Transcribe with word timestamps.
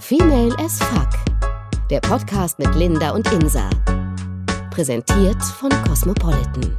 Female 0.00 0.54
as 0.58 0.78
Fuck. 0.78 1.08
Der 1.90 2.00
Podcast 2.00 2.58
mit 2.58 2.74
Linda 2.74 3.10
und 3.10 3.30
Insa. 3.32 3.68
Präsentiert 4.70 5.42
von 5.42 5.70
Cosmopolitan. 5.84 6.76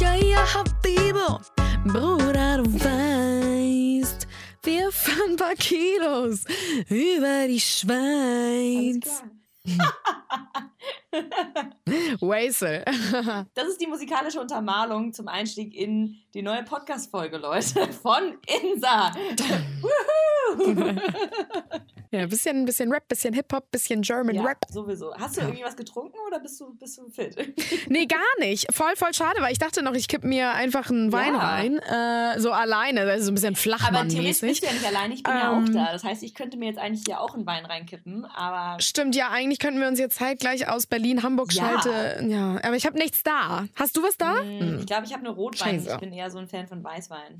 Ja, 0.00 0.14
ja, 0.14 0.44
Habibo, 0.54 1.40
Bruder, 1.84 2.58
du 2.58 2.72
weißt, 2.72 4.26
wir 4.62 4.92
fahren 4.92 5.30
ein 5.30 5.36
paar 5.36 5.54
Kilos 5.54 6.44
über 6.88 7.46
die 7.48 7.60
Schweiz. 7.60 9.22
Waisel. 12.20 12.84
Das 13.54 13.68
ist 13.68 13.80
die 13.80 13.86
musikalische 13.86 14.40
Untermalung 14.40 15.12
zum 15.12 15.28
Einstieg 15.28 15.74
in 15.74 16.16
die 16.34 16.42
neue 16.42 16.62
Podcast-Folge, 16.62 17.36
Leute, 17.38 17.92
von 18.02 18.38
Insa. 18.62 19.12
Ja, 22.10 22.26
bisschen, 22.26 22.66
bisschen 22.66 22.92
Rap, 22.92 23.08
bisschen 23.08 23.32
Hip-Hop, 23.32 23.70
bisschen 23.70 24.02
German 24.02 24.34
ja, 24.34 24.42
Rap. 24.42 24.58
sowieso. 24.70 25.14
Hast 25.14 25.36
du 25.36 25.40
irgendwie 25.40 25.62
was 25.64 25.74
getrunken 25.76 26.16
oder 26.26 26.40
bist 26.40 26.60
du, 26.60 26.74
bist 26.74 26.98
du 26.98 27.08
fit? 27.08 27.34
Nee, 27.88 28.04
gar 28.04 28.20
nicht. 28.38 28.66
Voll, 28.74 28.94
voll 28.96 29.14
schade, 29.14 29.40
weil 29.40 29.52
ich 29.52 29.58
dachte 29.58 29.82
noch, 29.82 29.94
ich 29.94 30.08
kipp 30.08 30.22
mir 30.22 30.50
einfach 30.52 30.90
einen 30.90 31.10
Wein 31.10 31.32
Ja. 31.32 31.40
rein. 31.40 31.78
Äh, 31.78 32.38
so 32.38 32.52
alleine, 32.52 33.00
also 33.02 33.24
so 33.26 33.30
ein 33.32 33.34
bisschen 33.34 33.56
Aber 33.82 34.06
theoretisch 34.08 34.40
bist 34.42 34.62
du 34.62 34.66
ja 34.66 34.72
nicht 34.74 34.86
allein, 34.86 35.10
ich 35.12 35.22
bin 35.22 35.32
ja 35.34 35.52
auch 35.52 35.56
Ähm. 35.56 35.72
da. 35.74 35.90
Das 35.92 36.04
heißt, 36.04 36.22
ich 36.22 36.34
könnte 36.34 36.58
mir 36.58 36.66
jetzt 36.66 36.78
eigentlich 36.78 37.04
hier 37.06 37.18
auch 37.18 37.34
einen 37.34 37.46
Wein 37.46 37.64
reinkippen, 37.64 38.26
aber 38.26 38.78
Stimmt, 38.80 39.16
ja, 39.16 39.30
eigentlich 39.30 39.58
könnten 39.58 39.80
wir 39.80 39.88
uns 39.88 39.98
jetzt 39.98 40.16
zeitgleich 40.16 40.68
aus 40.68 40.86
Berlin, 40.86 41.01
Hamburg 41.22 41.52
Ja. 41.52 41.80
schalte. 41.82 42.24
Ja, 42.28 42.58
aber 42.62 42.76
ich 42.76 42.86
habe 42.86 42.98
nichts 42.98 43.22
da. 43.22 43.66
Hast 43.74 43.96
du 43.96 44.02
was 44.02 44.16
da? 44.16 44.42
mm, 44.42 44.78
ich 44.80 44.86
glaube, 44.86 45.04
ich 45.06 45.12
habe 45.12 45.24
nur 45.24 45.34
Rotwein. 45.34 45.76
Scheiße. 45.80 45.90
Ich 45.94 45.98
bin 46.00 46.12
eher 46.12 46.30
so 46.30 46.38
ein 46.38 46.48
Fan 46.48 46.66
von 46.68 46.82
Weißwein. 46.82 47.38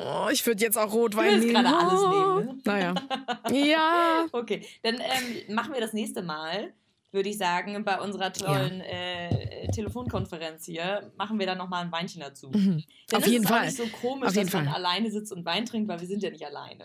Oh, 0.00 0.28
ich 0.30 0.46
würde 0.46 0.62
jetzt 0.62 0.76
auch 0.78 0.92
Rotwein 0.92 1.40
Du 1.40 1.46
nehmen. 1.46 1.54
gerade 1.64 1.76
alles 1.76 2.00
Oh. 2.00 2.38
nehmen, 2.40 2.46
ne? 2.46 2.58
Naja. 2.64 2.94
Ja. 3.52 4.26
Okay, 4.32 4.64
dann 4.82 4.96
ähm, 4.96 5.54
machen 5.54 5.72
wir 5.72 5.80
das 5.80 5.92
nächste 5.92 6.22
Mal, 6.22 6.72
würde 7.10 7.28
ich 7.30 7.38
sagen, 7.38 7.82
bei 7.84 7.98
unserer 8.00 8.32
tollen 8.32 8.80
äh, 8.82 9.66
Telefonkonferenz 9.72 10.66
hier, 10.66 11.10
machen 11.16 11.38
wir 11.38 11.46
dann 11.46 11.58
nochmal 11.58 11.84
ein 11.84 11.90
Weinchen 11.92 12.20
dazu. 12.20 12.50
Mhm. 12.50 12.84
Auf 13.12 13.20
ist 13.24 13.30
jeden 13.32 13.44
es 13.44 13.50
auch 13.50 13.54
Fall. 13.56 13.66
nicht 13.66 13.76
so 13.76 13.86
komisch, 13.86 14.28
Auf 14.28 14.34
dass 14.34 14.52
man 14.52 14.66
Fall. 14.66 14.74
alleine 14.74 15.10
sitzt 15.10 15.32
und 15.32 15.44
Wein 15.46 15.64
trinkt, 15.64 15.88
weil 15.88 16.00
wir 16.00 16.06
sind 16.06 16.22
ja 16.22 16.30
nicht 16.30 16.44
alleine. 16.44 16.84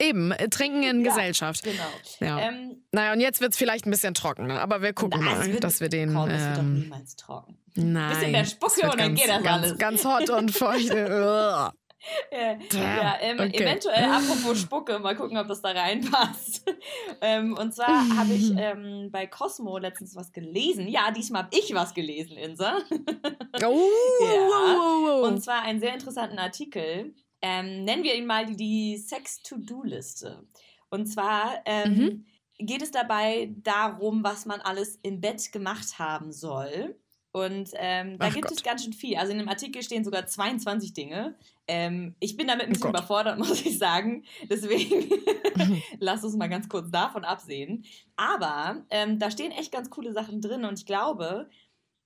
Eben, 0.00 0.32
äh, 0.32 0.48
trinken 0.48 0.82
in 0.82 1.04
Ja. 1.04 1.10
Gesellschaft. 1.10 1.62
Genau. 1.64 1.82
Ja. 2.20 2.38
Ähm, 2.48 2.82
Naja, 2.92 3.12
und 3.12 3.20
jetzt 3.20 3.40
wird 3.40 3.52
es 3.52 3.58
vielleicht 3.58 3.86
ein 3.86 3.90
bisschen 3.90 4.14
trockener, 4.14 4.60
aber 4.60 4.82
wir 4.82 4.92
gucken 4.92 5.20
na, 5.24 5.34
mal, 5.36 5.46
wird- 5.52 5.62
dass 5.64 5.80
wir 5.80 5.88
den. 5.88 6.14
Komm, 6.14 6.28
es 6.30 6.42
wird 6.42 6.56
doch 6.56 6.62
ähm, 6.62 6.80
niemals 6.80 7.16
trocken. 7.16 7.58
nein. 7.74 8.08
bisschen 8.14 8.32
mehr 8.32 8.44
Spucke 8.44 8.82
und 8.90 8.98
dann 9.00 9.14
ganz, 9.14 9.20
geht 9.20 9.28
das 9.30 9.42
ganz, 9.42 9.62
alles. 9.64 9.78
Ganz 9.78 10.04
hot 10.04 10.30
und 10.30 10.50
feucht. 10.52 10.90
Äh, 12.30 12.56
ja, 12.72 13.16
ähm, 13.20 13.38
okay. 13.40 13.62
eventuell 13.62 14.04
apropos 14.04 14.58
Spucke, 14.58 14.98
mal 15.00 15.14
gucken, 15.14 15.36
ob 15.36 15.48
das 15.48 15.60
da 15.60 15.72
reinpasst. 15.72 16.64
ähm, 17.20 17.52
und 17.58 17.74
zwar 17.74 18.16
habe 18.16 18.32
ich 18.32 18.50
ähm, 18.56 19.10
bei 19.12 19.26
Cosmo 19.26 19.76
letztens 19.76 20.16
was 20.16 20.32
gelesen. 20.32 20.88
Ja, 20.88 21.10
diesmal 21.10 21.42
habe 21.42 21.58
ich 21.58 21.74
was 21.74 21.92
gelesen, 21.92 22.38
Insa. 22.38 22.78
oh, 22.90 23.58
Ja. 23.60 23.68
wow, 23.68 24.78
wow, 24.78 25.02
wow. 25.22 25.28
Und 25.30 25.42
zwar 25.44 25.60
einen 25.60 25.80
sehr 25.80 25.92
interessanten 25.92 26.38
Artikel. 26.38 27.14
Ähm, 27.42 27.84
nennen 27.84 28.02
wir 28.04 28.14
ihn 28.14 28.26
mal 28.26 28.46
die, 28.46 28.56
die 28.56 28.96
Sex-To-Do-Liste. 28.96 30.46
Und 30.90 31.06
zwar 31.06 31.62
ähm, 31.66 31.94
Mhm. 31.94 32.26
geht 32.58 32.82
es 32.82 32.90
dabei 32.90 33.54
darum, 33.62 34.22
was 34.24 34.46
man 34.46 34.60
alles 34.60 34.98
im 35.02 35.20
Bett 35.20 35.52
gemacht 35.52 35.98
haben 35.98 36.32
soll. 36.32 36.98
Und 37.32 37.70
ähm, 37.74 38.18
da 38.18 38.28
Ach 38.28 38.34
gibt 38.34 38.48
Gott. 38.48 38.56
es 38.58 38.62
ganz 38.64 38.82
schön 38.82 38.92
viel. 38.92 39.16
Also 39.16 39.30
in 39.32 39.38
dem 39.38 39.48
Artikel 39.48 39.82
stehen 39.84 40.04
sogar 40.04 40.26
22 40.26 40.92
Dinge. 40.92 41.38
Ähm, 41.68 42.16
ich 42.18 42.36
bin 42.36 42.48
damit 42.48 42.66
ein 42.66 42.72
bisschen 42.72 42.88
Oh 42.88 42.90
überfordert, 42.90 43.38
muss 43.38 43.64
ich 43.64 43.78
sagen. 43.78 44.24
Deswegen 44.48 45.08
lass 46.00 46.24
uns 46.24 46.34
mal 46.36 46.48
ganz 46.48 46.68
kurz 46.68 46.90
davon 46.90 47.24
absehen. 47.24 47.84
Aber 48.16 48.84
ähm, 48.90 49.18
da 49.20 49.30
stehen 49.30 49.52
echt 49.52 49.70
ganz 49.72 49.90
coole 49.90 50.12
Sachen 50.12 50.40
drin 50.40 50.64
und 50.64 50.78
ich 50.80 50.86
glaube, 50.86 51.48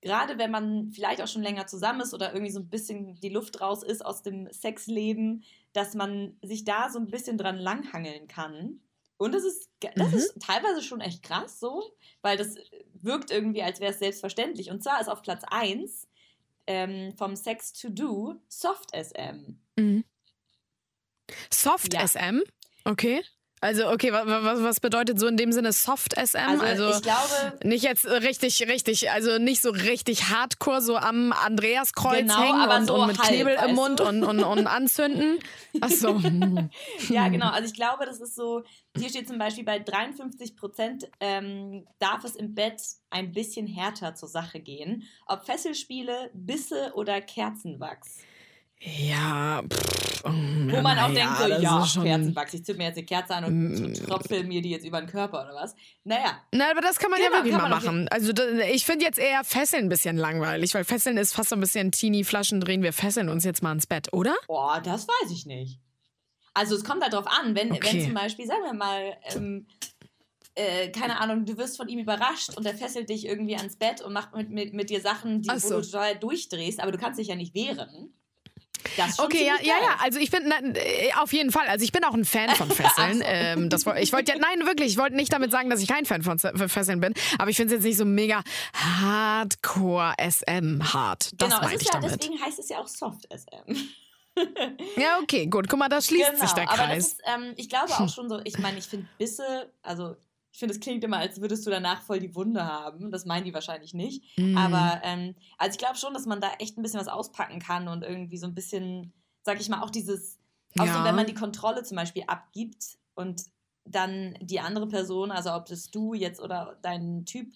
gerade 0.05 0.37
wenn 0.37 0.51
man 0.51 0.91
vielleicht 0.91 1.19
auch 1.21 1.27
schon 1.27 1.41
länger 1.41 1.65
zusammen 1.65 2.01
ist 2.01 2.13
oder 2.13 2.31
irgendwie 2.31 2.51
so 2.51 2.59
ein 2.59 2.69
bisschen 2.69 3.19
die 3.19 3.29
Luft 3.29 3.59
raus 3.59 3.81
ist 3.81 4.05
aus 4.05 4.21
dem 4.21 4.47
Sexleben, 4.53 5.43
dass 5.73 5.95
man 5.95 6.37
sich 6.43 6.63
da 6.63 6.89
so 6.91 6.99
ein 6.99 7.07
bisschen 7.07 7.37
dran 7.39 7.57
langhangeln 7.57 8.27
kann. 8.27 8.79
Und 9.17 9.33
das 9.33 9.43
ist, 9.43 9.71
das 9.95 10.11
Mhm. 10.11 10.17
ist 10.17 10.39
teilweise 10.41 10.83
schon 10.83 11.01
echt 11.01 11.23
krass 11.23 11.59
so, 11.59 11.91
weil 12.21 12.37
das 12.37 12.55
wirkt 12.93 13.31
irgendwie, 13.31 13.63
als 13.63 13.79
wäre 13.79 13.93
es 13.93 13.99
selbstverständlich. 13.99 14.69
Und 14.69 14.83
zwar 14.83 15.01
ist 15.01 15.07
auf 15.07 15.23
Platz 15.23 15.43
1 15.49 16.07
ähm, 16.67 17.13
vom 17.17 17.35
Sex 17.35 17.73
to 17.73 17.89
Do 17.89 18.35
Soft 18.47 18.91
SM. 18.93 19.57
Mhm. 19.75 20.03
Soft 21.51 21.93
Ja. 21.93 22.07
SM? 22.07 22.41
Okay. 22.83 23.23
Also, 23.61 23.89
okay, 23.89 24.11
was, 24.11 24.61
was, 24.61 24.79
bedeutet 24.79 25.19
so 25.19 25.27
in 25.27 25.37
dem 25.37 25.51
Sinne 25.51 25.71
Soft 25.71 26.13
SM? 26.13 26.59
Also, 26.59 26.89
ich 26.89 27.01
glaube, 27.01 27.57
Nicht 27.63 27.83
jetzt 27.83 28.05
richtig, 28.05 28.67
richtig, 28.67 29.09
also 29.11 29.37
nicht 29.39 29.61
so 29.61 29.69
richtig 29.71 30.29
hardcore 30.29 30.81
so 30.81 30.97
am 30.97 31.31
Andreaskreuz 31.31 32.19
Genau, 32.19 32.37
hängen 32.37 32.61
aber 32.61 32.77
und, 32.77 32.85
so 32.85 32.95
und 32.95 33.07
mit 33.07 33.17
halb, 33.17 33.29
Knebel 33.29 33.57
im 33.67 33.75
Mund 33.75 34.01
und, 34.01 34.23
und, 34.23 34.43
und 34.43 34.67
anzünden. 34.67 35.39
Achso. 35.81 36.21
Ja, 37.09 37.27
genau. 37.29 37.49
Also 37.49 37.67
ich 37.67 37.73
glaube, 37.73 38.05
das 38.05 38.19
ist 38.19 38.35
so, 38.35 38.63
hier 38.97 39.09
steht 39.09 39.27
zum 39.27 39.37
Beispiel 39.37 39.63
bei 39.63 39.79
53 39.79 40.55
Prozent 40.55 41.09
ähm, 41.19 41.87
darf 41.99 42.23
es 42.23 42.35
im 42.35 42.53
Bett 42.53 42.81
ein 43.09 43.31
bisschen 43.31 43.67
härter 43.67 44.15
zur 44.15 44.29
Sache 44.29 44.59
gehen. 44.59 45.03
Ob 45.25 45.45
Fesselspiele, 45.45 46.29
Bisse 46.33 46.91
oder 46.95 47.21
Kerzenwachs. 47.21 48.19
Ja, 48.81 49.63
pff, 49.67 50.25
oh, 50.25 50.29
Wo 50.29 50.75
ja, 50.75 50.81
man 50.81 50.99
auch 50.99 51.07
na 51.07 51.13
denkt, 51.13 51.37
so, 51.39 51.47
ja, 51.47 51.85
schon- 51.87 52.03
Kerzenwachs, 52.03 52.53
ich 52.53 52.63
zünd 52.65 52.77
mir 52.77 52.85
jetzt 52.85 52.97
eine 52.97 53.05
Kerze 53.05 53.33
an 53.35 53.45
und 53.45 53.93
tröpfel 53.95 54.43
mir 54.43 54.61
die 54.61 54.69
jetzt 54.69 54.85
über 54.85 54.99
den 55.01 55.09
Körper 55.09 55.43
oder 55.43 55.55
was. 55.55 55.75
Naja, 56.03 56.41
Na, 56.51 56.69
aber 56.71 56.81
das 56.81 56.99
kann 56.99 57.09
man 57.09 57.19
Genau, 57.19 57.31
ja 57.31 57.37
wirklich 57.37 57.55
mal 57.57 57.69
machen. 57.69 58.07
Also 58.09 58.31
da, 58.33 58.43
ich 58.71 58.85
finde 58.85 59.05
jetzt 59.05 59.17
eher 59.17 59.43
Fesseln 59.43 59.85
ein 59.85 59.89
bisschen 59.89 60.17
langweilig, 60.17 60.73
weil 60.75 60.83
Fesseln 60.83 61.17
ist 61.17 61.33
fast 61.33 61.49
so 61.49 61.55
ein 61.55 61.61
bisschen 61.61 61.91
Teenie-Flaschen 61.91 62.59
drehen. 62.61 62.83
Wir 62.83 62.93
fesseln 62.93 63.29
uns 63.29 63.43
jetzt 63.43 63.63
mal 63.63 63.71
ins 63.71 63.87
Bett, 63.87 64.11
oder? 64.13 64.35
boah, 64.47 64.79
das 64.81 65.07
weiß 65.07 65.31
ich 65.31 65.45
nicht. 65.45 65.79
Also 66.53 66.75
es 66.75 66.83
kommt 66.83 67.01
halt 67.01 67.13
drauf 67.13 67.27
an, 67.27 67.55
wenn, 67.55 67.69
wenn 67.71 67.77
Okay. 67.77 68.03
zum 68.03 68.13
Beispiel, 68.13 68.45
sagen 68.45 68.63
wir 68.63 68.73
mal, 68.73 69.17
ähm, 69.35 69.67
äh, 70.53 70.89
keine 70.89 71.19
Ahnung, 71.19 71.45
du 71.45 71.57
wirst 71.57 71.75
von 71.77 71.87
ihm 71.89 71.99
überrascht 71.99 72.55
und 72.55 72.65
er 72.65 72.75
fesselt 72.75 73.09
dich 73.09 73.25
irgendwie 73.25 73.55
ans 73.57 73.75
Bett 73.77 74.01
und 74.01 74.13
macht 74.13 74.33
mit, 74.35 74.49
mit, 74.51 74.73
mit 74.73 74.89
dir 74.89 75.01
Sachen, 75.01 75.41
die, 75.41 75.49
Ach 75.49 75.55
wo 75.55 75.67
so. 75.67 75.75
du 75.81 75.81
total 75.81 76.15
durchdrehst, 76.17 76.79
aber 76.81 76.91
du 76.91 76.97
kannst 76.97 77.19
dich 77.19 77.27
ja 77.29 77.35
nicht 77.35 77.53
wehren. 77.55 78.13
Okay, 79.17 79.45
ja, 79.45 79.55
ja, 79.61 79.75
ja. 79.81 79.95
Also 80.03 80.19
ich 80.19 80.31
bin 80.31 80.43
na, 80.47 80.57
äh, 80.79 81.11
auf 81.19 81.33
jeden 81.33 81.51
Fall. 81.51 81.67
Also 81.67 81.83
ich 81.83 81.91
bin 81.91 82.03
auch 82.03 82.13
ein 82.13 82.25
Fan 82.25 82.49
von 82.55 82.69
Fesseln. 82.71 83.21
Ähm, 83.25 83.69
das, 83.69 83.85
ich 83.99 84.13
wollte 84.13 84.31
ja, 84.33 84.37
nein, 84.39 84.65
wirklich. 84.65 84.87
Ich 84.91 84.97
wollte 84.97 85.15
nicht 85.15 85.31
damit 85.33 85.51
sagen, 85.51 85.69
dass 85.69 85.81
ich 85.81 85.87
kein 85.87 86.05
Fan 86.05 86.23
von 86.23 86.37
Se- 86.37 86.53
Fesseln 86.67 86.99
bin. 86.99 87.13
Aber 87.37 87.49
ich 87.49 87.57
finde 87.57 87.73
es 87.73 87.77
jetzt 87.79 87.87
nicht 87.87 87.97
so 87.97 88.05
mega 88.05 88.41
Hardcore 88.73 90.13
SM 90.19 90.81
hart. 90.93 91.31
Das 91.41 91.49
genau, 91.49 91.61
meinte 91.61 91.81
ich 91.83 91.87
ja, 91.93 91.99
damit. 91.99 92.21
deswegen 92.21 92.41
heißt 92.43 92.59
es 92.59 92.69
ja 92.69 92.79
auch 92.79 92.87
Soft 92.87 93.27
SM. 93.31 93.75
Ja, 94.97 95.19
okay, 95.23 95.45
gut. 95.47 95.69
Guck 95.69 95.79
mal, 95.79 95.87
da 95.87 96.01
schließt 96.01 96.37
sich 96.37 96.51
der 96.51 96.65
Genau, 96.65 96.73
aber 96.75 96.87
Kreis. 96.87 97.07
ist, 97.07 97.21
ähm, 97.25 97.53
ich 97.55 97.69
glaube 97.69 97.89
auch 97.93 98.09
schon 98.13 98.27
so, 98.27 98.41
ich 98.43 98.57
meine, 98.59 98.77
ich 98.79 98.83
finde 98.85 99.07
Bisse, 99.17 99.71
also 99.81 100.17
ich 100.55 100.59
finde, 100.59 100.73
es 100.73 100.79
klingt 100.79 101.03
immer, 101.03 101.17
als 101.17 101.41
würdest 101.41 101.67
du 101.67 101.69
danach 101.69 102.01
voll 102.01 102.21
die 102.21 102.33
Wunde 102.33 102.63
haben. 102.65 103.11
Das 103.11 103.25
meinen 103.25 103.43
die 103.43 103.53
wahrscheinlich 103.53 103.93
nicht. 103.93 104.23
Mm. 104.37 104.55
Aber 104.55 105.01
ähm, 105.03 105.35
also 105.57 105.73
ich 105.73 105.77
glaube 105.77 105.97
schon, 105.97 106.13
dass 106.13 106.25
man 106.25 106.39
da 106.39 106.53
echt 106.59 106.77
ein 106.77 106.81
bisschen 106.81 107.01
was 107.01 107.09
auspacken 107.09 107.59
kann 107.59 107.89
und 107.89 108.03
irgendwie 108.03 108.37
so 108.37 108.47
ein 108.47 108.55
bisschen, 108.55 109.11
sag 109.43 109.59
ich 109.59 109.67
mal, 109.67 109.81
auch 109.81 109.89
dieses, 109.89 110.39
auch 110.79 110.85
so, 110.85 110.93
Ja. 110.93 111.03
wenn 111.03 111.15
man 111.15 111.25
die 111.25 111.33
Kontrolle 111.33 111.83
zum 111.83 111.97
Beispiel 111.97 112.23
abgibt 112.27 112.97
und 113.15 113.43
dann 113.83 114.37
die 114.39 114.61
andere 114.61 114.87
Person, 114.87 115.29
also 115.29 115.53
ob 115.53 115.65
das 115.65 115.91
du 115.91 116.13
jetzt 116.13 116.39
oder 116.39 116.79
dein 116.81 117.25
Typ 117.25 117.51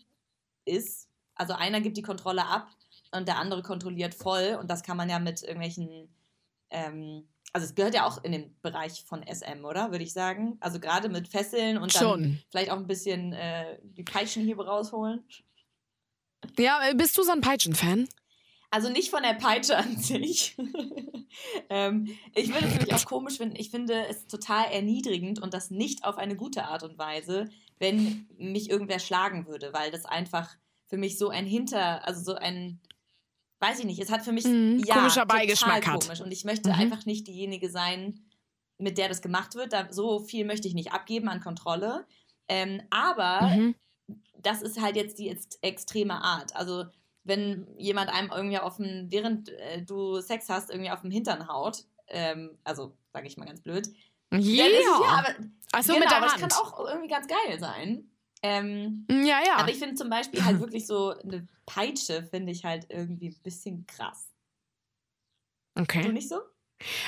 ist, 0.66 1.08
also 1.36 1.54
einer 1.54 1.80
gibt 1.80 1.96
die 1.96 2.02
Kontrolle 2.02 2.48
ab 2.48 2.68
und 3.14 3.30
der 3.30 3.38
andere 3.38 3.64
kontrolliert 3.64 4.14
voll 4.14 4.58
und 4.60 4.70
das 4.70 4.84
kann 4.84 4.98
man 4.98 5.10
ja 5.10 5.20
mit 5.20 5.42
irgendwelchen, 5.42 6.14
ähm, 6.70 7.30
also 7.54 7.66
es 7.66 7.76
gehört 7.76 7.96
ja 7.96 8.06
auch 8.06 8.24
in 8.24 8.32
den 8.32 8.56
Bereich 8.62 9.04
von 9.06 9.24
SM, 9.24 9.66
oder? 9.66 9.92
Würde 9.92 10.04
ich 10.04 10.14
sagen. 10.14 10.58
Also 10.60 10.80
gerade 10.80 11.10
mit 11.10 11.28
Fesseln 11.28 11.78
und 11.78 11.96
dann 11.96 12.04
Schon. 12.04 12.40
vielleicht 12.50 12.72
auch 12.72 12.78
ein 12.78 12.88
bisschen 12.88 13.34
äh, 13.34 13.80
die 13.84 14.04
Peitschenhiebe 14.04 14.66
rausholen. 14.66 15.24
Ja, 16.58 16.88
äh, 16.88 16.96
bist 16.96 17.18
du 17.18 17.24
so 17.24 17.32
ein 17.32 17.42
Peitschen-Fan? 17.42 18.08
Also 18.72 18.90
nicht 18.90 19.10
von 19.10 19.24
der 19.24 19.34
Peitsche 19.34 19.78
an 19.78 19.98
sich. 19.98 20.56
ähm, 21.70 22.16
ich 22.36 22.54
würde 22.54 22.68
es 22.68 22.74
nämlich 22.76 22.94
auch 22.94 23.06
komisch 23.06 23.38
finden. 23.38 23.56
Ich 23.56 23.72
finde 23.72 24.06
es 24.08 24.28
total 24.28 24.66
erniedrigend 24.72 25.42
und 25.42 25.54
das 25.54 25.72
nicht 25.72 26.04
auf 26.04 26.18
eine 26.18 26.36
gute 26.36 26.66
Art 26.66 26.84
und 26.84 26.98
Weise, 26.98 27.50
wenn 27.80 28.28
mich 28.38 28.70
irgendwer 28.70 29.00
schlagen 29.00 29.48
würde, 29.48 29.74
weil 29.74 29.90
das 29.90 30.06
einfach 30.06 30.56
für 30.86 30.98
mich 30.98 31.18
so 31.18 31.30
ein 31.30 31.46
Hinter, 31.46 32.06
also 32.08 32.22
so 32.22 32.36
ein, 32.36 32.80
weiß 33.60 33.80
ich 33.80 33.86
nicht, 33.86 34.00
es 34.00 34.12
hat 34.12 34.24
für 34.24 34.32
mich 34.32 34.46
Mhm, 34.46 34.80
ja, 34.86 34.96
komischer 34.96 35.26
Beigeschmack 35.26 35.86
hat. 35.88 36.04
komisch 36.04 36.22
und 36.22 36.32
ich 36.32 36.46
möchte 36.46 36.70
Mhm. 36.70 36.76
einfach 36.76 37.06
nicht 37.06 37.28
diejenige 37.28 37.70
sein, 37.70 38.20
mit 38.78 38.98
der 38.98 39.10
das 39.10 39.22
gemacht 39.22 39.56
wird. 39.56 39.74
Da, 39.74 39.92
so 39.92 40.20
viel 40.20 40.46
möchte 40.46 40.68
ich 40.68 40.74
nicht 40.74 40.94
abgeben 40.94 41.28
an 41.30 41.42
Kontrolle. 41.42 42.06
Ähm, 42.48 42.82
aber 42.90 43.42
Mhm. 43.42 43.76
das 44.42 44.62
ist 44.62 44.82
halt 44.82 44.96
jetzt 44.96 45.20
die 45.20 45.30
ex 45.30 45.48
extreme 45.62 46.24
Art. 46.24 46.56
Also 46.56 46.86
wenn 47.26 47.68
jemand 47.78 48.10
einem 48.10 48.32
irgendwie 48.32 48.58
auf 48.60 48.78
dem, 48.78 49.08
während 49.12 49.50
äh, 49.50 49.82
du 49.84 50.20
Sex 50.22 50.48
hast, 50.50 50.70
irgendwie 50.70 50.90
auf 50.92 51.02
dem 51.02 51.12
Hintern 51.12 51.48
haut, 51.48 51.84
ähm, 52.08 52.58
also 52.64 52.96
sage 53.14 53.28
ich 53.28 53.38
mal 53.38 53.46
ganz 53.46 53.62
blöd, 53.62 53.88
Ja, 54.32 54.66
Ja, 54.68 55.02
aber, 55.18 55.36
Ach 55.74 55.84
so, 55.84 55.94
genau, 55.94 56.00
mit 56.06 56.10
der 56.12 56.18
aber 56.18 56.26
das 56.28 56.42
Hand. 56.42 56.52
kann 56.54 56.62
auch 56.64 56.88
irgendwie 56.88 57.08
ganz 57.10 57.28
geil 57.28 57.60
sein. 57.60 58.10
Ähm, 58.42 59.06
ja, 59.10 59.40
ja. 59.46 59.56
Aber 59.58 59.70
ich 59.70 59.78
finde 59.78 59.96
zum 59.96 60.10
Beispiel 60.10 60.44
halt 60.44 60.60
wirklich 60.60 60.88
so 60.88 61.10
eine 61.12 61.48
Peitsche, 61.66 62.24
finde 62.24 62.52
ich 62.52 62.64
halt 62.64 62.86
irgendwie 62.90 63.30
ein 63.30 63.42
bisschen 63.44 63.86
krass. 63.86 64.30
Du 65.76 65.84
okay. 65.84 66.12
nicht 66.12 66.30
so? 66.30 66.40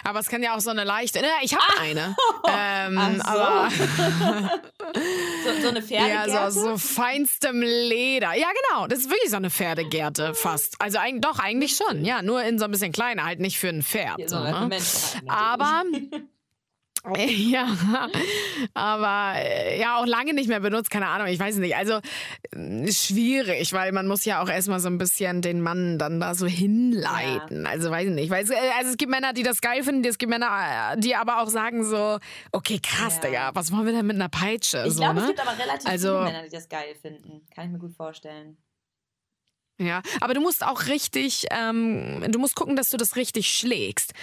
Aber 0.04 0.19
es 0.19 0.28
kann 0.28 0.44
ja 0.44 0.56
auch 0.56 0.60
so 0.60 0.69
eine 0.69 0.83
leichte. 0.83 1.19
Ja, 1.19 1.38
ich 1.42 1.56
habe 1.56 1.80
eine. 1.80 2.16
Ähm, 2.54 2.98
Ach 3.24 3.33
so. 3.33 3.39
aber 3.39 3.72
So, 5.44 5.62
so 5.62 5.68
eine 5.69 5.80
ja, 5.80 5.86
Pferdegerte? 5.86 6.51
so, 6.51 6.62
so 6.62 6.78
feinstem 6.78 7.62
Leder. 7.62 8.33
Ja, 8.33 8.48
genau. 8.69 8.88
Das 8.88 9.00
ist 9.00 9.10
wirklich 9.10 9.30
so 9.30 9.38
eine 9.38 9.50
Pferdegerte 9.50 10.33
fast. 10.33 10.75
Also 10.80 10.98
eigentlich, 10.98 11.22
doch, 11.22 11.39
eigentlich 11.39 11.75
schon. 11.78 12.04
Ja, 12.04 12.22
nur 12.22 12.44
in 12.44 12.60
so 12.60 12.66
ein 12.66 12.72
bisschen 12.72 12.92
kleiner, 12.92 13.25
halt 13.25 13.39
nicht 13.39 13.57
für 13.57 13.69
ein 13.69 13.83
Pferd. 13.83 14.18
Hier, 14.18 14.30
So, 14.30 14.39
ne? 14.39 14.60
Halt. 14.60 14.83
Aber 15.28 15.83
Ja, 17.18 17.68
aber 18.74 19.33
äh, 19.39 19.80
ja, 19.80 19.98
auch 19.98 20.06
lange 20.06 20.33
nicht 20.33 20.48
mehr 20.48 20.59
benutzt, 20.59 20.92
keine 20.92 21.07
Ahnung, 21.07 21.27
ich 21.27 21.39
weiß 21.39 21.57
nicht. 21.57 21.75
Also 21.75 22.00
äh, 22.51 22.92
schwierig, 22.92 23.74
weil 23.74 23.92
man 23.92 24.07
muss 24.07 24.24
ja 24.25 24.42
auch 24.44 24.50
erstmal 24.50 24.80
so 24.80 24.88
ein 24.88 24.98
bisschen 24.98 25.42
den 25.42 25.62
Mann 25.62 25.98
dann 25.98 26.19
da 26.19 26.36
so 26.36 26.45
hinleiten. 26.45 27.65
Also 27.65 27.89
weiß 27.89 28.07
ich 28.09 28.13
nicht. 28.13 28.30
Weil 28.30 28.44
es, 28.44 28.51
äh, 28.51 28.56
also 28.77 28.92
es 28.92 28.98
gibt 28.98 29.09
Männer, 29.12 29.33
die 29.33 29.44
das 29.44 29.62
geil 29.62 29.83
finden, 29.83 30.06
es 30.07 30.18
gibt 30.18 30.30
Männer, 30.30 30.94
äh, 30.94 31.00
die 31.00 31.15
aber 31.15 31.42
auch 31.42 31.50
sagen 31.50 31.83
so, 31.83 32.19
okay, 32.51 32.80
krass, 32.81 33.15
Ja. 33.15 33.21
Digga, 33.30 33.51
was 33.56 33.71
wollen 33.71 33.86
wir 33.88 33.94
denn 33.94 34.06
mit 34.06 34.15
einer 34.15 34.30
Peitsche? 34.30 34.83
Ich 34.86 34.94
so, 34.94 35.00
glaube, 35.00 35.15
ne? 35.15 35.21
es 35.21 35.27
gibt 35.27 35.39
aber 35.42 35.57
relativ 35.57 35.89
Also- 35.89 36.09
viele 36.19 36.24
Männer, 36.31 36.44
die 36.44 36.50
das 36.56 36.69
geil 36.69 36.95
finden. 37.01 37.42
Kann 37.56 37.65
ich 37.65 37.71
mir 37.71 37.80
gut 37.80 37.95
vorstellen. 37.95 38.57
Ja, 39.80 40.04
aber 40.19 40.36
du 40.36 40.42
musst 40.42 40.63
auch 40.63 40.86
richtig, 40.86 41.45
ähm, 41.50 42.24
du 42.30 42.38
musst 42.38 42.56
gucken, 42.56 42.75
dass 42.75 42.89
du 42.89 42.97
das 42.97 43.15
richtig 43.15 43.47
schlägst. 43.47 44.13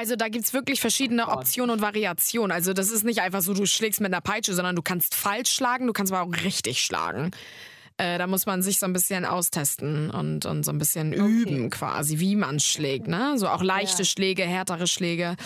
Also 0.00 0.16
da 0.16 0.28
gibt's 0.28 0.54
wirklich 0.54 0.80
verschiedene 0.80 1.26
Oh. 1.28 1.32
Optionen 1.32 1.70
und 1.76 1.82
Variationen. 1.82 2.52
Also 2.52 2.72
das 2.72 2.90
ist 2.90 3.04
nicht 3.04 3.20
einfach 3.20 3.42
so, 3.42 3.52
du 3.52 3.66
schlägst 3.66 4.00
mit 4.00 4.10
einer 4.10 4.22
Peitsche, 4.22 4.54
sondern 4.54 4.74
du 4.74 4.80
kannst 4.80 5.14
falsch 5.14 5.50
schlagen, 5.52 5.86
du 5.86 5.92
kannst 5.92 6.10
aber 6.10 6.22
auch 6.26 6.42
richtig 6.42 6.80
schlagen. 6.80 7.32
Äh, 7.98 8.16
da 8.16 8.26
muss 8.26 8.46
man 8.46 8.62
sich 8.62 8.78
so 8.78 8.86
ein 8.86 8.94
bisschen 8.94 9.26
austesten 9.26 10.10
und, 10.10 10.46
und 10.46 10.64
so 10.64 10.72
ein 10.72 10.78
bisschen 10.78 11.12
üben 11.12 11.68
quasi, 11.68 12.18
wie 12.18 12.34
man 12.34 12.58
schlägt. 12.60 13.08
Ne? 13.08 13.34
So 13.36 13.46
auch 13.48 13.62
leichte 13.62 14.04
Ja. 14.04 14.06
Schläge, 14.06 14.42
härtere 14.44 14.86
Schläge. 14.86 15.36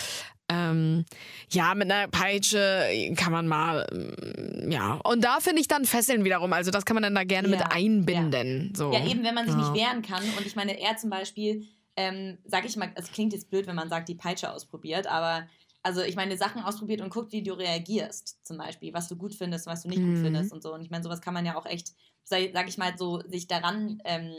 Ähm, 0.49 1.05
ja, 1.51 1.75
mit 1.75 1.91
einer 1.91 2.07
Peitsche 2.07 2.87
kann 3.17 3.33
man 3.33 3.49
mal, 3.49 3.85
ähm, 3.91 4.71
ja. 4.71 5.01
Und 5.03 5.25
da 5.25 5.41
finde 5.41 5.63
ich 5.63 5.67
dann 5.69 5.85
Fesseln 5.85 6.23
wiederum. 6.25 6.53
Also 6.53 6.71
das 6.71 6.85
kann 6.85 6.95
man 6.95 7.03
dann 7.03 7.15
da 7.17 7.25
gerne 7.25 7.49
Ja, 7.49 7.57
mit 7.57 7.73
einbinden. 7.73 8.73
So. 8.77 8.93
Ja, 8.93 9.05
eben, 9.05 9.25
wenn 9.25 9.35
man 9.35 9.47
sich 9.47 9.57
Ja. 9.57 9.71
nicht 9.71 9.83
wehren 9.83 10.03
kann. 10.03 10.23
Und 10.39 10.47
ich 10.47 10.55
meine, 10.55 10.79
er 10.81 10.97
zum 10.97 11.11
Beispiel, 11.11 11.67
ähm, 11.97 12.39
sag 12.45 12.65
ich 12.65 12.77
mal, 12.77 12.93
es 12.97 13.11
klingt 13.13 13.33
jetzt 13.33 13.51
blöd, 13.51 13.67
wenn 13.67 13.77
man 13.77 13.89
sagt, 13.89 14.09
die 14.09 14.15
Peitsche 14.15 14.53
ausprobiert, 14.53 15.07
aber 15.07 15.49
also 15.83 16.03
ich 16.03 16.17
meine, 16.17 16.37
Sachen 16.39 16.63
ausprobiert 16.63 17.01
und 17.03 17.11
guckt, 17.11 17.33
wie 17.33 17.43
du 17.43 17.53
reagierst, 17.53 18.47
zum 18.47 18.57
Beispiel, 18.57 18.93
was 18.95 19.09
du 19.09 19.17
gut 19.17 19.35
findest, 19.35 19.67
was 19.67 19.83
du 19.83 19.89
nicht 19.89 20.03
Mhm. 20.03 20.05
gut 20.05 20.19
findest 20.19 20.51
und 20.53 20.63
so. 20.63 20.73
Und 20.75 20.83
ich 20.83 20.91
meine, 20.91 21.05
sowas 21.05 21.21
kann 21.21 21.35
man 21.35 21.45
ja 21.45 21.57
auch 21.57 21.67
echt, 21.67 21.93
sag, 22.25 22.51
sag 22.55 22.69
ich 22.69 22.79
mal, 22.79 22.97
so 22.97 23.21
sich 23.21 23.47
daran, 23.49 24.01
ähm, 24.05 24.33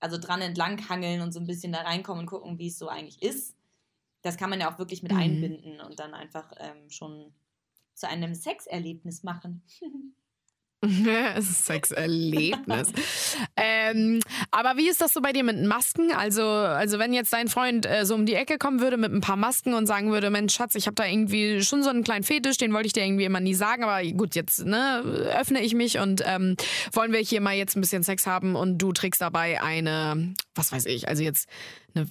also 0.00 0.18
dran 0.18 0.40
entlang 0.42 0.88
hangeln 0.88 1.20
und 1.20 1.32
so 1.32 1.38
ein 1.40 1.46
bisschen 1.46 1.72
da 1.72 1.82
reinkommen 1.82 2.22
und 2.22 2.26
gucken, 2.26 2.58
wie 2.58 2.66
es 2.68 2.78
so 2.78 2.88
eigentlich 2.88 3.22
ist. 3.22 3.56
Das 4.22 4.36
kann 4.36 4.50
man 4.50 4.60
ja 4.60 4.72
auch 4.72 4.78
wirklich 4.78 5.02
mit 5.02 5.12
Mhm. 5.12 5.14
einbinden 5.14 5.80
und 5.80 6.00
dann 6.00 6.14
einfach 6.14 6.52
ähm, 6.58 6.90
schon 6.90 7.34
zu 7.94 8.08
einem 8.08 8.34
Sexerlebnis 8.34 9.22
machen. 9.24 9.64
Sexerlebnis. 11.40 12.92
ähm, 13.56 14.20
aber 14.50 14.76
wie 14.76 14.88
ist 14.88 15.00
das 15.00 15.12
so 15.12 15.20
bei 15.20 15.32
dir 15.32 15.44
mit 15.44 15.62
Masken? 15.62 16.12
Also, 16.12 16.44
also 16.44 16.98
wenn 16.98 17.12
jetzt 17.12 17.32
dein 17.32 17.48
Freund 17.48 17.86
äh, 17.86 18.04
so 18.04 18.14
um 18.14 18.26
die 18.26 18.34
Ecke 18.34 18.58
kommen 18.58 18.80
würde 18.80 18.96
mit 18.96 19.12
ein 19.12 19.20
paar 19.20 19.36
Masken 19.36 19.74
und 19.74 19.86
sagen 19.86 20.10
würde, 20.12 20.30
Mensch, 20.30 20.54
Schatz, 20.54 20.74
ich 20.74 20.86
habe 20.86 20.94
da 20.94 21.06
irgendwie 21.06 21.62
schon 21.62 21.82
so 21.82 21.90
einen 21.90 22.04
kleinen 22.04 22.24
Fetisch, 22.24 22.56
den 22.56 22.72
wollte 22.72 22.86
ich 22.86 22.92
dir 22.92 23.04
irgendwie 23.04 23.24
immer 23.24 23.40
nie 23.40 23.54
sagen, 23.54 23.84
aber 23.84 24.02
gut, 24.12 24.34
jetzt 24.34 24.64
ne, 24.64 25.02
öffne 25.38 25.60
ich 25.60 25.74
mich 25.74 25.98
und 25.98 26.22
ähm, 26.26 26.56
wollen 26.92 27.12
wir 27.12 27.20
hier 27.20 27.40
mal 27.40 27.54
jetzt 27.54 27.76
ein 27.76 27.80
bisschen 27.80 28.02
Sex 28.02 28.26
haben 28.26 28.56
und 28.56 28.78
du 28.78 28.92
trägst 28.92 29.20
dabei 29.20 29.62
eine, 29.62 30.34
was 30.54 30.72
weiß 30.72 30.86
ich, 30.86 31.08
also 31.08 31.22
jetzt 31.22 31.48
eine, 31.94 32.08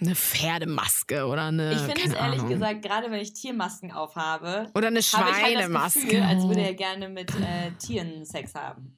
eine 0.00 0.14
Pferdemaske 0.14 1.26
oder 1.26 1.44
eine, 1.46 1.72
Ich 1.72 1.78
finde 1.78 2.00
es 2.06 2.12
ehrlich 2.12 2.40
Ahnung. 2.40 2.48
gesagt, 2.48 2.82
gerade 2.82 3.10
wenn 3.10 3.20
ich 3.20 3.32
Tiermasken 3.34 3.92
aufhabe, 3.92 4.70
oder 4.74 4.88
eine 4.88 4.98
ich 5.00 5.12
halt 5.12 5.34
Schweinemaske. 5.36 6.00
Gefühl, 6.00 6.22
als 6.22 6.42
würde 6.44 6.60
er 6.62 6.74
gerne 6.74 7.08
mit 7.08 7.30
äh, 7.34 7.70
Tieren 7.78 8.24
Sex 8.24 8.54
haben. 8.54 8.96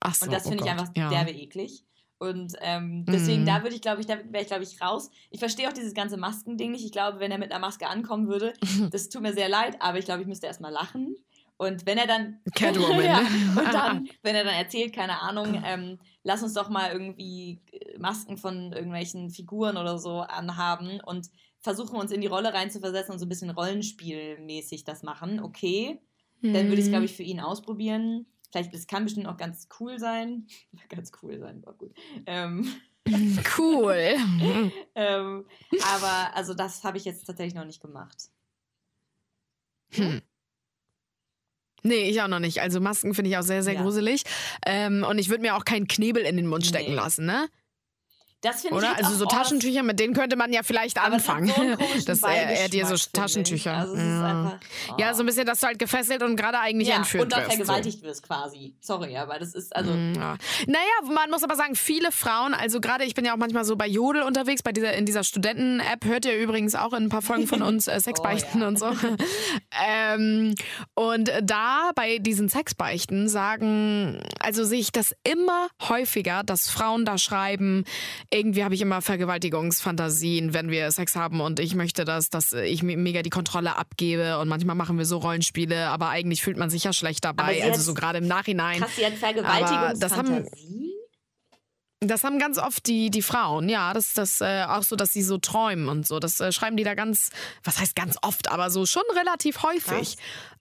Ach 0.00 0.14
so, 0.14 0.26
Und 0.26 0.32
das 0.32 0.46
oh 0.46 0.50
finde 0.50 0.64
ich 0.64 0.70
Gott, 0.70 0.80
einfach 0.80 0.92
ja. 0.96 1.08
derbe 1.10 1.30
eklig. 1.32 1.84
Und 2.18 2.54
ähm, 2.60 3.04
deswegen, 3.06 3.42
Mhm. 3.42 3.46
da 3.46 3.62
würde 3.62 3.74
ich, 3.76 3.82
glaube 3.82 4.00
ich, 4.00 4.06
da 4.06 4.16
wäre 4.30 4.42
ich, 4.42 4.46
glaube 4.48 4.62
ich, 4.62 4.80
raus. 4.80 5.10
Ich 5.30 5.38
verstehe 5.38 5.68
auch 5.68 5.72
dieses 5.74 5.92
ganze 5.92 6.16
Maskending 6.16 6.70
nicht. 6.70 6.84
Ich 6.84 6.92
glaube, 6.92 7.20
wenn 7.20 7.30
er 7.30 7.36
mit 7.38 7.50
einer 7.52 7.60
Maske 7.60 7.88
ankommen 7.88 8.26
würde, 8.28 8.54
das 8.90 9.10
tut 9.10 9.20
mir 9.22 9.34
sehr 9.34 9.48
leid, 9.50 9.76
aber 9.80 9.98
ich 9.98 10.06
glaube, 10.06 10.22
ich 10.22 10.26
müsste 10.26 10.46
erstmal 10.46 10.72
lachen. 10.72 11.14
Und 11.58 11.86
wenn 11.86 11.96
er 11.98 12.06
dann. 12.06 12.40
Catwoman, 12.54 13.04
ja, 13.04 13.18
und 13.20 13.72
dann, 13.72 14.08
wenn 14.22 14.34
er 14.34 14.44
dann 14.44 14.54
erzählt, 14.54 14.94
keine 14.94 15.20
Ahnung, 15.22 15.62
ähm, 15.64 15.98
lass 16.22 16.42
uns 16.42 16.52
doch 16.54 16.68
mal 16.68 16.92
irgendwie 16.92 17.60
äh, 17.72 17.98
Masken 17.98 18.36
von 18.36 18.72
irgendwelchen 18.72 19.30
Figuren 19.30 19.76
oder 19.76 19.98
so 19.98 20.20
anhaben 20.20 21.00
und 21.00 21.28
versuchen 21.60 21.96
uns 21.98 22.12
in 22.12 22.20
die 22.20 22.26
Rolle 22.26 22.52
reinzuversetzen 22.52 23.12
und 23.14 23.18
so 23.18 23.26
ein 23.26 23.28
bisschen 23.30 23.50
rollenspielmäßig 23.50 24.84
das 24.84 25.02
machen. 25.02 25.40
Okay, 25.40 25.98
dann 26.42 26.52
würde 26.68 26.74
ich 26.74 26.80
es, 26.80 26.86
Mhm. 26.86 26.90
glaube 26.90 27.04
ich, 27.06 27.16
für 27.16 27.22
ihn 27.22 27.40
ausprobieren. 27.40 28.26
Vielleicht, 28.52 28.72
das 28.72 28.86
kann 28.86 29.04
bestimmt 29.04 29.26
auch 29.26 29.36
ganz 29.38 29.68
cool 29.80 29.98
sein. 29.98 30.46
Ganz 30.88 31.10
cool 31.22 31.38
sein, 31.40 31.64
war 31.64 31.74
gut. 31.74 31.92
Ähm, 32.26 32.68
Cool. 33.56 34.16
ähm, 34.96 35.46
aber 35.94 36.34
also 36.36 36.54
das 36.54 36.82
habe 36.84 36.98
ich 36.98 37.04
jetzt 37.04 37.24
tatsächlich 37.24 37.54
noch 37.54 37.64
nicht 37.64 37.80
gemacht. 37.80 38.16
Hm. 39.92 40.20
Nee, 41.86 42.10
ich 42.10 42.20
auch 42.20 42.28
noch 42.28 42.40
nicht. 42.40 42.60
Also 42.60 42.80
Masken 42.80 43.14
finde 43.14 43.30
ich 43.30 43.36
auch 43.38 43.42
sehr, 43.42 43.62
sehr 43.62 43.74
Ja. 43.74 43.82
gruselig. 43.82 44.22
Ähm, 44.66 45.04
und 45.08 45.18
ich 45.18 45.28
würde 45.28 45.42
mir 45.42 45.54
auch 45.56 45.64
keinen 45.64 45.86
Knebel 45.86 46.22
in 46.24 46.36
den 46.36 46.46
Mund 46.46 46.66
stecken 46.66 46.90
Nee. 46.90 46.96
lassen, 46.96 47.26
ne? 47.26 47.46
Das 48.46 48.62
finde 48.62 48.76
ich 48.76 48.84
Oder? 48.84 48.96
Also 48.96 49.16
so 49.16 49.26
Taschentücher, 49.26 49.82
mit 49.82 49.98
denen 49.98 50.14
könnte 50.14 50.36
man 50.36 50.52
ja 50.52 50.62
vielleicht 50.62 50.98
aber 50.98 51.14
anfangen. 51.14 51.52
So 51.96 52.04
dass 52.06 52.22
er, 52.22 52.50
er 52.50 52.68
dir 52.68 52.86
so 52.86 52.94
Taschentücher. 53.12 53.76
Also 53.76 53.96
ja. 53.96 54.26
einfach, 54.26 54.58
oh. 54.90 54.94
ja, 54.98 55.14
so 55.14 55.22
ein 55.22 55.26
bisschen, 55.26 55.46
dass 55.46 55.60
du 55.60 55.66
halt 55.66 55.78
gefesselt 55.78 56.22
und 56.22 56.36
gerade 56.36 56.58
eigentlich 56.58 56.88
ja, 56.88 56.96
entführt 56.96 57.24
und 57.24 57.36
wirst. 57.36 57.46
vergewaltigt 57.46 58.02
wirst 58.02 58.22
quasi. 58.22 58.74
Sorry, 58.80 59.16
aber 59.16 59.38
das 59.38 59.54
ist 59.54 59.74
also 59.74 59.92
Mm, 59.92 60.14
Ja. 60.14 60.36
Naja, 60.66 61.14
man 61.14 61.30
muss 61.30 61.42
aber 61.42 61.56
sagen, 61.56 61.74
viele 61.74 62.12
Frauen, 62.12 62.54
also 62.54 62.80
gerade 62.80 63.04
ich 63.04 63.14
bin 63.14 63.24
ja 63.24 63.32
auch 63.32 63.38
manchmal 63.38 63.64
so 63.64 63.76
bei 63.76 63.86
Jodel 63.86 64.22
unterwegs, 64.22 64.62
bei 64.62 64.72
dieser, 64.72 64.92
in 64.94 65.06
dieser 65.06 65.24
Studenten-App, 65.24 66.04
hört 66.04 66.24
ihr 66.24 66.38
übrigens 66.38 66.74
auch 66.74 66.92
in 66.92 67.04
ein 67.04 67.08
paar 67.08 67.22
Folgen 67.22 67.46
von 67.46 67.62
uns 67.62 67.88
äh, 67.88 67.98
Sexbeichten 68.06 68.62
Oh, 68.62 68.66
und 68.66 68.78
so. 68.78 68.90
ähm, 69.86 70.54
und 70.94 71.32
da 71.42 71.90
bei 71.94 72.18
diesen 72.18 72.48
Sexbeichten 72.48 73.28
sagen, 73.28 74.20
also 74.40 74.64
sehe 74.64 74.80
ich 74.80 74.92
das 74.92 75.14
immer 75.24 75.68
häufiger, 75.88 76.42
dass 76.44 76.68
Frauen 76.68 77.04
da 77.04 77.18
schreiben, 77.18 77.84
irgendwie 78.36 78.62
habe 78.64 78.74
ich 78.74 78.80
immer 78.80 79.02
Vergewaltigungsfantasien, 79.02 80.54
wenn 80.54 80.70
wir 80.70 80.90
Sex 80.92 81.16
haben 81.16 81.40
und 81.40 81.60
ich 81.60 81.74
möchte, 81.74 82.04
dass, 82.04 82.30
dass 82.30 82.52
ich 82.52 82.82
mir 82.82 82.96
mega 82.96 83.22
die 83.22 83.30
Kontrolle 83.30 83.76
abgebe 83.76 84.38
und 84.38 84.48
manchmal 84.48 84.76
machen 84.76 84.98
wir 84.98 85.04
so 85.06 85.18
Rollenspiele, 85.18 85.88
aber 85.88 86.08
eigentlich 86.10 86.42
fühlt 86.42 86.56
man 86.56 86.70
sich 86.70 86.84
ja 86.84 86.92
schlecht 86.92 87.24
dabei, 87.24 87.62
also 87.64 87.82
so 87.82 87.94
gerade 87.94 88.18
im 88.18 88.26
Nachhinein. 88.26 88.80
das 88.80 90.12
haben- 90.16 90.26
Vergewaltigungsfantasien. 90.26 90.92
Das 92.00 92.24
haben 92.24 92.38
ganz 92.38 92.58
oft 92.58 92.86
die, 92.86 93.10
die 93.10 93.22
Frauen, 93.22 93.70
ja. 93.70 93.94
Das 93.94 94.08
ist 94.08 94.18
das 94.18 94.40
äh, 94.42 94.64
auch 94.68 94.82
so, 94.82 94.96
dass 94.96 95.12
sie 95.14 95.22
so 95.22 95.38
träumen 95.38 95.88
und 95.88 96.06
so. 96.06 96.18
Das 96.20 96.40
äh, 96.40 96.52
schreiben 96.52 96.76
die 96.76 96.84
da 96.84 96.94
ganz, 96.94 97.30
was 97.64 97.80
heißt 97.80 97.96
ganz 97.96 98.16
oft, 98.20 98.50
aber 98.50 98.68
so 98.70 98.84
schon 98.84 99.02
relativ 99.18 99.62
häufig. 99.62 100.16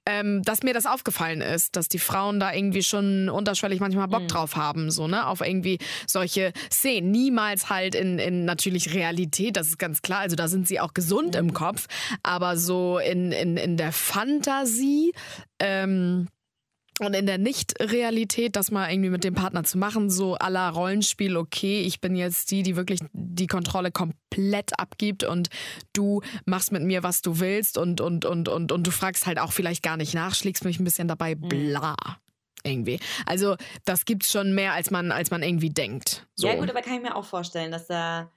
Ähm, 0.07 0.43
dass 0.43 0.61
mir 0.61 0.73
das 0.75 0.85
aufgefallen 0.85 1.41
ist, 1.41 1.75
dass 1.75 1.87
die 1.87 1.97
Frauen 1.97 2.39
da 2.39 2.53
irgendwie 2.53 2.83
schon 2.83 3.27
unterschwellig 3.27 3.79
manchmal 3.79 4.07
Bock 4.07 4.21
Mhm. 4.23 4.27
drauf 4.27 4.55
haben, 4.55 4.91
so, 4.91 5.07
ne? 5.07 5.25
Auf 5.27 5.41
irgendwie 5.41 5.79
solche 6.05 6.53
Szenen. 6.71 7.09
Niemals 7.09 7.69
halt 7.71 7.95
in, 7.95 8.19
in 8.19 8.45
natürlich 8.45 8.93
Realität, 8.93 9.57
das 9.57 9.67
ist 9.67 9.79
ganz 9.79 10.03
klar. 10.03 10.19
Also 10.19 10.35
da 10.35 10.47
sind 10.47 10.67
sie 10.67 10.79
auch 10.79 10.93
gesund 10.93 11.33
Mhm. 11.33 11.39
im 11.39 11.53
Kopf. 11.53 11.87
Aber 12.21 12.55
so 12.57 12.99
in, 12.99 13.31
in, 13.31 13.57
in 13.57 13.77
der 13.77 13.91
Fantasie, 13.91 15.11
ähm, 15.59 16.27
und 16.99 17.13
in 17.13 17.25
der 17.25 17.37
Nicht-Realität, 17.37 18.55
das 18.55 18.71
mal 18.71 18.89
irgendwie 18.89 19.09
mit 19.09 19.23
dem 19.23 19.33
Partner 19.33 19.63
zu 19.65 19.77
machen, 19.77 20.09
so 20.09 20.37
la 20.37 20.69
Rollenspiel, 20.69 21.35
okay, 21.35 21.81
ich 21.81 21.99
bin 21.99 22.15
jetzt 22.15 22.51
die, 22.51 22.63
die 22.63 22.77
wirklich 22.77 23.01
die 23.11 23.47
Kontrolle 23.47 23.91
komplett 23.91 24.79
abgibt 24.79 25.23
und 25.25 25.49
du 25.91 26.21
machst 26.45 26.71
mit 26.71 26.83
mir, 26.83 27.03
was 27.03 27.21
du 27.21 27.39
willst 27.39 27.77
und, 27.77 27.99
und, 27.99 28.23
und, 28.23 28.47
und, 28.47 28.71
und 28.71 28.87
du 28.87 28.91
fragst 28.91 29.25
halt 29.25 29.39
auch 29.39 29.51
vielleicht 29.51 29.83
gar 29.83 29.97
nicht 29.97 30.13
nach, 30.13 30.35
schlägst 30.35 30.63
mich 30.63 30.79
ein 30.79 30.85
bisschen 30.85 31.07
dabei, 31.07 31.35
bla. 31.35 31.95
Irgendwie. 32.63 32.99
Also, 33.27 33.57
das 33.83 34.05
gibt's 34.05 34.31
schon 34.31 34.55
mehr, 34.55 34.73
als 34.73 34.89
man, 34.89 35.11
als 35.11 35.29
man 35.29 35.43
irgendwie 35.43 35.69
denkt. 35.69 36.25
So. 36.35 36.47
Ja, 36.47 36.55
gut, 36.55 36.69
aber 36.69 36.81
kann 36.81 36.95
ich 36.95 37.01
mir 37.01 37.15
auch 37.15 37.25
vorstellen, 37.25 37.71
dass 37.71 37.85
da, 37.85 38.31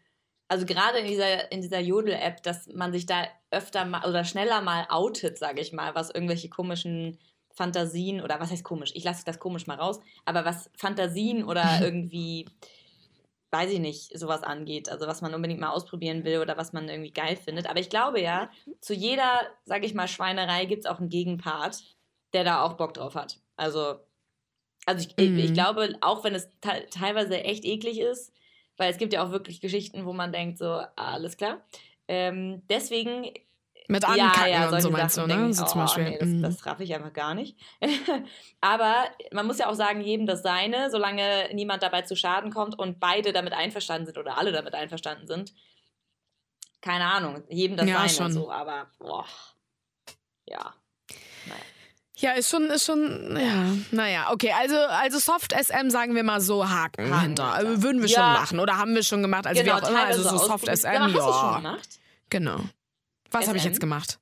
also 0.49 0.67
gerade 0.67 0.99
in 0.99 1.07
dieser, 1.07 1.51
in 1.51 1.63
dieser 1.63 1.81
Jodel-App, 1.81 2.43
dass 2.43 2.67
man 2.75 2.93
sich 2.93 3.07
da 3.07 3.27
öfter 3.51 3.87
mal 3.87 4.07
oder 4.07 4.25
schneller 4.25 4.61
mal 4.61 4.87
outet, 4.91 5.39
sage 5.39 5.63
ich 5.63 5.73
mal, 5.73 5.95
was 5.95 6.11
irgendwelche 6.11 6.51
komischen 6.51 7.19
Fantasien 7.59 8.23
oder 8.23 8.41
was 8.41 8.51
heißt 8.51 8.65
komisch? 8.65 8.93
Ich 8.95 9.05
lasse 9.05 9.25
das 9.25 9.39
komisch 9.39 9.67
mal 9.67 9.77
raus, 9.77 10.01
aber 10.25 10.45
was 10.45 10.71
Fantasien 10.77 11.45
oder 11.45 11.65
irgendwie 11.83 12.47
weiß 13.51 13.71
ich 13.73 13.79
nicht, 13.79 14.19
sowas 14.19 14.43
angeht, 14.43 14.89
also 14.89 15.07
was 15.07 15.23
man 15.23 15.35
unbedingt 15.35 15.61
mal 15.61 15.71
ausprobieren 15.71 16.25
will 16.25 16.41
oder 16.41 16.57
was 16.57 16.73
man 16.73 16.89
irgendwie 16.89 17.13
geil 17.13 17.37
findet. 17.37 17.69
Aber 17.69 17.81
ich 17.81 17.89
glaube 17.89 18.21
ja, 18.21 18.51
zu 18.81 18.93
jeder, 18.95 19.41
sag 19.65 19.85
ich 19.85 19.95
mal, 19.95 20.09
Schweinerei 20.09 20.67
gibt 20.67 20.85
es 20.85 20.91
auch 20.91 20.99
einen 20.99 21.09
Gegenpart, 21.09 21.83
der 22.35 22.45
da 22.45 22.63
auch 22.63 22.75
Bock 22.75 22.95
drauf 22.95 23.15
hat. 23.15 23.41
Also, 23.57 24.01
also 24.85 25.09
ich, 25.09 25.17
mhm. 25.17 25.39
ich 25.39 25.55
glaube, 25.55 25.97
auch 26.03 26.25
wenn 26.25 26.35
es 26.35 26.49
teilweise 26.61 27.43
echt 27.43 27.65
eklig 27.65 27.99
ist, 28.01 28.35
weil 28.77 28.91
es 28.91 28.99
gibt 28.99 29.13
ja 29.13 29.25
auch 29.25 29.31
wirklich 29.31 29.61
Geschichten, 29.61 30.05
wo 30.05 30.13
man 30.13 30.33
denkt, 30.33 30.59
so, 30.59 30.83
alles 30.97 31.37
klar. 31.37 31.65
Ähm, 32.07 32.63
deswegen 32.69 33.31
mit 33.89 34.05
Ankacken 34.05 34.53
ja, 34.53 34.65
ja, 34.65 34.69
und 34.69 34.83
so 34.83 34.91
meinst 34.91 35.17
du, 35.17 35.27
ne? 35.27 35.53
So 35.55 35.65
oh, 35.65 35.67
zum 35.67 35.81
Beispiel. 35.81 36.05
Nee, 36.05 36.19
das, 36.19 36.29
mhm. 36.29 36.43
das 36.43 36.67
raff 36.67 36.79
ich 36.81 36.95
einfach 36.95 37.13
gar 37.15 37.35
nicht. 37.35 37.57
Aber 38.61 39.05
man 39.33 39.47
muss 39.47 39.59
ja 39.59 39.69
auch 39.69 39.75
sagen, 39.75 40.03
jedem 40.03 40.27
das 40.27 40.43
Seine, 40.43 40.91
solange 40.91 41.49
niemand 41.55 41.83
dabei 41.83 42.03
zu 42.03 42.15
Schaden 42.15 42.53
kommt 42.53 42.79
und 42.79 43.01
beide 43.01 43.33
damit 43.33 43.55
einverstanden 43.55 44.05
sind 44.05 44.19
oder 44.19 44.37
alle 44.37 44.53
damit 44.53 44.75
einverstanden 44.75 45.27
sind. 45.27 45.55
Keine 46.83 47.07
Ahnung, 47.07 47.43
jedem 47.49 47.79
das 47.79 47.89
ja, 47.89 47.97
Seine 47.97 48.11
schon. 48.11 48.33
so, 48.33 48.53
aber 48.53 48.91
boah. 48.99 49.25
Ja. 50.45 50.75
Naja. 51.47 51.63
Ja, 52.21 52.33
ist 52.33 52.51
schon, 52.51 52.65
ist 52.65 52.85
schon, 52.85 53.39
ja, 53.41 53.73
naja, 53.93 54.33
okay, 54.33 54.53
also, 54.59 54.77
also 54.77 55.21
Soft 55.21 55.53
SM 55.53 55.89
sagen 55.89 56.17
wir 56.17 56.25
mal 56.25 56.41
so 56.41 56.69
Haken, 56.69 57.11
Haken 57.11 57.21
hinter. 57.21 57.45
Also 57.45 57.83
würden 57.83 58.03
wir 58.03 58.09
ja. 58.09 58.17
schon 58.17 58.33
machen 58.33 58.61
oder 58.61 58.77
haben 58.77 58.95
wir 58.95 59.05
schon 59.05 59.23
gemacht, 59.23 59.47
also 59.47 59.63
genau, 59.63 59.77
wie 59.77 59.83
auch 59.83 59.89
immer, 59.89 60.03
also 60.03 60.23
so 60.25 60.37
Soft 60.37 60.67
SM, 60.67 60.87
ja. 60.87 61.01
Hast 61.03 61.15
du 61.15 61.21
schon 61.21 61.55
gemacht? 61.63 61.89
Genau. 62.29 62.61
Was 63.31 63.49
habe 63.49 63.57
ich 63.59 63.65
jetzt 63.65 63.81
gemacht? 63.81 64.19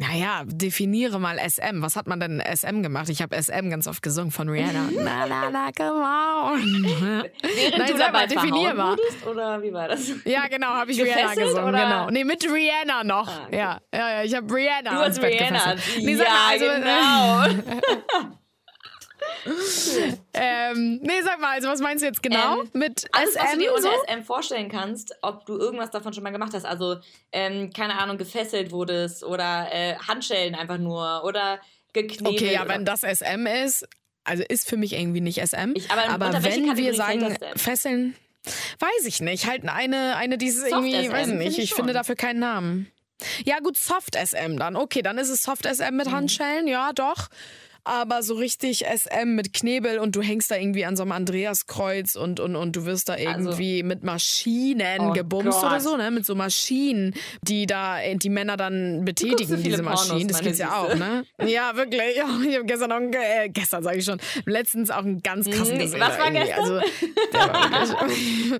Naja, 0.00 0.42
definiere 0.46 1.18
mal 1.18 1.38
SM. 1.38 1.82
Was 1.82 1.96
hat 1.96 2.06
man 2.06 2.20
denn 2.20 2.40
SM 2.40 2.82
gemacht? 2.82 3.08
Ich 3.08 3.20
habe 3.20 3.40
SM 3.40 3.68
ganz 3.68 3.88
oft 3.88 4.00
gesungen 4.00 4.30
von 4.30 4.48
Rihanna. 4.48 4.90
na, 4.92 5.26
na, 5.26 5.50
na, 5.50 5.72
come 5.72 6.04
on. 6.04 6.84
Während 7.42 7.78
Nein, 7.78 7.92
du 7.92 7.98
dabei 7.98 8.12
mal, 8.12 8.26
definier 8.28 8.74
mal. 8.74 8.96
Wurdest, 8.96 9.26
oder 9.26 9.62
wie 9.62 9.72
war 9.72 9.88
das? 9.88 10.08
Ja, 10.24 10.46
genau, 10.46 10.68
habe 10.68 10.92
ich 10.92 11.02
Rihanna 11.02 11.34
gesungen. 11.34 11.64
Oder? 11.64 11.84
Genau. 11.84 12.10
Nee, 12.10 12.24
mit 12.24 12.44
Rihanna 12.44 13.02
noch. 13.02 13.28
Ah, 13.28 13.46
okay. 13.46 13.56
ja, 13.56 13.80
ja, 13.92 14.10
ja, 14.10 14.22
ich 14.22 14.34
habe 14.36 14.54
Rihanna 14.54 14.90
Du 14.90 14.96
hast 14.98 15.20
Rihanna. 15.20 15.74
Nee, 15.98 16.12
ja, 16.12 16.24
mal, 16.24 17.46
also, 17.46 17.64
genau. 17.64 18.28
ähm, 20.34 21.00
nee, 21.02 21.22
sag 21.22 21.40
mal, 21.40 21.54
also 21.54 21.68
was 21.68 21.80
meinst 21.80 22.02
du 22.02 22.06
jetzt 22.06 22.22
genau 22.22 22.62
ähm, 22.62 22.70
mit 22.72 23.06
alles, 23.12 23.34
SM? 23.34 23.40
Was 23.40 23.52
du 23.52 23.58
dir 23.58 23.74
unter 23.74 23.90
so? 23.90 24.04
SM 24.06 24.22
vorstellen 24.22 24.68
kannst, 24.68 25.14
ob 25.22 25.46
du 25.46 25.58
irgendwas 25.58 25.90
davon 25.90 26.12
schon 26.12 26.22
mal 26.22 26.30
gemacht 26.30 26.52
hast. 26.54 26.64
Also, 26.64 26.96
ähm, 27.32 27.72
keine 27.72 27.98
Ahnung, 27.98 28.18
gefesselt 28.18 28.70
wurdest 28.70 29.24
oder 29.24 29.68
äh, 29.72 29.96
Handschellen 29.96 30.54
einfach 30.54 30.78
nur 30.78 31.22
oder 31.24 31.60
geknebelt. 31.92 32.36
Okay, 32.36 32.54
ja, 32.54 32.68
wenn 32.68 32.84
das 32.84 33.00
SM 33.00 33.46
ist, 33.46 33.86
also 34.24 34.44
ist 34.48 34.68
für 34.68 34.76
mich 34.76 34.92
irgendwie 34.92 35.20
nicht 35.20 35.40
SM. 35.40 35.72
Ich, 35.74 35.90
aber, 35.90 36.08
aber 36.08 36.42
wenn 36.42 36.76
wir 36.76 36.94
sagen, 36.94 37.36
fesseln, 37.56 38.14
weiß 38.78 39.06
ich 39.06 39.20
nicht. 39.20 39.46
Halt 39.46 39.68
eine, 39.68 40.16
eine 40.16 40.38
dieses 40.38 40.68
Soft 40.68 40.72
irgendwie, 40.72 41.06
SM, 41.06 41.12
weiß 41.12 41.28
ich 41.28 41.34
nicht, 41.34 41.58
ich, 41.58 41.64
ich 41.64 41.74
finde 41.74 41.92
dafür 41.92 42.16
keinen 42.16 42.40
Namen. 42.40 42.90
Ja, 43.44 43.58
gut, 43.58 43.76
Soft 43.76 44.14
SM 44.14 44.58
dann. 44.58 44.76
Okay, 44.76 45.02
dann 45.02 45.18
ist 45.18 45.28
es 45.28 45.42
Soft 45.42 45.66
SM 45.66 45.96
mit 45.96 46.06
mhm. 46.06 46.12
Handschellen, 46.12 46.68
ja, 46.68 46.92
doch 46.92 47.28
aber 47.88 48.22
so 48.22 48.34
richtig 48.34 48.84
SM 48.84 49.34
mit 49.34 49.54
Knebel 49.54 49.98
und 49.98 50.14
du 50.14 50.20
hängst 50.22 50.50
da 50.50 50.56
irgendwie 50.56 50.84
an 50.84 50.96
so 50.96 51.02
einem 51.02 51.12
Andreaskreuz 51.12 52.16
und, 52.16 52.38
und, 52.38 52.54
und 52.54 52.76
du 52.76 52.84
wirst 52.84 53.08
da 53.08 53.14
also 53.14 53.26
irgendwie 53.28 53.78
also, 53.78 53.88
mit 53.88 54.04
Maschinen 54.04 55.00
oh 55.00 55.12
gebumst 55.12 55.60
Gott. 55.60 55.70
oder 55.70 55.80
so, 55.80 55.96
ne? 55.96 56.10
Mit 56.10 56.26
so 56.26 56.34
Maschinen, 56.34 57.14
die 57.42 57.66
da 57.66 57.98
die 58.14 58.28
Männer 58.28 58.56
dann 58.58 59.04
betätigen, 59.04 59.48
so 59.48 59.56
diese 59.56 59.82
Maschinen. 59.82 60.18
Pornos, 60.18 60.32
das 60.32 60.40
gibt's 60.42 60.58
ja 60.58 60.76
auch, 60.76 60.94
ne? 60.94 61.24
Ja, 61.46 61.74
wirklich. 61.76 62.00
Ich 62.48 62.56
habe 62.56 62.64
gestern 62.66 62.92
auch, 62.92 63.00
äh, 63.00 63.48
gestern 63.48 63.82
sage 63.82 63.98
ich 63.98 64.04
schon, 64.04 64.20
letztens 64.44 64.90
auch 64.90 64.98
einen 64.98 65.22
ganz 65.22 65.48
krassen 65.48 65.76
mhm. 65.76 65.80
gesehen. 65.80 66.00
Was 66.00 66.18
war 66.18 66.30
gestern? 66.30 66.58
Also, 66.58 66.74
war 67.32 68.08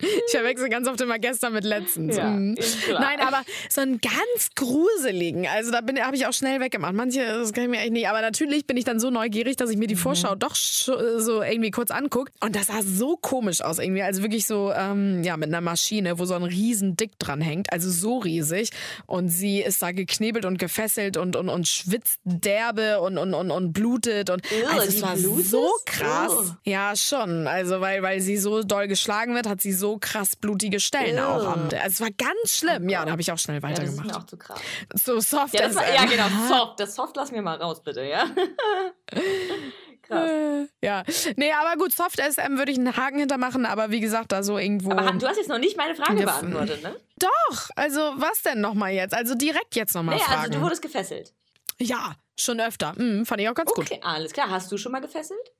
ich 0.00 0.32
verwechsel 0.32 0.68
ganz 0.68 0.88
oft 0.88 1.00
immer 1.00 1.18
gestern 1.18 1.52
mit 1.52 1.64
letztens. 1.64 2.16
Ja, 2.16 2.24
mhm. 2.24 2.56
Nein, 2.90 3.20
aber 3.20 3.42
so 3.68 3.80
einen 3.80 4.00
ganz 4.00 4.50
gruseligen, 4.56 5.46
also 5.46 5.70
da 5.70 5.78
habe 5.78 6.16
ich 6.16 6.26
auch 6.26 6.32
schnell 6.32 6.60
weggemacht. 6.60 6.94
Manche, 6.94 7.24
das 7.24 7.52
kann 7.52 7.64
ich 7.64 7.70
mir 7.70 7.80
echt 7.80 7.92
nicht, 7.92 8.08
aber 8.08 8.20
natürlich 8.20 8.39
bin 8.66 8.76
ich 8.76 8.84
dann 8.84 9.00
so 9.00 9.10
neugierig, 9.10 9.56
dass 9.56 9.70
ich 9.70 9.76
mir 9.76 9.86
die 9.86 9.94
mhm. 9.94 10.00
Vorschau 10.00 10.34
doch 10.34 10.54
so 10.54 11.42
irgendwie 11.42 11.70
kurz 11.70 11.90
angucke. 11.90 12.32
Und 12.40 12.56
das 12.56 12.66
sah 12.66 12.82
so 12.82 13.16
komisch 13.16 13.60
aus 13.62 13.78
irgendwie. 13.78 14.02
Also 14.02 14.22
wirklich 14.22 14.46
so, 14.46 14.72
ähm, 14.72 15.22
ja, 15.22 15.36
mit 15.36 15.48
einer 15.48 15.60
Maschine, 15.60 16.18
wo 16.18 16.24
so 16.24 16.34
ein 16.34 16.42
riesen 16.42 16.96
Dick 16.96 17.18
dran 17.18 17.40
hängt. 17.40 17.72
Also 17.72 17.90
so 17.90 18.18
riesig. 18.18 18.70
Und 19.06 19.28
sie 19.28 19.60
ist 19.60 19.82
da 19.82 19.92
geknebelt 19.92 20.44
und 20.44 20.58
gefesselt 20.58 21.16
und, 21.16 21.36
und, 21.36 21.48
und 21.48 21.66
schwitzt 21.66 22.20
derbe 22.24 23.00
und, 23.00 23.18
und, 23.18 23.34
und, 23.34 23.50
und 23.50 23.72
blutet. 23.72 24.30
Und 24.30 24.42
Ugh, 24.44 24.68
also 24.72 24.88
es 24.88 25.02
war 25.02 25.16
blutet? 25.16 25.46
so 25.46 25.68
krass. 25.86 26.32
Ugh. 26.32 26.56
Ja, 26.64 26.94
schon. 26.96 27.46
Also 27.46 27.80
weil, 27.80 28.02
weil 28.02 28.20
sie 28.20 28.36
so 28.36 28.62
doll 28.62 28.88
geschlagen 28.88 29.34
wird, 29.34 29.48
hat 29.48 29.60
sie 29.60 29.72
so 29.72 29.98
krass 29.98 30.36
blutige 30.36 30.80
Stellen 30.80 31.18
Ugh. 31.18 31.24
auch 31.24 31.46
am. 31.46 31.64
Also 31.64 31.76
es 31.86 32.00
war 32.00 32.10
ganz 32.10 32.56
schlimm. 32.56 32.84
Oh 32.86 32.90
ja, 32.90 33.04
da 33.04 33.12
habe 33.12 33.20
ich 33.20 33.32
auch 33.32 33.38
schnell 33.38 33.62
weitergemacht. 33.62 34.06
Ja, 34.06 34.12
das 34.12 34.12
ist 34.12 34.12
mir 34.12 34.18
auch 34.18 34.26
zu 34.26 34.36
krass. 34.36 34.60
So 34.94 35.20
soft. 35.20 35.54
Ja, 35.54 35.74
war, 35.74 35.94
ja 35.94 36.04
genau, 36.04 36.26
soft. 36.48 36.80
Das 36.80 36.94
Soft 36.94 37.16
lass 37.16 37.32
mir 37.32 37.42
mal 37.42 37.56
raus, 37.56 37.82
bitte, 37.82 38.02
ja. 38.02 38.19
Krass. 40.02 40.30
Ja, 40.82 41.02
nee, 41.36 41.52
aber 41.52 41.76
gut, 41.76 41.92
Soft 41.92 42.16
SM 42.16 42.56
würde 42.56 42.72
ich 42.72 42.78
einen 42.78 42.96
Haken 42.96 43.18
hintermachen, 43.18 43.66
aber 43.66 43.90
wie 43.90 44.00
gesagt, 44.00 44.32
da 44.32 44.42
so 44.42 44.56
irgendwo. 44.56 44.92
Aber 44.92 45.12
du 45.12 45.26
hast 45.26 45.36
jetzt 45.36 45.48
noch 45.48 45.58
nicht 45.58 45.76
meine 45.76 45.94
Frage 45.94 46.24
beantwortet, 46.24 46.82
ne? 46.82 46.96
Doch, 47.18 47.68
also 47.76 48.00
was 48.16 48.42
denn 48.42 48.60
nochmal 48.62 48.92
jetzt? 48.92 49.14
Also 49.14 49.34
direkt 49.34 49.76
jetzt 49.76 49.94
nochmal 49.94 50.16
nee, 50.16 50.22
fragen. 50.22 50.40
also 50.40 50.52
du 50.52 50.60
wurdest 50.62 50.80
gefesselt. 50.80 51.34
Ja, 51.78 52.14
schon 52.38 52.60
öfter. 52.60 52.94
Mhm, 52.96 53.26
fand 53.26 53.40
ich 53.42 53.48
auch 53.48 53.54
ganz 53.54 53.70
okay, 53.70 53.80
gut. 53.80 53.92
Okay, 53.92 54.00
alles 54.02 54.32
klar. 54.32 54.48
Hast 54.48 54.72
du 54.72 54.78
schon 54.78 54.92
mal 54.92 55.00
gefesselt? 55.00 55.52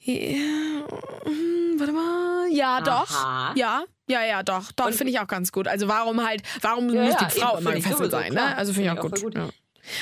Ja, 0.00 0.84
hm, 1.24 1.78
warte 1.78 1.92
mal. 1.92 2.48
Ja, 2.50 2.78
Aha. 2.78 3.50
doch. 3.50 3.56
Ja, 3.56 3.84
ja, 4.08 4.24
ja, 4.24 4.42
doch. 4.42 4.72
Doch, 4.72 4.90
finde 4.90 5.10
ich 5.12 5.20
auch 5.20 5.28
ganz 5.28 5.52
gut. 5.52 5.68
Also 5.68 5.86
warum 5.86 6.26
halt, 6.26 6.42
warum 6.60 6.88
ja, 6.90 7.04
muss 7.04 7.14
ja, 7.14 7.28
die 7.28 7.40
Frau 7.40 7.58
immer 7.58 7.72
gefesselt 7.72 8.10
sein, 8.10 8.32
ne? 8.32 8.56
Also 8.56 8.72
finde 8.72 8.90
ich 8.92 8.98
auch, 8.98 9.02
gut. 9.02 9.22
gut. 9.22 9.34
Ja. 9.36 9.48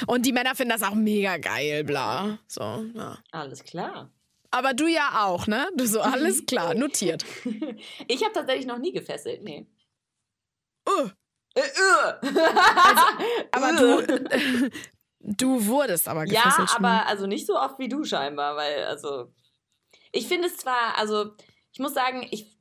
Und 0.07 0.27
die 0.27 0.33
Männer 0.33 0.55
finden 0.55 0.73
das 0.73 0.83
auch 0.83 0.95
mega 0.95 1.37
geil, 1.37 1.85
bla. 1.85 2.39
So, 2.47 2.85
ja. 2.95 3.19
Alles 3.31 3.65
klar. 3.65 4.11
Aber 4.51 4.75
du 4.75 4.87
ja 4.87 5.25
auch, 5.27 5.47
ne? 5.47 5.69
Du 5.77 5.87
so, 5.87 6.01
alles 6.01 6.47
klar, 6.47 6.75
notiert. 6.75 7.25
ich 8.07 8.23
habe 8.23 8.33
tatsächlich 8.33 8.67
noch 8.67 8.79
nie 8.79 8.93
gefesselt, 8.93 9.43
nee. 9.43 9.67
Uh. 10.89 11.09
Äh, 11.55 11.61
uh. 11.61 12.29
also, 12.83 13.03
aber 13.53 13.73
du, 14.07 14.71
du 15.21 15.67
wurdest 15.67 16.09
aber 16.09 16.25
gefesselt. 16.25 16.71
Ja, 16.71 16.77
aber 16.77 17.07
also 17.07 17.27
nicht 17.27 17.47
so 17.47 17.59
oft 17.59 17.79
wie 17.79 17.89
du 17.89 18.05
scheinbar, 18.05 18.57
weil, 18.57 18.85
also, 18.85 19.33
ich 20.13 20.27
finde 20.27 20.49
es 20.49 20.57
zwar, 20.57 20.97
also, 20.97 21.35
ich 21.73 21.79
muss 21.79 21.93
sagen, 21.93 22.27
ich 22.31 22.58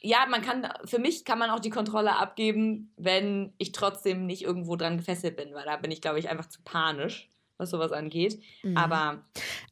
ja, 0.00 0.26
man 0.28 0.42
kann, 0.42 0.68
für 0.84 0.98
mich 0.98 1.24
kann 1.24 1.38
man 1.38 1.50
auch 1.50 1.60
die 1.60 1.70
Kontrolle 1.70 2.16
abgeben, 2.16 2.92
wenn 2.96 3.52
ich 3.58 3.72
trotzdem 3.72 4.26
nicht 4.26 4.42
irgendwo 4.42 4.76
dran 4.76 4.98
gefesselt 4.98 5.36
bin, 5.36 5.54
weil 5.54 5.64
da 5.64 5.76
bin 5.76 5.90
ich, 5.90 6.00
glaube 6.00 6.18
ich, 6.18 6.28
einfach 6.28 6.48
zu 6.48 6.62
panisch, 6.62 7.30
was 7.56 7.70
sowas 7.70 7.92
angeht. 7.92 8.40
Mhm. 8.62 8.76
Aber. 8.76 9.24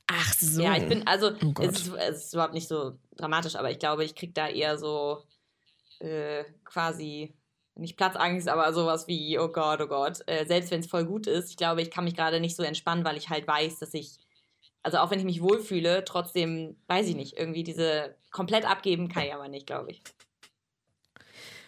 Ach 0.09 0.35
so. 0.35 0.62
Ja, 0.62 0.76
ich 0.76 0.88
bin, 0.88 1.06
also, 1.06 1.33
oh 1.45 1.52
es, 1.61 1.80
ist, 1.80 1.95
es, 1.95 2.25
ist, 2.25 2.35
überhaupt 2.35 2.54
nicht 2.54 2.68
so 2.68 2.99
dramatisch, 3.16 3.56
aber 3.56 3.71
ich 3.71 3.78
glaube, 3.78 4.04
ich 4.04 4.14
kriege 4.14 4.33
da 4.33 4.49
eher 4.49 4.78
so 4.78 5.23
äh, 6.00 6.45
quasi, 6.64 7.35
nicht 7.76 7.97
Platzangst, 7.97 8.49
aber 8.49 8.73
sowas 8.73 9.06
wie, 9.06 9.38
oh 9.38 9.49
Gott, 9.49 9.80
oh 9.80 9.87
Gott. 9.87 10.21
Äh, 10.26 10.47
selbst 10.47 10.71
wenn 10.71 10.80
es 10.80 10.87
voll 10.87 11.04
gut 11.04 11.26
ist, 11.26 11.50
ich 11.50 11.56
glaube, 11.56 11.83
ich 11.83 11.90
kann 11.90 12.04
mich 12.04 12.16
gerade 12.16 12.40
nicht 12.40 12.56
so 12.56 12.62
entspannen, 12.62 13.04
weil 13.04 13.16
ich 13.16 13.28
halt 13.28 13.47
weiß, 13.47 13.78
dass 13.78 13.95
ich 13.95 14.18
also 14.87 14.99
auch 14.99 15.11
wenn 15.11 15.19
ich 15.19 15.25
mich 15.25 15.43
wohlfühle, 15.43 16.05
trotzdem, 16.05 16.76
weiß 16.87 17.09
ich 17.09 17.16
nicht, 17.16 17.37
irgendwie 17.37 17.64
diese 17.64 18.14
komplett 18.31 18.64
abgeben 18.64 19.09
kann 19.09 19.25
ich 19.25 19.35
aber 19.35 19.49
nicht, 19.49 19.66
glaube 19.66 19.90
ich. 19.90 20.00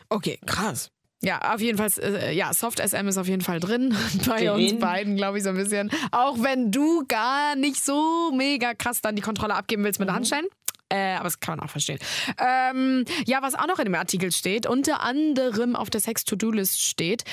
Okay, 0.09 0.39
krass. 0.47 0.93
Ja, 1.21 1.53
auf 1.53 1.61
jeden 1.61 1.79
Fall, 1.79 1.91
äh, 2.01 2.33
ja, 2.33 2.55
Soft 2.55 2.79
SM 2.79 3.09
ist 3.09 3.19
auf 3.19 3.27
jeden 3.27 3.43
Fall 3.43 3.59
drin 3.59 3.93
bei 4.29 4.45
drin. 4.45 4.51
uns 4.51 4.79
beiden, 4.79 5.17
glaube 5.17 5.39
ich, 5.39 5.43
so 5.43 5.51
ein 5.51 5.57
bisschen. 5.57 5.91
Auch 6.13 6.41
wenn 6.41 6.71
du 6.71 7.05
gar 7.09 7.57
nicht 7.57 7.85
so 7.85 8.31
mega 8.33 8.73
krass 8.75 9.01
dann 9.01 9.17
die 9.17 9.23
Kontrolle 9.23 9.57
abgeben 9.57 9.83
willst 9.83 9.99
mit 9.99 10.09
mhm. 10.09 10.15
Handschellen. 10.15 10.47
Äh, 10.89 11.15
aber 11.15 11.25
das 11.25 11.41
kann 11.41 11.57
man 11.57 11.67
auch 11.67 11.71
verstehen. 11.73 11.99
Ähm, 12.39 13.05
ja, 13.27 13.43
was 13.43 13.57
auch 13.57 13.67
noch 13.67 13.81
in 13.81 13.87
dem 13.87 13.97
Artikel 13.97 14.31
steht, 14.31 14.65
unter 14.65 15.03
anderem 15.03 15.75
auf 15.75 15.91
der 15.91 16.01
Sex-To-Do-List 16.01 16.81
steht, 16.81 17.25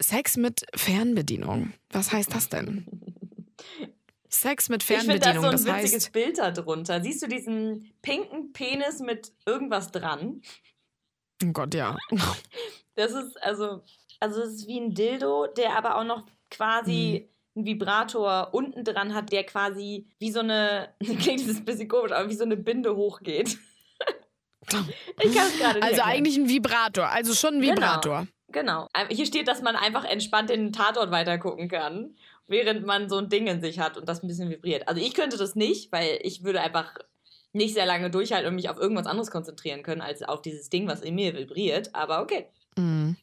Sex 0.00 0.36
mit 0.36 0.64
Fernbedienung. 0.72 1.72
Was 1.90 2.12
heißt 2.12 2.32
das 2.32 2.48
denn? 2.48 2.86
Sex 4.40 4.68
mit 4.68 4.82
Fernbedienung. 4.82 5.18
Ich 5.18 5.24
finde 5.24 5.50
da 5.50 5.58
so 5.58 5.70
ein 5.70 5.76
witziges 5.76 6.04
heißt, 6.04 6.12
Bild 6.12 6.38
darunter. 6.38 7.00
Siehst 7.02 7.22
du 7.22 7.26
diesen 7.26 7.92
pinken 8.02 8.52
Penis 8.52 9.00
mit 9.00 9.32
irgendwas 9.44 9.90
dran? 9.90 10.42
Oh 11.42 11.52
Gott, 11.52 11.74
ja. 11.74 11.96
Das 12.94 13.12
ist 13.12 13.42
also, 13.42 13.82
also 14.20 14.42
es 14.42 14.54
ist 14.54 14.68
wie 14.68 14.80
ein 14.80 14.94
Dildo, 14.94 15.46
der 15.48 15.76
aber 15.76 15.96
auch 15.96 16.04
noch 16.04 16.24
quasi 16.50 17.28
mhm. 17.54 17.58
einen 17.58 17.66
Vibrator 17.66 18.48
unten 18.52 18.84
dran 18.84 19.14
hat, 19.14 19.32
der 19.32 19.44
quasi 19.44 20.06
wie 20.18 20.30
so 20.30 20.40
eine, 20.40 20.94
klingt 21.00 21.48
das 21.48 21.56
ein 21.56 21.64
bisschen 21.64 21.88
komisch, 21.88 22.12
aber 22.12 22.28
wie 22.30 22.34
so 22.34 22.44
eine 22.44 22.56
Binde 22.56 22.96
hochgeht. 22.96 23.58
ich 24.68 25.34
kann 25.34 25.46
es 25.46 25.58
gerade 25.58 25.78
nicht. 25.78 25.82
Also 25.82 25.96
erklären. 25.96 26.00
eigentlich 26.00 26.36
ein 26.36 26.48
Vibrator, 26.48 27.08
also 27.08 27.34
schon 27.34 27.54
ein 27.54 27.60
genau. 27.60 27.74
Vibrator. 27.74 28.26
Genau, 28.48 28.88
genau. 28.92 29.08
Hier 29.10 29.26
steht, 29.26 29.48
dass 29.48 29.60
man 29.62 29.76
einfach 29.76 30.04
entspannt 30.04 30.50
den 30.50 30.72
Tatort 30.72 31.10
weitergucken 31.10 31.68
kann, 31.68 32.16
während 32.48 32.86
man 32.86 33.08
so 33.08 33.16
ein 33.18 33.28
Ding 33.28 33.46
in 33.46 33.60
sich 33.60 33.78
hat 33.78 33.96
und 33.96 34.08
das 34.08 34.22
ein 34.22 34.28
bisschen 34.28 34.50
vibriert. 34.50 34.88
Also 34.88 35.00
ich 35.00 35.14
könnte 35.14 35.36
das 35.36 35.54
nicht, 35.54 35.92
weil 35.92 36.18
ich 36.22 36.44
würde 36.44 36.60
einfach 36.60 36.94
nicht 37.52 37.74
sehr 37.74 37.86
lange 37.86 38.10
durchhalten 38.10 38.48
und 38.48 38.54
mich 38.54 38.68
auf 38.68 38.78
irgendwas 38.78 39.06
anderes 39.06 39.30
konzentrieren 39.30 39.82
können, 39.82 40.02
als 40.02 40.22
auf 40.22 40.42
dieses 40.42 40.68
Ding, 40.68 40.86
was 40.86 41.00
in 41.00 41.14
mir 41.14 41.34
vibriert. 41.34 41.94
Aber 41.94 42.20
okay. 42.20 42.46
Mhm. 42.76 43.16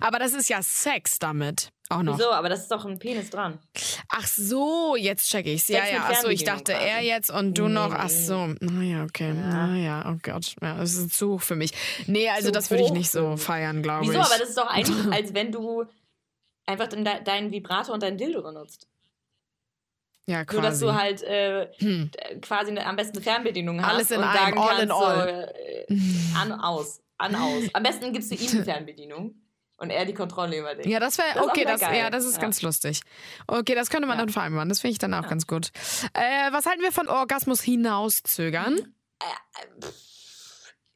Aber 0.00 0.18
das 0.18 0.32
ist 0.32 0.48
ja 0.48 0.62
Sex 0.62 1.18
damit. 1.18 1.70
Auch 1.88 2.02
noch. 2.02 2.18
Wieso? 2.18 2.30
Aber 2.30 2.48
das 2.48 2.60
ist 2.60 2.70
doch 2.70 2.84
ein 2.84 3.00
Penis 3.00 3.30
dran. 3.30 3.58
Ach 4.08 4.26
so, 4.26 4.94
jetzt 4.96 5.28
check 5.28 5.46
ich's. 5.46 5.66
Ja, 5.66 5.80
Sex 5.80 5.92
ja. 5.92 5.98
mit 5.98 6.16
Ach 6.16 6.22
so, 6.22 6.28
ich 6.28 6.44
dachte 6.44 6.72
quasi. 6.72 6.86
er 6.86 7.00
jetzt 7.00 7.30
und 7.30 7.58
du 7.58 7.66
Nee, 7.66 7.74
noch. 7.74 7.92
Ach 7.92 8.08
so. 8.08 8.54
Naja, 8.60 9.02
okay. 9.02 9.28
Ja. 9.28 9.66
Naja, 9.66 10.12
oh 10.12 10.18
Gott. 10.22 10.54
Ja, 10.62 10.76
das 10.76 10.94
ist 10.94 11.12
zu 11.14 11.32
hoch 11.32 11.42
für 11.42 11.56
mich. 11.56 11.72
Nee, 12.06 12.28
also 12.28 12.46
Zu 12.46 12.52
das 12.52 12.70
würde 12.70 12.84
ich 12.84 12.92
nicht 12.92 13.10
so 13.10 13.36
feiern, 13.36 13.82
glaube 13.82 14.04
ich. 14.04 14.10
Wieso? 14.10 14.20
Aber 14.20 14.38
das 14.38 14.50
ist 14.50 14.58
doch 14.58 14.68
eigentlich, 14.68 15.12
als 15.12 15.34
wenn 15.34 15.50
du 15.50 15.84
einfach 16.70 16.88
den, 16.88 17.04
deinen 17.04 17.50
Vibrator 17.52 17.94
und 17.94 18.02
deinen 18.02 18.16
Dildo 18.18 18.42
benutzt. 18.42 18.88
ja, 20.26 20.44
quasi. 20.44 20.60
Nur, 20.60 20.70
dass 20.70 20.78
du 20.80 20.94
halt 20.94 21.22
äh, 21.22 21.68
Hm. 21.78 22.10
quasi 22.40 22.70
eine, 22.70 22.86
am 22.86 22.96
besten 22.96 23.16
eine 23.16 23.22
Fernbedienung 23.24 23.82
hast 23.84 23.92
Alles 23.94 24.10
in 24.10 24.18
und 24.18 24.24
einem, 24.24 24.34
sagen 24.38 24.58
all 24.58 24.68
kannst, 24.68 24.82
in 24.84 24.90
all. 24.92 25.54
So, 25.88 25.94
äh, 25.94 25.98
an, 26.36 26.52
aus, 26.52 27.02
an, 27.18 27.34
aus. 27.34 27.64
Am 27.72 27.82
besten 27.82 28.12
gibst 28.12 28.30
du 28.30 28.34
ihm 28.42 28.50
die 28.50 28.62
Fernbedienung 28.62 29.34
und 29.78 29.90
er 29.90 30.04
die 30.04 30.14
Kontrolle 30.14 30.58
über 30.58 30.74
dich. 30.74 30.86
Ja, 30.86 31.00
das 31.00 31.18
wäre 31.18 31.42
okay, 31.42 31.64
das, 31.64 31.80
geil. 31.80 31.98
ja, 31.98 32.10
das 32.10 32.24
ist 32.24 32.34
Ja. 32.36 32.42
ganz 32.42 32.62
lustig. 32.62 33.00
Okay, 33.46 33.74
das 33.74 33.88
könnte 33.90 34.06
man 34.06 34.18
Ja. 34.18 34.24
dann 34.24 34.32
vereinbaren. 34.32 34.68
Das 34.68 34.80
finde 34.80 34.92
ich 34.92 34.98
dann 34.98 35.14
auch 35.14 35.22
Ja. 35.24 35.28
ganz 35.28 35.46
gut. 35.46 35.70
Äh, 36.12 36.52
was 36.52 36.66
halten 36.66 36.82
wir 36.82 36.92
von 36.92 37.08
Orgasmus 37.08 37.60
hinauszögern? 37.62 38.94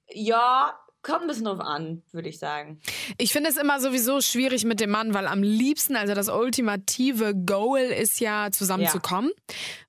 Ja, 0.08 0.78
kommt 1.04 1.22
ein 1.22 1.26
bisschen 1.28 1.44
drauf 1.44 1.60
an, 1.60 2.02
würde 2.12 2.28
ich 2.28 2.38
sagen. 2.38 2.80
Ich 3.18 3.32
finde 3.32 3.50
es 3.50 3.56
immer 3.56 3.78
sowieso 3.78 4.20
schwierig 4.20 4.64
mit 4.64 4.80
dem 4.80 4.90
Mann, 4.90 5.14
weil 5.14 5.26
am 5.26 5.42
liebsten, 5.42 5.94
also 5.94 6.14
das 6.14 6.28
ultimative 6.28 7.34
Goal 7.34 7.80
ist 7.80 8.20
ja 8.20 8.50
zusammenzukommen. 8.50 9.30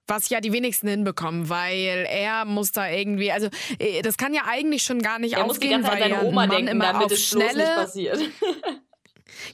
Was 0.08 0.30
ja 0.30 0.40
die 0.40 0.52
wenigsten 0.52 0.88
hinbekommen, 0.88 1.50
weil 1.50 2.06
er 2.08 2.46
muss 2.46 2.72
da 2.72 2.88
irgendwie, 2.88 3.32
also 3.32 3.48
äh, 3.80 4.04
das 4.04 4.18
kann 4.18 4.36
ja 4.36 4.44
eigentlich 4.48 4.84
schon 4.84 5.02
gar 5.02 5.18
nicht 5.18 5.34
Er 5.34 5.46
muss 5.46 5.58
die 5.58 5.66
aufgehen, 5.66 5.82
ganze 5.82 5.90
Zeit 5.90 6.00
weil 6.00 6.04
an 6.04 6.10
ja 6.10 6.16
seine 6.18 6.28
ein 6.28 6.34
Oma 6.34 6.48
denken, 6.48 6.68
immer 6.68 6.86
damit 6.86 7.06
auf 7.06 7.12
es 7.12 7.32
bloß 7.32 7.44
nicht 7.44 7.54
schnelle, 7.54 7.76
passiert. 7.76 8.20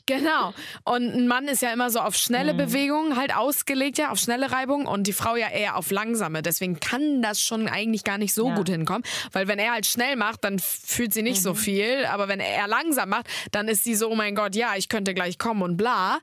Genau. 0.05 0.53
Und 0.83 1.13
ein 1.13 1.27
Mann 1.27 1.47
ist 1.47 1.61
ja 1.61 1.71
immer 1.73 1.89
so 1.89 1.99
auf 1.99 2.15
schnelle 2.15 2.53
Mhm. 2.53 2.57
Bewegungen 2.57 3.15
halt 3.17 3.35
ausgelegt, 3.35 3.97
ja, 3.97 4.09
auf 4.11 4.19
schnelle 4.19 4.51
Reibung 4.51 4.85
und 4.85 5.07
die 5.07 5.13
Frau 5.13 5.35
ja 5.35 5.49
eher 5.49 5.75
auf 5.77 5.91
langsame. 5.91 6.41
Deswegen 6.41 6.79
kann 6.79 7.21
das 7.21 7.41
schon 7.41 7.67
eigentlich 7.67 8.03
gar 8.03 8.17
nicht 8.17 8.33
so 8.33 8.49
Ja. 8.49 8.55
gut 8.55 8.69
hinkommen. 8.69 9.03
Weil 9.31 9.47
wenn 9.47 9.59
er 9.59 9.73
halt 9.73 9.85
schnell 9.85 10.15
macht, 10.15 10.43
dann 10.43 10.59
fühlt 10.59 11.13
sie 11.13 11.21
nicht 11.23 11.39
Mhm. 11.39 11.43
so 11.43 11.53
viel. 11.53 12.05
Aber 12.05 12.27
wenn 12.27 12.39
er 12.39 12.67
langsam 12.67 13.09
macht, 13.09 13.27
dann 13.51 13.67
ist 13.67 13.83
sie 13.83 13.95
so, 13.95 14.09
oh 14.09 14.15
mein 14.15 14.35
Gott, 14.35 14.55
ja, 14.55 14.75
ich 14.75 14.89
könnte 14.89 15.13
gleich 15.13 15.37
kommen 15.37 15.61
und 15.61 15.77
bla. 15.77 16.19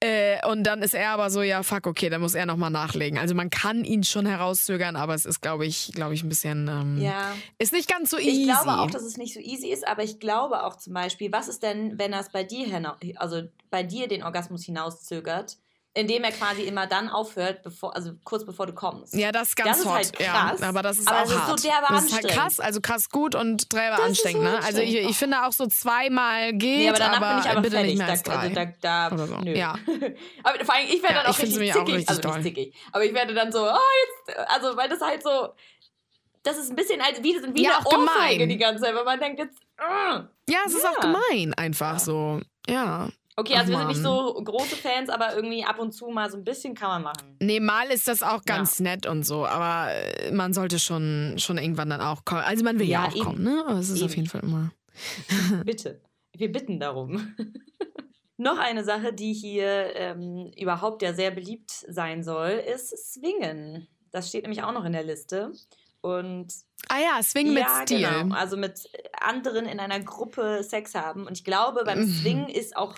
Äh, 0.00 0.46
und 0.46 0.62
dann 0.62 0.82
ist 0.82 0.94
er 0.94 1.10
aber 1.10 1.28
so, 1.28 1.42
ja, 1.42 1.64
fuck, 1.64 1.88
okay, 1.88 2.08
dann 2.08 2.20
muss 2.20 2.34
er 2.34 2.46
nochmal 2.46 2.70
nachlegen. 2.70 3.18
Also 3.18 3.34
man 3.34 3.50
kann 3.50 3.84
ihn 3.84 4.04
schon 4.04 4.26
herauszögern, 4.26 4.94
aber 4.94 5.14
es 5.14 5.26
ist, 5.26 5.40
glaube 5.40 5.66
ich, 5.66 5.90
glaube 5.92 6.14
ich, 6.14 6.22
ein 6.22 6.28
bisschen, 6.28 6.68
ähm, 6.68 7.00
ja. 7.00 7.34
ist 7.58 7.72
nicht 7.72 7.90
ganz 7.90 8.10
so 8.10 8.18
easy. 8.18 8.42
Ich 8.42 8.44
glaube 8.44 8.78
auch, 8.78 8.90
dass 8.90 9.02
es 9.02 9.16
nicht 9.16 9.34
so 9.34 9.40
easy 9.40 9.68
ist, 9.68 9.86
aber 9.88 10.04
ich 10.04 10.20
glaube 10.20 10.62
auch 10.62 10.76
zum 10.76 10.94
Beispiel, 10.94 11.32
was 11.32 11.48
ist 11.48 11.64
denn, 11.64 11.98
wenn 11.98 12.12
er 12.12 12.20
es 12.20 12.30
bei 12.30 12.44
dir 12.44 12.68
also 13.16 13.42
bei 13.70 13.82
dir 13.82 14.06
den 14.06 14.22
Orgasmus 14.22 14.64
hinauszögert, 14.64 15.58
indem 15.98 16.22
er 16.24 16.32
quasi 16.32 16.62
immer 16.62 16.86
dann 16.86 17.08
aufhört, 17.08 17.62
bevor, 17.62 17.94
also 17.96 18.12
kurz 18.24 18.44
bevor 18.46 18.66
du 18.66 18.72
kommst. 18.72 19.14
Ja, 19.14 19.32
das 19.32 19.48
ist 19.48 19.56
ganz 19.56 19.70
Das 19.70 19.78
ist 19.80 19.86
halt 19.90 20.12
krass, 20.12 20.60
ja, 20.60 20.68
aber 20.68 20.82
das 20.82 20.98
ist 20.98 21.08
aber 21.08 21.18
auch 21.20 21.24
es 21.24 21.30
ist 21.30 21.36
so 21.36 21.42
hart. 21.48 21.64
derbe 21.64 21.86
das 21.90 22.04
ist 22.04 22.14
halt 22.14 22.28
krass, 22.28 22.60
also 22.60 22.80
krass 22.80 23.08
gut 23.10 23.34
und 23.34 23.72
derbe 23.72 23.96
Das 23.96 24.06
anstrengend. 24.06 24.44
so 24.44 24.50
ne? 24.50 24.60
Also 24.64 24.80
ich, 24.80 24.94
ich 24.94 25.16
finde 25.16 25.44
auch 25.44 25.52
so 25.52 25.66
zweimal 25.66 26.52
geht, 26.52 26.78
Nee, 26.78 26.88
aber 26.88 26.98
danach 26.98 27.16
aber, 27.16 27.28
bin 27.30 27.38
ich 27.44 27.50
aber 27.50 27.60
bitte 27.62 27.74
fertig. 27.76 27.90
nicht 27.94 27.98
mehr 27.98 28.08
als 28.08 28.22
da, 28.22 28.32
drei. 28.32 28.40
also 28.42 28.54
da, 28.54 28.64
da, 29.08 29.14
Oder 29.14 29.26
so. 29.26 29.36
nö. 29.38 29.56
Ja. 29.56 29.72
aber 30.44 30.64
vor 30.64 30.74
allem, 30.74 30.86
ich 30.88 31.02
werde 31.02 31.14
Ja, 31.16 31.22
dann 31.22 31.26
auch 31.32 31.38
richtig 31.38 31.50
nämlich 31.50 31.72
auch 31.74 31.78
zickig. 31.78 31.94
richtig 31.94 32.08
also 32.10 32.20
doll. 32.22 32.32
nicht 32.38 32.42
zickig. 32.44 32.74
Aber 32.92 33.04
ich 33.04 33.14
werde 33.14 33.34
dann 33.34 33.50
so, 33.52 33.60
oh, 33.68 33.76
jetzt, 34.26 34.38
also 34.50 34.76
weil 34.76 34.88
das 34.88 35.00
halt 35.00 35.22
so, 35.22 35.48
das 36.44 36.56
ist 36.58 36.70
ein 36.70 36.76
bisschen 36.76 37.00
als 37.00 37.18
wie, 37.22 37.34
wie 37.54 37.62
Ja, 37.64 37.78
eine 37.78 37.84
gemein. 37.90 38.06
Ohrfeige 38.08 38.46
die 38.46 38.56
ganze 38.58 38.84
Zeit, 38.84 38.94
weil 38.94 39.04
man 39.04 39.18
denkt 39.18 39.40
jetzt, 39.40 39.58
mm. 39.78 40.20
ja, 40.48 40.58
es 40.66 40.74
ist 40.74 40.86
auch 40.86 40.94
Ja. 40.94 41.00
gemein 41.00 41.54
einfach 41.54 41.98
so. 41.98 42.40
Ja. 42.68 43.08
Okay, 43.38 43.52
Ach, 43.54 43.60
also 43.60 43.70
wir 43.72 43.78
sind 43.78 43.88
nicht 43.88 44.02
so 44.02 44.34
große 44.42 44.74
Fans, 44.74 45.10
aber 45.10 45.36
irgendwie 45.36 45.62
ab 45.64 45.78
und 45.78 45.92
zu 45.92 46.08
mal 46.08 46.28
so 46.28 46.36
ein 46.36 46.42
bisschen 46.42 46.74
kann 46.74 46.88
man 46.88 47.02
machen. 47.04 47.36
Nee, 47.40 47.60
mal 47.60 47.86
ist 47.88 48.08
das 48.08 48.24
auch 48.24 48.42
ganz 48.44 48.80
nett 48.80 49.06
und 49.06 49.22
so, 49.22 49.46
aber 49.46 49.92
äh, 49.94 50.32
man 50.32 50.52
sollte 50.52 50.80
schon, 50.80 51.36
schon 51.38 51.56
irgendwann 51.56 51.88
dann 51.90 52.00
auch 52.00 52.24
kommen. 52.24 52.40
Also 52.40 52.64
man 52.64 52.80
will 52.80 52.88
ja, 52.88 53.02
Ja, 53.04 53.08
auch 53.08 53.14
eben. 53.14 53.24
kommen, 53.24 53.42
ne? 53.44 53.64
Aber 53.66 53.78
es 53.78 53.90
ist 53.90 54.02
auf 54.02 54.10
Eben. 54.10 54.22
jeden 54.22 54.28
Fall 54.28 54.42
immer. 54.42 54.72
Bitte. 55.64 56.00
Wir 56.36 56.50
bitten 56.50 56.80
darum. 56.80 57.34
Noch 58.38 58.58
eine 58.58 58.82
Sache, 58.84 59.12
die 59.12 59.32
hier 59.32 59.94
ähm, 59.96 60.50
überhaupt 60.56 61.02
ja 61.02 61.12
sehr 61.14 61.30
beliebt 61.30 61.70
sein 61.88 62.22
soll, 62.24 62.50
ist 62.50 63.12
Swingen. 63.12 63.86
Das 64.10 64.28
steht 64.28 64.42
nämlich 64.42 64.62
auch 64.64 64.72
noch 64.72 64.84
in 64.84 64.92
der 64.92 65.02
Liste. 65.04 65.52
Und 66.00 66.52
Ah 66.88 66.98
ja, 67.00 67.22
Swing 67.22 67.48
mit 67.52 67.64
ja, 67.64 67.82
Stil. 67.82 68.08
genau. 68.08 68.34
Also 68.36 68.56
mit 68.56 68.88
anderen 69.20 69.66
in 69.66 69.80
einer 69.80 69.98
Gruppe 70.00 70.62
Sex 70.62 70.94
haben. 70.94 71.26
Und 71.26 71.36
ich 71.36 71.44
glaube, 71.44 71.82
beim 71.84 72.00
Mhm. 72.00 72.08
Swingen 72.08 72.48
ist 72.48 72.76
auch, 72.76 72.94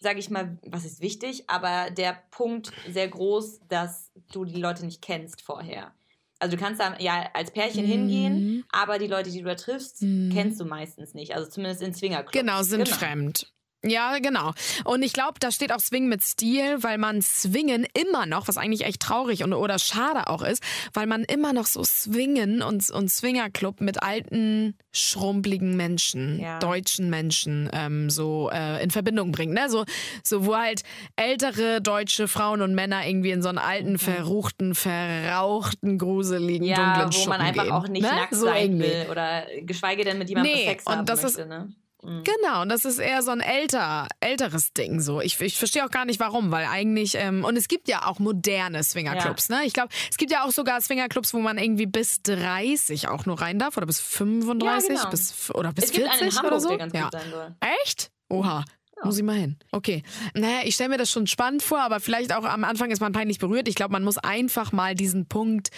sage 0.00 0.18
ich 0.20 0.30
mal, 0.30 0.58
was 0.66 0.84
ist 0.84 1.00
wichtig, 1.00 1.44
aber 1.48 1.90
der 1.90 2.18
Punkt 2.30 2.72
sehr 2.88 3.08
groß, 3.08 3.60
dass 3.68 4.10
du 4.32 4.44
die 4.44 4.60
Leute 4.60 4.84
nicht 4.86 5.02
kennst 5.02 5.40
vorher. 5.42 5.92
Also 6.38 6.56
du 6.56 6.62
kannst 6.62 6.80
da 6.80 6.96
ja 7.00 7.28
als 7.34 7.50
Pärchen 7.50 7.84
hingehen, 7.84 8.34
Mhm. 8.58 8.64
aber 8.70 8.98
die 8.98 9.08
Leute, 9.08 9.30
die 9.30 9.38
du 9.38 9.44
da 9.46 9.56
triffst, 9.56 10.02
Mhm. 10.02 10.30
kennst 10.32 10.60
du 10.60 10.64
meistens 10.64 11.14
nicht. 11.14 11.34
Also 11.34 11.50
zumindest 11.50 11.82
in 11.82 11.94
Swingerclubs. 11.94 12.32
Genau, 12.32 12.62
sind 12.62 12.88
fremd. 12.88 13.52
Ja, 13.90 14.18
genau. 14.18 14.52
Und 14.84 15.02
ich 15.02 15.12
glaube, 15.12 15.34
da 15.40 15.50
steht 15.50 15.72
auch 15.72 15.80
Swing 15.80 16.08
mit 16.08 16.22
Stil, 16.22 16.82
weil 16.82 16.98
man 16.98 17.22
Swingen 17.22 17.86
immer 17.94 18.26
noch, 18.26 18.48
was 18.48 18.56
eigentlich 18.56 18.84
echt 18.84 19.00
traurig 19.00 19.44
und 19.44 19.52
oder 19.52 19.78
schade 19.78 20.28
auch 20.28 20.42
ist, 20.42 20.62
weil 20.92 21.06
man 21.06 21.24
immer 21.24 21.52
noch 21.52 21.66
so 21.66 21.82
Swingen 21.84 22.62
und, 22.62 22.88
und 22.90 23.10
Swingerclub 23.10 23.80
mit 23.80 24.02
alten, 24.02 24.76
schrumpeligen 24.92 25.76
Menschen, 25.76 26.40
Ja. 26.40 26.58
deutschen 26.58 27.10
Menschen 27.10 27.68
ähm, 27.72 28.10
so 28.10 28.50
äh, 28.52 28.82
in 28.82 28.90
Verbindung 28.90 29.32
bringt. 29.32 29.52
Ne? 29.54 29.68
So, 29.68 29.84
so, 30.22 30.44
wo 30.46 30.56
halt 30.56 30.82
ältere 31.16 31.80
deutsche 31.80 32.28
Frauen 32.28 32.62
und 32.62 32.74
Männer 32.74 33.06
irgendwie 33.06 33.30
in 33.30 33.42
so 33.42 33.48
einen 33.48 33.58
alten, 33.58 33.98
verruchten, 33.98 34.74
verrauchten, 34.74 35.98
gruseligen, 35.98 36.66
Ja, 36.66 36.76
dunklen 36.76 37.08
wo 37.08 37.12
Schuppen 37.12 37.28
man 37.30 37.40
einfach 37.40 37.62
gehen. 37.64 37.72
auch 37.72 37.88
nicht 37.88 38.02
ne? 38.02 38.08
nackt 38.08 38.34
so 38.34 38.46
sein 38.46 38.62
irgendwie. 38.72 38.84
will 38.84 39.06
oder 39.10 39.42
geschweige 39.62 40.04
denn 40.04 40.18
mit 40.18 40.28
jemandem 40.28 40.52
Nee, 40.54 40.66
Sex 40.66 40.84
und 40.86 40.92
haben 40.96 41.06
das 41.06 41.24
ist- 41.24 41.36
möchte, 41.36 41.46
ne? 41.48 41.72
Mhm. 42.02 42.22
Genau, 42.24 42.62
und 42.62 42.68
das 42.68 42.84
ist 42.84 42.98
eher 42.98 43.22
so 43.22 43.30
ein 43.32 43.40
älter, 43.40 44.06
älteres 44.20 44.72
Ding 44.72 45.00
so. 45.00 45.20
Ich, 45.20 45.40
ich 45.40 45.58
verstehe 45.58 45.84
auch 45.84 45.90
gar 45.90 46.04
nicht 46.04 46.20
warum, 46.20 46.50
weil 46.52 46.66
eigentlich, 46.66 47.14
ähm, 47.16 47.44
und 47.44 47.56
es 47.56 47.66
gibt 47.68 47.88
ja 47.88 48.06
auch 48.06 48.18
moderne 48.20 48.84
Swingerclubs, 48.84 49.48
ne? 49.48 49.62
Ich 49.64 49.72
glaube, 49.72 49.88
es 50.10 50.16
gibt 50.16 50.30
ja 50.30 50.44
auch 50.44 50.50
sogar 50.52 50.80
Swingerclubs, 50.80 51.34
wo 51.34 51.38
man 51.40 51.58
irgendwie 51.58 51.86
bis 51.86 52.22
30 52.22 53.08
auch 53.08 53.26
nur 53.26 53.40
rein 53.40 53.58
darf 53.58 53.76
oder 53.76 53.86
bis 53.86 54.00
35, 54.00 54.88
Ja, 54.90 54.96
genau. 54.96 55.10
bis, 55.10 55.50
oder 55.50 55.72
bis 55.72 55.86
Es 55.86 55.92
gibt 55.92 56.06
40 56.08 56.20
einen 56.22 56.30
in 56.30 56.36
Hamburg, 56.36 56.52
oder 56.52 56.60
so. 56.60 56.96
ja. 56.96 57.10
Echt? 57.82 58.10
Oha. 58.28 58.64
Muss 59.04 59.16
ich 59.16 59.22
mal 59.22 59.36
hin. 59.36 59.56
Okay. 59.70 60.02
Naja, 60.34 60.58
ich 60.64 60.74
stelle 60.74 60.90
mir 60.90 60.98
das 60.98 61.10
schon 61.10 61.26
spannend 61.26 61.62
vor, 61.62 61.80
aber 61.80 62.00
vielleicht 62.00 62.34
auch 62.34 62.44
am 62.44 62.64
Anfang 62.64 62.90
ist 62.90 63.00
man 63.00 63.12
peinlich 63.12 63.38
berührt. 63.38 63.68
Ich 63.68 63.74
glaube, 63.76 63.92
man 63.92 64.02
muss 64.02 64.18
einfach 64.18 64.72
mal 64.72 64.94
diesen 64.94 65.26
Punkt, 65.26 65.70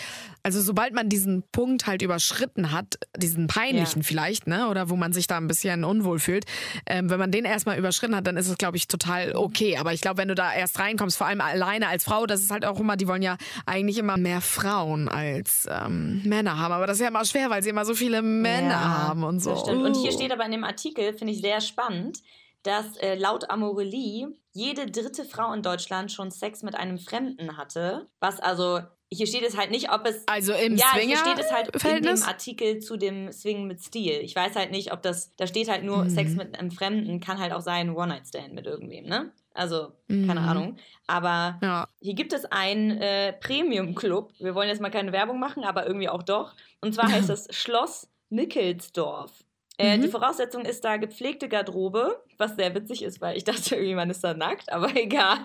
also 0.43 0.61
sobald 0.63 0.95
man 0.95 1.09
diesen 1.11 1.43
Punkt 1.53 1.87
halt 1.87 2.01
überschritten 2.03 2.73
hat, 2.73 2.99
diesen 3.17 3.47
peinlichen 3.47 4.01
Ja. 4.01 4.07
vielleicht, 4.07 4.47
ne, 4.47 4.69
oder 4.69 4.89
wo 4.89 4.97
man 4.97 5.13
sich 5.13 5.27
da 5.27 5.37
ein 5.37 5.49
bisschen 5.49 5.85
unwohl 5.85 6.19
fühlt, 6.19 6.47
ähm, 6.87 7.11
wenn 7.11 7.19
man 7.19 7.31
den 7.31 7.45
erstmal 7.45 7.79
überschritten 7.79 8.17
hat, 8.17 8.27
dann 8.27 8.37
ist 8.39 8.49
es, 8.49 8.57
glaube 8.57 8.77
ich, 8.79 8.89
total 8.89 9.37
okay. 9.37 9.77
Aber 9.77 9.93
ich 9.93 10.01
glaube, 10.01 10.17
wenn 10.19 10.29
du 10.29 10.35
da 10.35 10.53
erst 10.55 10.79
reinkommst, 10.79 11.19
vor 11.19 11.27
allem 11.27 11.41
alleine 11.43 11.89
als 11.89 12.05
Frau, 12.05 12.25
das 12.27 12.41
ist 12.41 12.51
halt 12.51 12.65
auch 12.65 12.81
immer, 12.81 12.97
die 12.97 13.07
wollen 13.07 13.23
ja 13.23 13.37
eigentlich 13.67 13.99
immer 13.99 14.17
mehr 14.17 14.41
Frauen 14.41 15.09
als 15.09 15.69
ähm, 15.71 16.23
Männer 16.25 16.59
haben. 16.59 16.73
Aber 16.73 16.87
das 16.87 16.97
ist 16.97 17.03
ja 17.03 17.09
immer 17.09 17.25
schwer, 17.25 17.51
weil 17.51 17.63
sie 17.63 17.69
immer 17.71 17.85
so 17.85 17.95
viele 17.95 18.23
Männer 18.23 18.71
Ja, 18.71 18.81
haben 18.81 19.25
und 19.25 19.41
so. 19.41 19.51
Das 19.51 19.61
stimmt. 19.61 19.83
Und 19.83 19.95
hier 19.97 20.11
Uh. 20.11 20.15
steht 20.15 20.33
aber 20.33 20.45
in 20.47 20.53
dem 20.53 20.65
Artikel, 20.65 21.13
finde 21.13 21.35
ich 21.35 21.41
sehr 21.41 21.61
spannend, 21.61 22.19
dass 22.63 22.97
äh, 22.99 23.15
laut 23.15 23.49
Amorelie 23.51 24.29
jede 24.53 24.87
dritte 24.87 25.25
Frau 25.25 25.53
in 25.53 25.63
Deutschland 25.63 26.13
schon 26.13 26.31
Sex 26.31 26.63
mit 26.63 26.75
einem 26.75 26.99
Fremden 26.99 27.57
hatte. 27.57 28.09
Was 28.21 28.41
also, 28.41 28.81
hier 29.13 29.27
steht 29.27 29.43
es 29.43 29.57
halt 29.57 29.71
nicht, 29.71 29.91
ob 29.93 30.07
es. 30.07 30.27
Also 30.29 30.53
im 30.53 30.77
ja, 30.77 30.87
Swinger 30.93 31.07
hier 31.07 31.17
steht 31.17 31.39
es 31.39 31.51
halt 31.53 31.67
in 31.67 31.73
dem 31.73 31.81
Verhältnis? 31.81 32.23
Artikel 32.27 32.79
zu 32.81 32.97
dem 32.97 33.33
Swingen 33.33 33.67
mit 33.67 33.81
Stil. 33.83 34.21
Ich 34.23 34.35
weiß 34.37 34.57
halt 34.57 34.71
nicht, 34.73 34.93
ob 34.93 35.03
das, 35.03 35.35
da 35.37 35.47
steht 35.47 35.69
halt 35.69 35.85
nur 35.85 36.05
Mhm. 36.05 36.11
Sex 36.11 36.35
mit 36.35 36.59
einem 36.59 36.71
Fremden, 36.71 37.21
kann 37.21 37.39
halt 37.39 37.53
auch 37.53 37.61
sein 37.63 37.91
One-Night-Stand 37.95 38.53
mit 38.53 38.67
irgendwem, 38.67 39.07
ne? 39.07 39.33
Also, 39.53 39.93
keine 40.09 40.41
Mhm. 40.41 40.49
Ahnung. 40.49 40.77
Aber 41.09 41.59
Ja. 41.63 41.89
hier 42.01 42.15
gibt 42.15 42.33
es 42.33 42.45
einen 42.45 42.91
äh, 43.01 43.33
Premium-Club. 43.33 44.33
Wir 44.39 44.55
wollen 44.55 44.69
jetzt 44.69 44.81
mal 44.81 44.91
keine 44.91 45.13
Werbung 45.13 45.41
machen, 45.41 45.65
aber 45.65 45.87
irgendwie 45.87 46.09
auch 46.09 46.23
doch. 46.23 46.55
Und 46.81 46.95
zwar 46.95 47.11
heißt 47.11 47.29
das 47.31 47.49
Schloss 47.51 48.09
Nickelsdorf. 48.29 49.33
Äh, 49.81 49.97
Mhm. 49.97 50.03
Die 50.03 50.09
Voraussetzung 50.09 50.65
ist 50.65 50.85
da 50.85 50.97
gepflegte 50.99 51.49
Garderobe, 51.49 52.23
was 52.39 52.55
sehr 52.57 52.75
witzig 52.75 53.03
ist, 53.03 53.21
weil 53.21 53.37
ich 53.37 53.45
dachte 53.51 53.75
irgendwie, 53.77 53.95
man 53.95 54.11
ist 54.11 54.23
da 54.23 54.35
nackt, 54.35 54.71
aber 54.73 54.89
egal. 54.97 55.39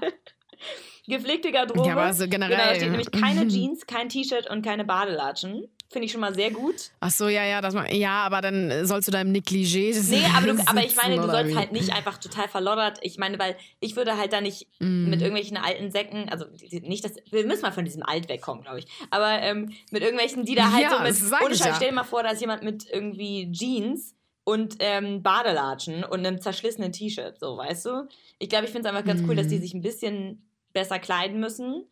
gepflegte 1.07 1.51
Garderobe. 1.51 1.87
Ja, 1.87 1.93
aber 1.95 2.13
so 2.13 2.27
Genau, 2.27 2.47
generell. 2.47 2.69
da 2.69 2.75
steht 2.75 2.89
nämlich 2.89 3.11
keine 3.11 3.45
Mhm. 3.45 3.49
Jeans, 3.49 3.85
kein 3.87 4.09
T-Shirt 4.09 4.49
und 4.49 4.63
keine 4.63 4.85
Badelatschen. 4.85 5.67
Finde 5.91 6.07
ich 6.07 6.11
schon 6.11 6.21
mal 6.21 6.33
sehr 6.33 6.49
gut. 6.49 6.73
Ach 6.99 7.11
so, 7.11 7.27
ja, 7.27 7.45
ja, 7.45 7.61
das 7.61 7.75
man, 7.75 7.85
ja, 7.95 8.23
aber 8.23 8.41
dann 8.41 8.85
sollst 8.87 9.07
du 9.07 9.11
da 9.11 9.21
im 9.21 9.31
Negligé 9.31 9.93
Nee, 10.09 10.23
aber, 10.35 10.47
du, 10.47 10.59
aber 10.65 10.79
ich 10.79 10.89
sitzen, 10.93 10.99
meine, 11.09 11.21
du 11.21 11.29
sollst 11.29 11.55
halt 11.55 11.71
nicht 11.73 11.93
einfach 11.93 12.17
total 12.17 12.47
verloddert. 12.47 12.97
Ich 13.03 13.19
meine, 13.19 13.37
weil 13.37 13.55
ich 13.79 13.95
würde 13.95 14.17
halt 14.17 14.33
da 14.33 14.41
nicht 14.41 14.67
Mm. 14.79 15.09
mit 15.11 15.21
irgendwelchen 15.21 15.57
alten 15.57 15.91
Säcken, 15.91 16.27
also 16.29 16.45
nicht, 16.81 17.05
dass 17.05 17.13
wir 17.29 17.45
müssen 17.45 17.61
mal 17.61 17.71
von 17.71 17.85
diesem 17.85 18.01
Alt 18.01 18.27
wegkommen, 18.29 18.63
glaube 18.63 18.79
ich. 18.79 18.87
Aber 19.11 19.39
ähm, 19.43 19.73
mit 19.91 20.01
irgendwelchen, 20.01 20.43
die 20.43 20.55
da 20.55 20.71
halt 20.71 20.81
Ja, 20.83 20.89
so 20.89 20.99
mit. 21.03 21.41
Ohne 21.43 21.55
Scheiß, 21.55 21.65
ja. 21.67 21.75
stell 21.75 21.89
dir 21.89 21.95
mal 21.95 22.03
vor, 22.03 22.23
da 22.23 22.31
ist 22.31 22.41
jemand 22.41 22.63
mit 22.63 22.87
irgendwie 22.91 23.51
Jeans 23.51 24.14
und 24.45 24.77
ähm, 24.79 25.23
Badelatschen 25.23 26.05
und 26.05 26.25
einem 26.25 26.39
zerschlissenen 26.39 26.93
T-Shirt, 26.93 27.39
so, 27.39 27.57
weißt 27.57 27.87
du? 27.87 28.07
Ich 28.39 28.47
glaube, 28.47 28.65
ich 28.65 28.71
finde 28.71 28.87
es 28.87 28.95
einfach 28.95 29.05
ganz 29.05 29.21
cool, 29.27 29.35
dass 29.35 29.47
die 29.47 29.57
sich 29.57 29.73
ein 29.73 29.81
bisschen 29.81 30.47
besser 30.71 30.99
kleiden 30.99 31.39
müssen. 31.39 31.85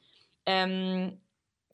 Ähm, 0.46 1.20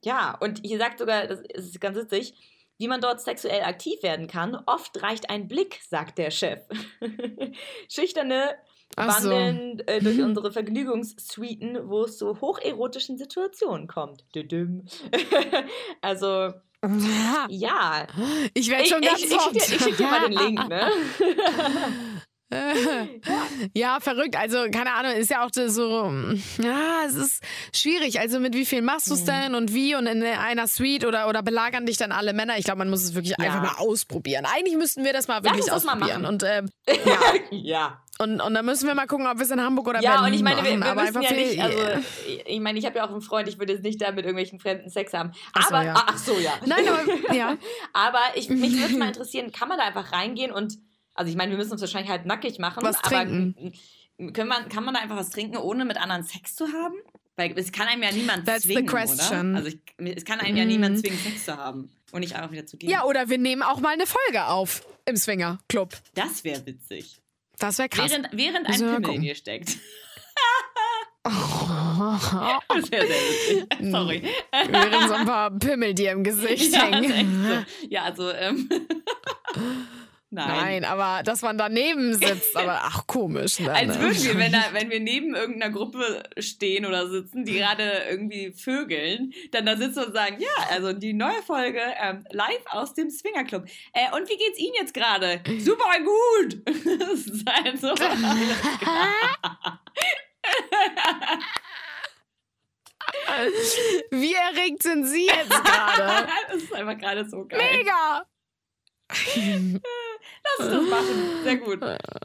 ja, 0.04 0.38
und 0.40 0.62
hier 0.66 0.78
sagt 0.78 1.00
sogar, 1.00 1.28
das 1.28 1.42
ist 1.42 1.82
ganz 1.82 1.98
witzig, 1.98 2.34
wie 2.78 2.88
man 2.88 3.02
dort 3.02 3.20
sexuell 3.20 3.64
aktiv 3.64 4.02
werden 4.02 4.28
kann. 4.28 4.56
Oft 4.66 5.04
reicht 5.04 5.30
ein 5.30 5.50
Blick, 5.50 5.82
sagt 5.88 6.18
der 6.18 6.32
Chef. 6.32 6.62
Schüchterne 7.90 8.56
Ach 8.96 9.20
so. 9.20 9.30
wandeln 9.30 9.80
äh, 9.86 10.02
durch 10.02 10.22
unsere 10.24 10.54
Vergnügungssuiten, 10.54 11.90
wo 11.90 12.04
es 12.04 12.18
zu 12.18 12.40
hocherotischen 12.40 13.18
Situationen 13.18 13.88
kommt. 13.88 14.24
Also, 16.02 16.54
ja. 17.50 18.08
Ich 18.54 18.70
werde 18.70 18.84
Ich, 18.84 18.90
schon 18.90 19.04
ich, 19.04 19.10
ganz 19.10 19.22
ich, 19.22 19.30
dir, 19.30 19.76
ich 19.76 19.82
schick 19.84 19.98
dir 19.98 20.08
mal 20.08 20.22
den. 20.30 20.32
Link, 20.38 20.68
ne? 20.70 20.90
Ja, 23.76 24.00
verrückt. 24.00 24.36
Also, 24.36 24.58
keine 24.72 24.94
Ahnung, 24.94 25.12
ist 25.12 25.30
ja 25.30 25.46
auch 25.46 25.50
so, 25.54 26.12
ja, 26.64 27.04
es 27.06 27.14
ist 27.14 27.44
schwierig. 27.76 28.20
Also, 28.20 28.40
mit 28.40 28.56
wie 28.56 28.66
viel 28.66 28.82
machst 28.82 29.08
du 29.10 29.14
es 29.14 29.24
denn 29.24 29.54
und 29.54 29.72
wie 29.74 29.94
und 29.94 30.08
in 30.08 30.24
einer 30.24 30.68
Suite 30.68 31.06
oder, 31.06 31.30
oder 31.30 31.44
belagern 31.44 31.86
dich 31.86 31.98
dann 31.98 32.12
alle 32.12 32.34
Männer? 32.34 32.58
Ich 32.58 32.66
glaube, 32.66 32.80
man 32.80 32.90
muss 32.90 33.04
es 33.04 33.14
wirklich 33.14 33.36
Ja. 33.38 33.46
einfach 33.46 33.62
mal 33.62 33.76
ausprobieren. 33.78 34.46
Eigentlich 34.52 34.78
müssten 34.78 35.04
wir 35.06 35.14
das 35.14 35.28
mal 35.28 35.36
Lass 35.36 35.44
wirklich 35.44 35.66
das 35.68 35.84
mal 35.84 35.94
ausprobieren. 35.94 36.24
machen. 36.24 36.34
und, 36.34 36.44
ähm, 36.44 36.70
ja. 37.52 38.02
Und, 38.22 38.42
und 38.42 38.54
dann 38.54 38.66
müssen 38.66 38.88
wir 38.88 38.96
mal 38.96 39.08
gucken, 39.08 39.26
ob 39.28 39.38
wir 39.38 39.44
es 39.46 39.52
in 39.52 39.62
Hamburg 39.62 39.88
oder 39.88 40.02
Ja, 40.02 40.12
Berlin 40.22 40.28
und 40.28 40.34
ich 40.34 40.44
meine, 40.44 40.64
wir, 40.64 40.78
machen. 40.78 40.82
wir 40.84 40.92
Aber 40.92 41.02
müssen 41.04 41.18
einfach 41.18 41.32
ja 41.32 41.38
nicht, 41.38 41.62
also, 41.62 41.78
ich- 42.46 42.60
meine, 42.60 42.78
ich 42.80 42.86
habe 42.86 42.98
ja 42.98 43.06
auch 43.06 43.12
einen 43.12 43.22
Freund, 43.22 43.48
ich 43.48 43.58
würde 43.60 43.74
jetzt 43.74 43.84
nicht 43.84 44.02
da 44.02 44.12
mit 44.12 44.26
irgendwelchen 44.26 44.60
fremden 44.60 44.90
Sex 44.90 45.14
haben. 45.14 45.32
Ach 45.54 45.68
so, 45.70 45.76
Aber, 45.76 45.86
ja. 45.86 45.94
ach 45.96 46.18
so, 46.18 46.38
ja. 46.38 46.52
Nein, 46.66 46.86
aber, 46.88 47.34
ja. 47.36 47.58
Aber 47.94 48.20
ich, 48.36 48.50
mich 48.50 48.80
würde 48.80 48.98
mal 48.98 49.08
interessieren, 49.10 49.52
kann 49.52 49.68
man 49.70 49.78
da 49.78 49.86
einfach 49.86 50.12
reingehen 50.12 50.52
und, 50.52 50.78
also 51.14 51.30
ich 51.32 51.38
meine, 51.38 51.52
wir 51.52 51.58
müssen 51.58 51.72
uns 51.74 51.82
wahrscheinlich 51.82 52.12
halt 52.12 52.26
nackig 52.26 52.60
machen. 52.60 52.84
Was 52.84 52.98
aber 53.04 53.10
trinken. 53.10 53.74
Können 54.34 54.50
man, 54.50 54.68
kann 54.70 54.84
man 54.84 54.94
da 54.94 55.00
einfach 55.02 55.16
was 55.16 55.30
trinken, 55.30 55.56
ohne 55.58 55.86
mit 55.86 55.96
anderen 55.98 56.24
Sex 56.24 56.56
zu 56.56 56.68
haben? 56.68 56.96
Weil 57.38 57.58
es 57.58 57.72
kann 57.72 57.88
einem 57.88 58.04
ja 58.04 58.12
niemand 58.12 58.46
That's 58.46 58.64
the 58.64 58.74
zwingen, 58.74 58.86
question. 58.88 59.52
oder? 59.52 59.58
Also 59.64 59.70
ich, 59.70 60.18
es 60.18 60.26
kann 60.26 60.42
einem 60.42 60.58
ja 60.58 60.64
Mhm. 60.66 60.70
niemand 60.72 61.00
zwingen, 61.00 61.18
Sex 61.20 61.46
zu 61.46 61.56
haben 61.56 61.90
und 62.12 62.20
nicht 62.20 62.36
einfach 62.36 62.52
wieder 62.52 62.66
zu 62.66 62.76
gehen. 62.76 62.90
Ja, 62.90 63.06
oder 63.06 63.30
wir 63.30 63.38
nehmen 63.38 63.64
auch 63.64 63.80
mal 63.80 63.94
eine 63.94 64.06
Folge 64.06 64.46
auf 64.48 64.86
im 65.06 65.16
Swinger-Club. 65.16 65.94
Das 66.16 66.44
wäre 66.44 66.66
witzig. 66.66 67.22
Das 67.60 67.78
wäre 67.78 67.90
krass. 67.90 68.10
Während, 68.12 68.30
während 68.32 68.68
ein 68.68 68.74
Pimmel 68.74 68.96
in 68.96 69.04
gucken. 69.04 69.22
dir 69.22 69.36
steckt. 69.36 69.78
Das 71.24 71.34
wäre 72.92 73.06
sehr 73.08 73.20
witzig. 73.20 73.92
Sorry. 73.92 74.24
Während 74.70 75.08
so 75.10 75.14
ein 75.16 75.26
paar 75.26 75.52
Pimmel 75.52 75.94
dir 75.94 76.12
im 76.14 76.24
Gesicht 76.24 76.72
Ja, 76.74 76.86
hängen. 76.86 77.46
so. 77.82 77.88
ja 77.90 78.04
also, 78.04 78.32
ähm. 78.32 78.70
Nein. 80.32 80.48
Nein, 80.48 80.86
aber 80.86 81.24
dass 81.24 81.42
man 81.42 81.58
daneben 81.58 82.14
sitzt, 82.14 82.56
aber 82.56 82.82
ach, 82.84 83.08
komisch. 83.08 83.60
Ne? 83.60 83.74
Als 83.74 84.00
würden 84.00 84.24
wir, 84.24 84.38
wenn, 84.38 84.52
da, 84.52 84.64
wenn 84.74 84.92
wir 84.92 85.00
neben 85.00 85.34
irgendeiner 85.34 85.74
Gruppe 85.74 86.24
stehen 86.38 86.86
oder 86.86 87.10
sitzen, 87.10 87.46
die 87.46 87.54
gerade 87.54 88.04
irgendwie 88.08 88.54
vögeln, 88.54 89.34
dann 89.52 89.66
da 89.66 89.76
sitzen 89.76 90.04
und 90.04 90.14
sagen, 90.14 90.38
ja, 90.40 90.68
also 90.70 90.94
die 90.94 91.14
neue 91.14 91.42
Folge 91.42 91.82
ähm, 92.00 92.24
live 92.30 92.64
aus 92.68 92.94
dem 92.94 93.10
Swingerclub. 93.10 93.66
Äh, 93.94 94.16
und 94.16 94.30
wie 94.30 94.38
geht's 94.38 94.60
Ihnen 94.60 94.76
jetzt 94.80 94.94
gerade? 94.94 95.42
Super 95.58 95.98
gut! 96.00 96.62
das 96.66 97.26
ist 97.26 97.50
halt 97.50 97.82
so. 97.82 97.96
Wie 104.12 104.34
erregt 104.36 104.84
sind 104.84 105.06
Sie 105.06 105.26
jetzt 105.26 105.50
gerade? 105.50 106.28
das 106.52 106.64
ist 106.64 106.74
einfach 106.74 106.98
gerade 107.00 107.28
so 107.28 107.46
geil. 107.48 107.60
Mega! 107.78 108.26
Lass 109.10 110.68
uns 110.68 110.70
das 110.72 110.90
machen. 110.90 111.44
Sehr 111.44 111.56
gut. 111.58 111.80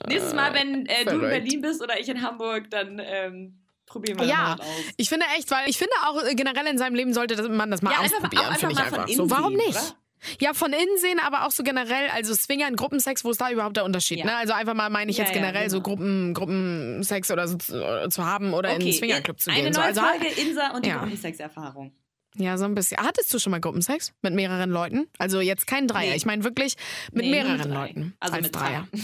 Nächstes 0.09 0.35
Mal, 0.35 0.55
wenn 0.55 0.87
äh, 0.87 1.05
du 1.05 1.13
in. 1.13 1.21
Berlin 1.21 1.61
bist 1.61 1.83
oder 1.83 1.99
ich 1.99 2.09
in 2.09 2.23
Hamburg, 2.23 2.71
dann 2.71 3.01
ähm, 3.05 3.59
probieren 3.87 4.19
wir 4.19 4.27
Ja, 4.27 4.57
das 4.57 4.67
mal 4.67 4.73
aus. 4.73 4.81
Ich 4.97 5.09
finde 5.09 5.27
echt, 5.37 5.51
weil 5.51 5.69
ich 5.69 5.79
finde 5.79 5.95
auch 6.07 6.23
äh, 6.23 6.35
generell 6.35 6.67
in 6.67 6.79
seinem 6.79 6.95
Leben 6.95 7.13
sollte 7.15 7.49
man 7.49 7.71
das 7.71 7.83
mal 7.83 7.93
Ja, 7.93 8.01
einfach- 8.01 8.17
ausprobieren, 8.17 8.55
finde 8.57 8.73
ich 8.73 8.79
mal 8.79 8.85
von 8.85 8.95
einfach 8.99 9.09
innen 9.09 9.17
so. 9.17 9.31
Warum 9.31 9.55
nicht? 9.55 9.69
oder? 9.71 9.97
Ja, 10.41 10.55
von 10.55 10.73
innen 10.73 10.97
sehen, 10.97 11.19
aber 11.23 11.47
auch 11.47 11.51
so 11.51 11.63
generell, 11.63 12.09
also 12.15 12.33
Swingern, 12.35 12.77
Gruppensex, 12.77 13.25
wo 13.25 13.31
ist 13.31 13.43
da 13.43 13.51
überhaupt 13.51 13.77
der 13.77 13.85
Unterschied? 13.85 14.21
Ja. 14.21 14.25
Ne? 14.25 14.37
Also 14.37 14.55
einfach 14.55 14.73
mal 14.73 14.89
meine 14.89 15.11
ich 15.11 15.19
Ja, 15.19 15.25
jetzt 15.25 15.35
ja, 15.35 15.41
generell 15.43 15.69
so 15.69 15.83
genau. 15.83 15.97
Gruppen, 15.97 16.33
Gruppensex 16.33 17.31
oder 17.31 17.47
so 17.47 17.59
zu, 17.59 17.77
äh, 17.85 18.09
zu 18.09 18.25
haben 18.25 18.55
oder 18.55 18.71
in 18.75 18.81
den 18.81 18.93
Swingerclub 18.95 19.39
zu 19.39 19.51
eine 19.51 19.65
gehen. 19.65 19.75
So, 19.75 19.81
neue 19.81 19.89
also, 19.89 20.01
Folge 20.01 20.27
Insa 20.29 20.71
und 20.75 20.87
die 20.87 20.89
Ja. 20.91 20.99
Gruppensexerfahrung. 20.99 21.93
Ja, 22.37 22.59
so 22.59 22.65
ein 22.65 22.75
bisschen. 22.75 22.99
Hattest 22.99 23.33
du 23.33 23.39
schon 23.39 23.51
mal 23.53 23.61
Gruppensex 23.61 24.13
mit 24.23 24.35
mehreren 24.35 24.71
Leuten? 24.71 25.07
Also 25.19 25.41
jetzt 25.41 25.67
kein 25.67 25.87
Dreier. 25.87 26.11
Nee. 26.11 26.17
Ich 26.17 26.27
meine 26.27 26.43
wirklich 26.45 26.75
mit 27.13 27.25
Nee, 27.25 27.31
mehreren. 27.31 27.71
Leuten. 27.73 28.15
Also 28.21 28.35
als 28.35 28.43
mit 28.43 28.55
Dreier. 28.57 28.89
drei. 28.91 29.01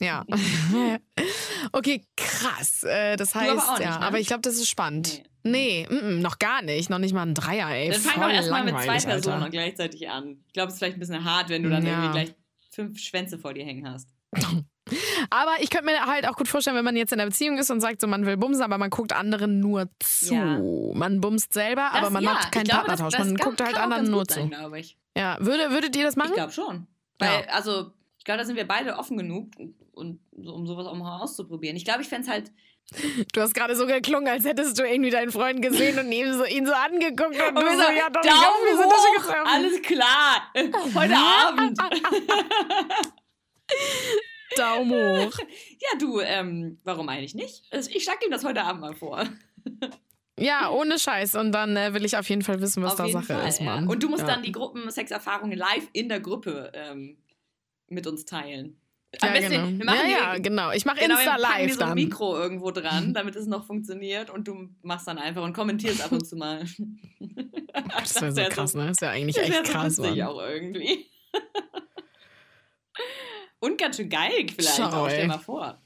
Ja. 0.00 0.24
okay, 1.72 2.02
krass. 2.16 2.82
Äh, 2.82 3.16
das 3.16 3.34
heißt, 3.34 3.50
aber 3.50 3.78
nicht, 3.78 3.80
ja, 3.84 3.98
ne? 3.98 4.06
aber 4.06 4.18
ich 4.18 4.26
glaube, 4.26 4.42
das 4.42 4.54
ist 4.56 4.68
spannend. 4.68 5.22
Nee, 5.44 5.86
mm, 5.88 5.94
mm, 6.16 6.20
noch 6.20 6.38
gar 6.38 6.62
nicht. 6.62 6.90
Noch 6.90 6.98
nicht 6.98 7.12
mal 7.14 7.22
ein 7.22 7.34
Dreier, 7.34 7.68
ey. 7.70 7.90
Dann 7.90 8.00
fang 8.00 8.14
Voll 8.14 8.30
doch 8.30 8.34
erstmal 8.36 8.64
mit 8.64 8.74
zwei 8.80 8.98
Personen 8.98 9.36
Alter. 9.36 9.50
gleichzeitig 9.50 10.08
an. 10.08 10.38
Ich 10.46 10.52
glaube, 10.52 10.68
es 10.68 10.74
ist 10.74 10.78
vielleicht 10.80 10.96
ein 10.96 11.00
bisschen 11.00 11.24
hart, 11.24 11.50
wenn 11.50 11.62
du 11.62 11.70
dann 11.70 11.84
Ja. 11.86 11.92
irgendwie 11.92 12.12
gleich 12.12 12.34
fünf 12.70 12.98
Schwänze 12.98 13.38
vor 13.38 13.54
dir 13.54 13.64
hängen 13.64 13.88
hast. 13.88 14.08
Aber 15.30 15.52
ich 15.60 15.70
könnte 15.70 15.86
mir 15.86 16.04
halt 16.04 16.28
auch 16.28 16.36
gut 16.36 16.48
vorstellen, 16.48 16.76
wenn 16.76 16.84
man 16.84 16.96
jetzt 16.96 17.12
in 17.12 17.20
einer 17.20 17.28
Beziehung 17.30 17.56
ist 17.58 17.70
und 17.70 17.80
sagt, 17.80 18.00
so 18.00 18.06
man 18.06 18.26
will 18.26 18.36
bumsen, 18.36 18.62
aber 18.62 18.76
man 18.78 18.90
guckt 18.90 19.12
anderen 19.14 19.60
nur 19.60 19.88
zu. 20.00 20.34
Ja. 20.34 20.58
Man 20.94 21.20
bumst 21.20 21.52
selber, 21.52 21.90
aber 21.92 22.02
Das- 22.02 22.10
man 22.10 22.22
ja, 22.24 22.32
macht 22.34 22.52
keinen 22.52 22.64
glaube, 22.64 22.86
Partnertausch. 22.86 23.12
Das, 23.12 23.20
das 23.22 23.28
man 23.28 23.36
kann, 23.38 23.48
guckt 23.50 23.60
halt 23.62 23.76
anderen 23.78 24.10
nur 24.10 24.26
zu. 24.26 24.34
sein, 24.34 24.74
ich. 24.76 24.96
Ja, 25.16 25.36
würde, 25.40 25.70
würdet 25.70 25.96
ihr 25.96 26.04
das 26.04 26.16
machen? 26.16 26.30
Ich 26.30 26.34
glaube 26.36 26.52
schon. 26.52 26.86
Weil, 27.18 27.46
also, 27.52 27.92
ich 28.18 28.24
glaube, 28.24 28.38
da 28.38 28.44
sind 28.44 28.56
wir 28.56 28.66
beide 28.68 28.96
offen 28.98 29.16
genug, 29.16 29.48
und, 29.92 30.18
um 30.36 30.66
sowas 30.66 30.86
auch 30.86 30.94
mal 30.96 31.20
auszuprobieren. 31.20 31.76
Ich 31.76 31.84
glaube, 31.84 32.02
ich 32.02 32.08
fände 32.08 32.26
es 32.26 32.30
halt. 32.32 32.52
Du 33.32 33.40
hast 33.40 33.54
gerade 33.54 33.74
so 33.76 33.86
geklungen, 33.86 34.28
als 34.28 34.44
hättest 34.44 34.78
du 34.78 34.82
irgendwie 34.82 35.08
deinen 35.10 35.30
Freund 35.32 35.62
gesehen 35.62 35.98
und 35.98 36.12
ihm 36.12 36.34
so, 36.34 36.44
ihn 36.44 36.66
so 36.66 36.74
angeguckt 36.74 37.40
und, 37.40 37.48
Und 37.48 37.54
du 37.54 37.62
so, 37.70 37.76
so, 37.76 37.90
ja, 37.90 38.10
doch, 38.10 38.20
Daumen 38.20 38.68
ich 38.68 39.30
hab 39.30 39.38
hoch, 39.38 39.46
alles 39.54 39.80
klar. 39.80 40.52
Heute 40.94 41.16
Abend. 41.16 41.78
Daumen 44.56 44.92
hoch. 44.92 45.38
Ja, 45.80 45.98
du, 45.98 46.20
ähm, 46.20 46.78
warum 46.84 47.08
eigentlich 47.08 47.34
nicht? 47.34 47.64
Also, 47.70 47.90
Ich 47.90 48.04
schlag 48.04 48.24
ihm 48.24 48.30
das 48.30 48.44
heute 48.44 48.62
Abend 48.62 48.80
mal 48.80 48.94
vor. 48.94 49.24
Ja, 50.38 50.70
ohne 50.70 50.98
Scheiß. 50.98 51.36
Und 51.36 51.52
dann 51.52 51.76
äh, 51.76 51.94
will 51.94 52.04
ich 52.04 52.16
auf 52.16 52.28
jeden 52.28 52.42
Fall 52.42 52.60
wissen, 52.60 52.82
was 52.82 52.92
Auf 52.92 52.98
da 52.98 53.08
Sache 53.08 53.34
Fall, 53.34 53.48
ist, 53.48 53.60
ja. 53.60 53.66
Mann. 53.66 53.88
Und 53.88 54.02
du 54.02 54.08
musst 54.08 54.22
ja. 54.22 54.28
dann 54.28 54.42
die 54.42 54.52
Gruppensexerfahrungen 54.52 55.56
live 55.56 55.88
in 55.92 56.08
der 56.08 56.20
Gruppe 56.20 56.72
ähm, 56.74 57.18
mit 57.88 58.06
uns 58.06 58.24
teilen. 58.24 58.80
Ja, 59.22 59.32
genau. 59.32 59.78
wir 59.78 59.84
machen 59.84 60.10
ja, 60.10 60.34
ja, 60.34 60.38
genau. 60.38 60.72
Ich 60.72 60.84
mache 60.84 60.98
Genau, 60.98 61.14
Insta 61.14 61.36
wir 61.36 61.40
live 61.40 61.72
so 61.72 61.80
ein 61.80 61.88
dann. 61.88 61.94
Mikro 61.94 62.36
irgendwo 62.36 62.70
dran, 62.72 63.14
damit 63.14 63.36
es 63.36 63.46
noch 63.46 63.64
funktioniert 63.64 64.30
und 64.30 64.48
du 64.48 64.70
machst 64.82 65.06
dann 65.06 65.18
einfach 65.18 65.42
und 65.42 65.52
kommentierst 65.52 66.02
ab 66.02 66.12
und 66.12 66.26
zu 66.26 66.36
mal. 66.36 66.64
Das 67.74 68.20
wäre 68.20 68.32
so 68.32 68.42
krass, 68.54 68.74
ne? 68.74 68.86
Das 68.86 69.00
wäre 69.00 69.12
eigentlich 69.12 69.34
Das 69.34 69.48
echt 69.48 69.66
so 69.66 69.72
krass, 69.72 69.98
witzig 69.98 70.18
Mann. 70.18 70.28
auch 70.28 70.40
irgendwie. 70.40 71.10
und 73.64 73.78
ganz 73.78 73.96
schön 73.96 74.08
geil 74.08 74.30
vielleicht 74.54 74.76
Schau, 74.76 74.84
auch, 75.04 75.08
stell 75.08 75.26
mal 75.28 75.38
vor. 75.38 75.80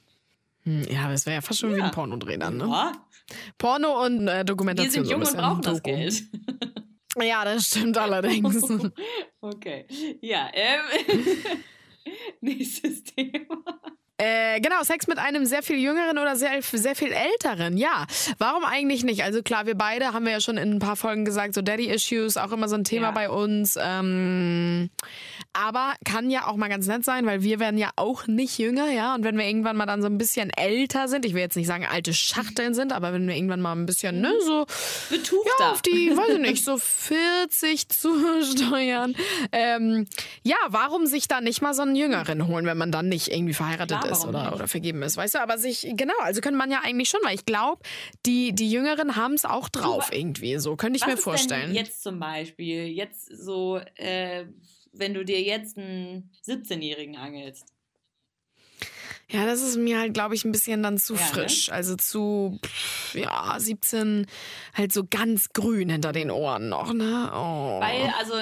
Hm, 0.64 0.82
Ja, 0.90 1.04
aber 1.04 1.14
es 1.14 1.24
wäre 1.26 1.36
ja 1.36 1.40
fast 1.40 1.60
schon 1.60 1.74
wie 1.74 1.78
Ja. 1.78 1.84
ein 1.86 1.90
Pornodreh 1.90 2.36
dann, 2.36 2.56
ne? 2.56 2.66
Ja, 2.68 2.92
Porno 3.58 4.04
und 4.04 4.26
äh, 4.28 4.38
wir 4.38 4.44
Dokumentation. 4.44 4.92
sind 4.92 5.04
so 5.06 5.14
ein 5.14 5.20
jung 5.20 5.28
und 5.28 5.36
brauchen 5.36 5.62
das. 5.62 5.82
Geld. 5.82 6.22
Ja, 7.20 7.44
das 7.44 7.66
stimmt 7.66 7.96
allerdings. 7.98 8.62
Okay, 9.40 9.86
ja. 10.20 10.50
Ähm, 10.52 10.80
nächstes 12.40 13.04
Thema. 13.04 13.62
Äh, 14.20 14.60
genau, 14.60 14.82
Sex 14.82 15.06
mit 15.06 15.18
einem 15.18 15.46
sehr 15.46 15.62
viel 15.62 15.78
jüngeren 15.78 16.18
oder 16.18 16.34
sehr, 16.36 16.60
sehr 16.62 16.96
viel 16.96 17.12
älteren. 17.12 17.76
Ja, 17.76 18.04
warum 18.38 18.64
eigentlich 18.64 19.04
nicht? 19.04 19.22
Also 19.22 19.42
klar, 19.42 19.66
wir 19.66 19.76
beide 19.76 20.12
haben 20.12 20.24
wir 20.24 20.32
ja 20.32 20.40
schon 20.40 20.56
in 20.56 20.72
ein 20.72 20.78
paar 20.80 20.96
Folgen 20.96 21.24
gesagt, 21.24 21.54
so 21.54 21.62
Daddy-Issues, 21.62 22.36
auch 22.36 22.50
immer 22.50 22.68
so 22.68 22.74
ein 22.74 22.82
Thema 22.84 23.06
Ja. 23.08 23.10
bei 23.12 23.30
uns. 23.30 23.78
Ähm, 23.80 24.90
Aber 25.52 25.94
kann 26.04 26.30
ja 26.30 26.46
auch 26.46 26.56
mal 26.56 26.68
ganz 26.68 26.86
nett 26.86 27.04
sein, 27.04 27.26
weil 27.26 27.42
wir 27.42 27.58
werden 27.58 27.78
ja 27.78 27.90
auch 27.96 28.26
nicht 28.26 28.58
jünger, 28.58 28.90
ja. 28.90 29.14
Und 29.14 29.24
wenn 29.24 29.36
wir 29.38 29.44
irgendwann 29.44 29.76
mal 29.76 29.86
dann 29.86 30.02
so 30.02 30.06
ein 30.08 30.18
bisschen 30.18 30.50
älter 30.50 31.08
sind, 31.08 31.24
ich 31.24 31.34
will 31.34 31.40
jetzt 31.40 31.56
nicht 31.56 31.66
sagen 31.66 31.86
alte 31.90 32.12
Schachteln 32.12 32.74
sind, 32.74 32.92
aber 32.92 33.12
wenn 33.12 33.26
wir 33.26 33.34
irgendwann 33.34 33.60
mal 33.60 33.72
ein 33.72 33.86
bisschen, 33.86 34.20
ne, 34.20 34.32
so 34.44 34.66
Betuchter. 35.10 35.50
ja, 35.60 35.70
auf 35.72 35.82
die, 35.82 36.16
weiß 36.16 36.34
ich 36.34 36.38
nicht, 36.40 36.64
so 36.64 36.76
40 36.78 37.88
zusteuern. 37.88 39.14
Ähm, 39.52 40.06
ja, 40.42 40.56
warum 40.68 41.06
sich 41.06 41.28
da 41.28 41.40
nicht 41.40 41.60
mal 41.62 41.74
so 41.74 41.82
einen 41.82 41.96
Jüngeren 41.96 42.46
holen, 42.46 42.66
wenn 42.66 42.78
man 42.78 42.92
dann 42.92 43.08
nicht 43.08 43.28
irgendwie 43.28 43.54
verheiratet 43.54 44.00
Klar, 44.00 44.07
ist 44.10 44.24
oder, 44.26 44.44
nicht? 44.44 44.52
oder 44.54 44.68
vergeben 44.68 45.02
ist, 45.02 45.16
weißt 45.16 45.34
du? 45.34 45.40
Aber 45.40 45.58
sich, 45.58 45.86
genau, 45.96 46.14
also 46.20 46.40
könnte 46.40 46.58
man 46.58 46.70
ja 46.70 46.80
eigentlich 46.82 47.08
schon, 47.08 47.20
weil 47.24 47.34
ich 47.34 47.44
glaube, 47.46 47.82
die, 48.26 48.52
die 48.54 48.70
Jüngeren 48.70 49.16
haben 49.16 49.34
es 49.34 49.44
auch 49.44 49.68
drauf 49.68 50.10
wa- 50.10 50.14
irgendwie, 50.16 50.56
so 50.58 50.76
könnte 50.76 50.96
ich 50.98 51.06
mir 51.06 51.16
vorstellen. 51.16 51.74
Jetzt 51.74 52.02
zum 52.02 52.18
Beispiel, 52.18 52.86
jetzt 52.88 53.26
so, 53.36 53.78
äh, 53.96 54.46
wenn 54.92 55.14
du 55.14 55.24
dir 55.24 55.40
jetzt 55.42 55.76
einen 55.78 56.30
17-Jährigen 56.46 57.16
angelst. 57.16 57.66
Ja, 59.30 59.44
das 59.44 59.60
ist 59.60 59.76
mir 59.76 59.98
halt, 59.98 60.14
glaube 60.14 60.34
ich, 60.34 60.44
ein 60.46 60.52
bisschen 60.52 60.82
dann 60.82 60.96
zu 60.96 61.14
Ja, 61.14 61.20
ne? 61.20 61.26
frisch. 61.26 61.70
Also 61.70 61.96
zu, 61.96 62.58
pff, 62.64 63.14
ja, 63.14 63.56
17, 63.58 64.26
halt 64.74 64.92
so 64.92 65.04
ganz 65.08 65.50
grün 65.52 65.90
hinter 65.90 66.12
den 66.12 66.30
Ohren 66.30 66.70
noch, 66.70 66.94
ne? 66.94 67.30
Oh. 67.34 67.78
Weil, 67.78 68.10
also, 68.18 68.32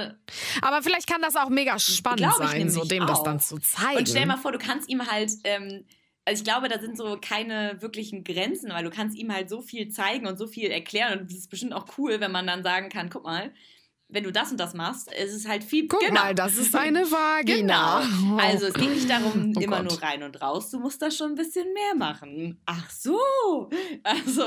Aber 0.63 0.83
vielleicht 0.83 1.09
kann 1.09 1.21
das 1.23 1.35
auch 1.35 1.49
mega 1.49 1.79
spannend 1.81 2.33
sein, 2.39 2.71
so 2.71 2.85
dem 2.85 3.05
das 3.07 3.19
auch. 3.19 3.25
dann 3.25 3.41
zu 3.41 3.59
zeigen. 3.59 3.99
und 3.99 4.09
stell 4.09 4.27
mal 4.27 4.37
vor, 4.37 4.53
du 4.53 4.59
kannst 4.59 4.89
ihm 4.89 5.05
halt, 5.11 5.33
ähm, 5.43 5.85
also 6.25 6.41
ich 6.41 6.45
glaube, 6.45 6.69
da 6.69 6.79
sind 6.81 6.97
so 6.97 7.19
keine 7.21 7.77
wirklichen 7.81 8.23
Grenzen, 8.23 8.71
weil 8.71 8.85
du 8.85 8.91
kannst 8.91 9.17
ihm 9.17 9.33
halt 9.33 9.49
so 9.49 9.63
viel 9.63 9.89
zeigen 9.89 10.27
und 10.29 10.39
so 10.39 10.47
viel 10.47 10.71
erklären 10.71 11.19
und 11.21 11.31
das 11.31 11.39
ist 11.39 11.51
bestimmt 11.51 11.73
auch 11.73 11.87
cool, 11.99 12.21
wenn 12.21 12.31
man 12.33 12.47
dann 12.47 12.63
sagen 12.63 12.91
kann, 12.91 13.11
guck 13.11 13.25
mal, 13.25 13.53
wenn 14.09 14.23
du 14.25 14.31
das 14.31 14.53
und 14.53 14.59
das 14.59 14.73
machst, 14.75 15.13
ist 15.13 15.35
es 15.35 15.49
halt 15.49 15.65
viel, 15.65 15.89
Guck 15.89 16.01
genau. 16.01 16.15
mal, 16.15 16.35
das 16.35 16.57
ist 16.57 16.75
eine 16.77 17.01
Vagina. 17.11 18.03
Genau. 18.03 18.37
Also 18.37 18.67
es 18.67 18.75
geht 18.75 18.91
nicht 18.91 19.11
darum, 19.11 19.53
Oh 19.57 19.61
immer 19.61 19.83
Gott. 19.83 19.91
nur 19.91 20.03
rein 20.03 20.23
und 20.23 20.41
raus. 20.41 20.71
Du 20.71 20.79
musst 20.79 21.03
da 21.03 21.11
schon 21.11 21.31
ein 21.31 21.35
bisschen 21.35 21.67
mehr 21.73 21.95
machen. 21.97 22.61
Ach 22.67 22.89
so. 22.91 23.19
Also, 24.05 24.45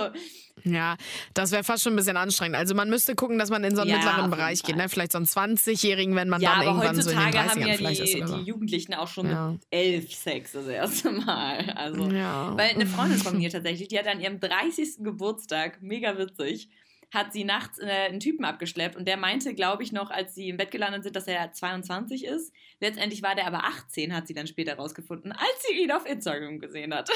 Ja, 0.63 0.95
das 1.33 1.51
wäre 1.51 1.63
fast 1.65 1.83
schon 1.83 1.93
ein 1.93 1.95
bisschen 1.97 2.15
anstrengend. 2.17 2.55
Also 2.57 2.73
man 2.73 2.89
müsste 2.89 3.15
gucken, 3.15 3.37
dass 3.37 3.49
man 3.49 3.63
in 3.65 3.75
so 3.75 3.81
einen 3.81 3.91
Ja, 3.91 3.97
mittleren 3.97 4.29
Bereich 4.31 4.63
geht. 4.63 4.75
Ne? 4.77 4.87
Vielleicht 4.87 5.11
so 5.11 5.17
einen 5.17 5.27
20-Jährigen, 5.27 6.15
wenn 6.15 6.29
man 6.29 6.41
ja, 6.41 6.55
dann 6.55 6.63
irgendwann 6.63 6.95
so 7.01 7.09
in 7.09 7.17
den 7.17 7.25
heutzutage 7.27 7.37
30ern 7.49 7.49
haben 7.61 7.67
ja 7.67 7.73
vielleicht 7.75 8.01
ist 8.01 8.13
die, 8.13 8.17
oder 8.19 8.27
so. 8.27 8.37
die 8.37 8.43
Jugendlichen 8.43 8.93
auch 8.93 9.07
schon 9.09 9.29
Ja. 9.29 9.51
mit 9.51 9.61
elf 9.71 10.13
Sex 10.13 10.53
das 10.53 10.67
erste 10.67 11.11
Mal. 11.11 11.69
Also, 11.75 12.05
Ja. 12.09 12.53
weil 12.57 12.69
eine 12.71 12.87
Freundin 12.87 13.19
von 13.19 13.37
mir 13.37 13.49
tatsächlich, 13.49 13.89
die 13.89 13.99
hat 13.99 14.07
an 14.07 14.21
ihrem 14.21 14.39
30. 14.39 15.03
Geburtstag, 15.03 15.81
mega 15.81 16.17
witzig, 16.17 16.69
hat 17.13 17.33
sie 17.33 17.43
nachts 17.43 17.79
äh, 17.79 17.85
einen 17.85 18.19
Typen 18.19 18.45
abgeschleppt 18.45 18.95
und 18.95 19.07
der 19.07 19.17
meinte, 19.17 19.53
glaube 19.55 19.83
ich, 19.83 19.91
noch, 19.91 20.11
als 20.11 20.35
sie 20.35 20.49
im 20.49 20.57
Bett 20.57 20.71
gelandet 20.71 21.03
sind, 21.03 21.15
dass 21.15 21.27
er 21.27 21.51
22 21.51 22.23
ist. 22.25 22.53
Letztendlich 22.79 23.21
war 23.23 23.35
der 23.35 23.47
aber 23.47 23.63
18, 23.65 24.13
hat 24.15 24.27
sie 24.27 24.33
dann 24.33 24.47
später 24.47 24.75
rausgefunden, 24.75 25.31
als 25.31 25.63
sie 25.67 25.81
ihn 25.83 25.91
auf 25.91 26.05
Instagram 26.05 26.59
gesehen 26.59 26.93
hat. 26.93 27.09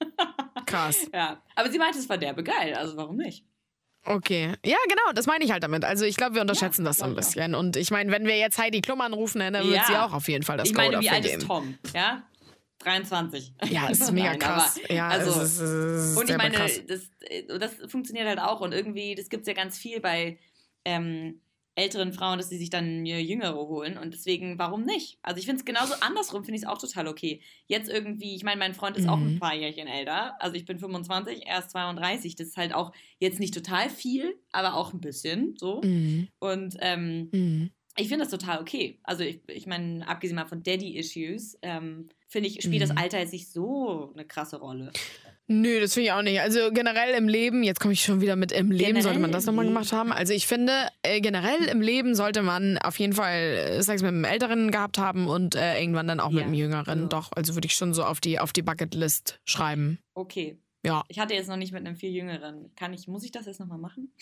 Krass. 0.66 1.06
ja, 1.12 1.42
aber 1.54 1.70
sie 1.70 1.78
meinte, 1.78 1.98
es 1.98 2.08
war 2.08 2.18
derbe 2.18 2.42
geil, 2.42 2.74
also 2.74 2.96
warum 2.96 3.16
nicht? 3.16 3.44
Okay. 4.04 4.52
Ja, 4.64 4.76
genau, 4.88 5.12
das 5.14 5.26
meine 5.26 5.44
ich 5.44 5.50
halt 5.50 5.64
damit. 5.64 5.84
Also 5.84 6.04
ich 6.04 6.16
glaube, 6.16 6.34
wir 6.36 6.40
unterschätzen 6.42 6.82
Ja, 6.84 6.90
das 6.90 6.98
so 6.98 7.04
ein 7.06 7.12
auch. 7.12 7.16
bisschen. 7.16 7.56
Und 7.56 7.76
ich 7.76 7.90
meine, 7.90 8.12
wenn 8.12 8.24
wir 8.24 8.38
jetzt 8.38 8.56
Heidi 8.58 8.80
Klum 8.80 9.00
anrufen, 9.00 9.40
dann 9.40 9.54
wird 9.54 9.66
Ja. 9.74 9.84
sie 9.84 9.96
auch 9.96 10.12
auf 10.12 10.28
jeden 10.28 10.44
Fall 10.44 10.56
das 10.58 10.68
ich 10.68 10.74
Go 10.74 10.82
meine, 10.82 11.00
wie 11.00 11.06
dafür 11.06 11.16
alt 11.16 11.24
ist. 11.26 11.46
Tom? 11.46 11.78
Ja, 11.92 12.22
23. 12.78 13.54
Ja, 13.70 13.88
ist 13.90 14.12
mega 14.12 14.30
Nein, 14.30 14.38
krass. 14.38 14.78
aber- 14.84 14.92
ja, 14.94 15.08
also, 15.08 15.40
es 15.40 15.52
ist, 15.54 15.60
es 15.60 16.10
ist 16.12 16.16
Und 16.18 16.30
ich 16.30 16.36
meine, 16.36 16.54
krass. 16.56 16.80
das, 16.86 17.10
äh, 17.20 17.44
das 17.58 17.74
funktioniert 17.90 18.26
halt 18.26 18.38
auch. 18.40 18.60
Und 18.60 18.72
irgendwie, 18.72 19.14
das 19.14 19.28
gibt 19.28 19.42
es 19.42 19.48
ja 19.48 19.54
ganz 19.54 19.78
viel 19.78 20.00
bei 20.00 20.38
ähm, 20.84 21.40
älteren 21.78 22.12
Frauen, 22.14 22.38
dass 22.38 22.48
sie 22.48 22.56
sich 22.56 22.70
dann 22.70 23.04
Jüngere 23.04 23.54
holen. 23.56 23.98
Und 23.98 24.14
deswegen, 24.14 24.58
warum 24.58 24.84
nicht? 24.84 25.18
Also 25.22 25.38
ich 25.40 25.44
finde 25.44 25.58
es 25.60 25.64
genauso 25.66 25.92
andersrum, 26.00 26.42
finde 26.42 26.56
ich 26.56 26.62
es 26.62 26.68
auch 26.68 26.78
total 26.78 27.06
okay. 27.06 27.42
Jetzt 27.66 27.90
irgendwie, 27.90 28.34
ich 28.34 28.44
meine, 28.44 28.58
mein 28.58 28.72
Freund 28.72 28.96
ist 28.96 29.06
auch 29.08 29.18
ein 29.18 29.34
Mhm. 29.34 29.38
paar 29.40 29.54
Jährchen 29.54 29.86
älter. 29.86 30.40
Also 30.40 30.56
ich 30.56 30.64
bin 30.64 30.78
25, 30.78 31.46
er 31.46 31.58
ist 31.58 31.70
32. 31.70 32.34
Das 32.34 32.46
ist 32.48 32.56
halt 32.56 32.72
auch 32.72 32.92
jetzt 33.18 33.40
nicht 33.40 33.52
total 33.52 33.90
viel, 33.90 34.38
aber 34.52 34.74
auch 34.74 34.94
ein 34.94 35.00
bisschen 35.02 35.54
so. 35.58 35.82
Mhm. 35.84 36.28
Und 36.38 36.76
ähm, 36.80 37.28
Mhm. 37.32 37.70
ich 37.98 38.08
finde 38.08 38.24
das 38.24 38.30
total 38.30 38.60
okay. 38.60 38.98
Also 39.02 39.24
ich, 39.24 39.40
ich 39.48 39.66
meine, 39.66 40.06
abgesehen 40.08 40.36
mal 40.36 40.46
von 40.46 40.62
Daddy-Issues, 40.62 41.58
ähm, 41.60 42.08
finde 42.28 42.48
ich, 42.48 42.62
spielt 42.62 42.82
Mhm. 42.82 42.88
das 42.88 42.96
Alter 42.96 43.18
jetzt 43.18 43.32
nicht 43.32 43.50
so 43.50 44.10
eine 44.14 44.24
krasse 44.24 44.56
Rolle. 44.58 44.92
Nö, 45.48 45.78
das 45.80 45.94
finde 45.94 46.06
ich 46.08 46.12
auch 46.12 46.22
nicht. 46.22 46.40
Also 46.40 46.72
generell 46.72 47.14
im 47.14 47.28
Leben, 47.28 47.62
jetzt 47.62 47.78
komme 47.78 47.92
ich 47.92 48.02
schon 48.02 48.20
wieder 48.20 48.34
mit 48.34 48.50
im 48.50 48.72
Leben, 48.72 48.78
Generell 48.86 49.02
sollte 49.02 49.20
man 49.20 49.30
das 49.30 49.46
nochmal 49.46 49.64
gemacht 49.64 49.92
haben. 49.92 50.10
Also 50.12 50.32
ich 50.32 50.48
finde, 50.48 50.72
äh, 51.04 51.20
generell 51.20 51.62
im 51.70 51.80
Leben 51.80 52.16
sollte 52.16 52.42
man 52.42 52.78
auf 52.78 52.98
jeden 52.98 53.12
Fall 53.12 53.32
äh, 53.78 53.80
Sex 53.82 54.02
mit 54.02 54.08
einem 54.08 54.24
Älteren 54.24 54.72
gehabt 54.72 54.98
haben 54.98 55.28
und 55.28 55.54
äh, 55.54 55.78
irgendwann 55.80 56.08
dann 56.08 56.18
auch 56.18 56.30
mit 56.30 56.40
Ja, 56.40 56.46
einem 56.46 56.54
Jüngeren. 56.54 56.88
also- 56.88 57.06
Doch, 57.06 57.30
also 57.32 57.54
würde 57.54 57.66
ich 57.66 57.74
schon 57.74 57.94
so 57.94 58.02
auf 58.02 58.18
die, 58.20 58.40
auf 58.40 58.52
die 58.52 58.62
Bucketlist 58.62 59.38
schreiben. 59.44 60.00
Okay. 60.14 60.58
Ja. 60.84 61.04
Ich 61.08 61.20
hatte 61.20 61.34
jetzt 61.34 61.48
noch 61.48 61.56
nicht 61.56 61.72
mit 61.72 61.86
einem 61.86 61.94
viel 61.96 62.10
jüngeren. 62.10 62.72
Kann 62.74 62.92
ich, 62.92 63.06
muss 63.06 63.22
ich 63.24 63.30
das 63.30 63.46
jetzt 63.46 63.60
nochmal 63.60 63.78
machen? 63.78 64.12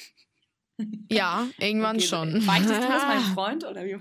Ja, 1.10 1.46
irgendwann 1.58 1.96
Okay, 1.96 2.06
schon. 2.06 2.44
Beichtest 2.46 2.82
du 2.82 2.88
das 2.88 3.02
meinem 3.06 3.34
Freund 3.34 3.64
oder 3.64 3.84
wie? 3.84 3.96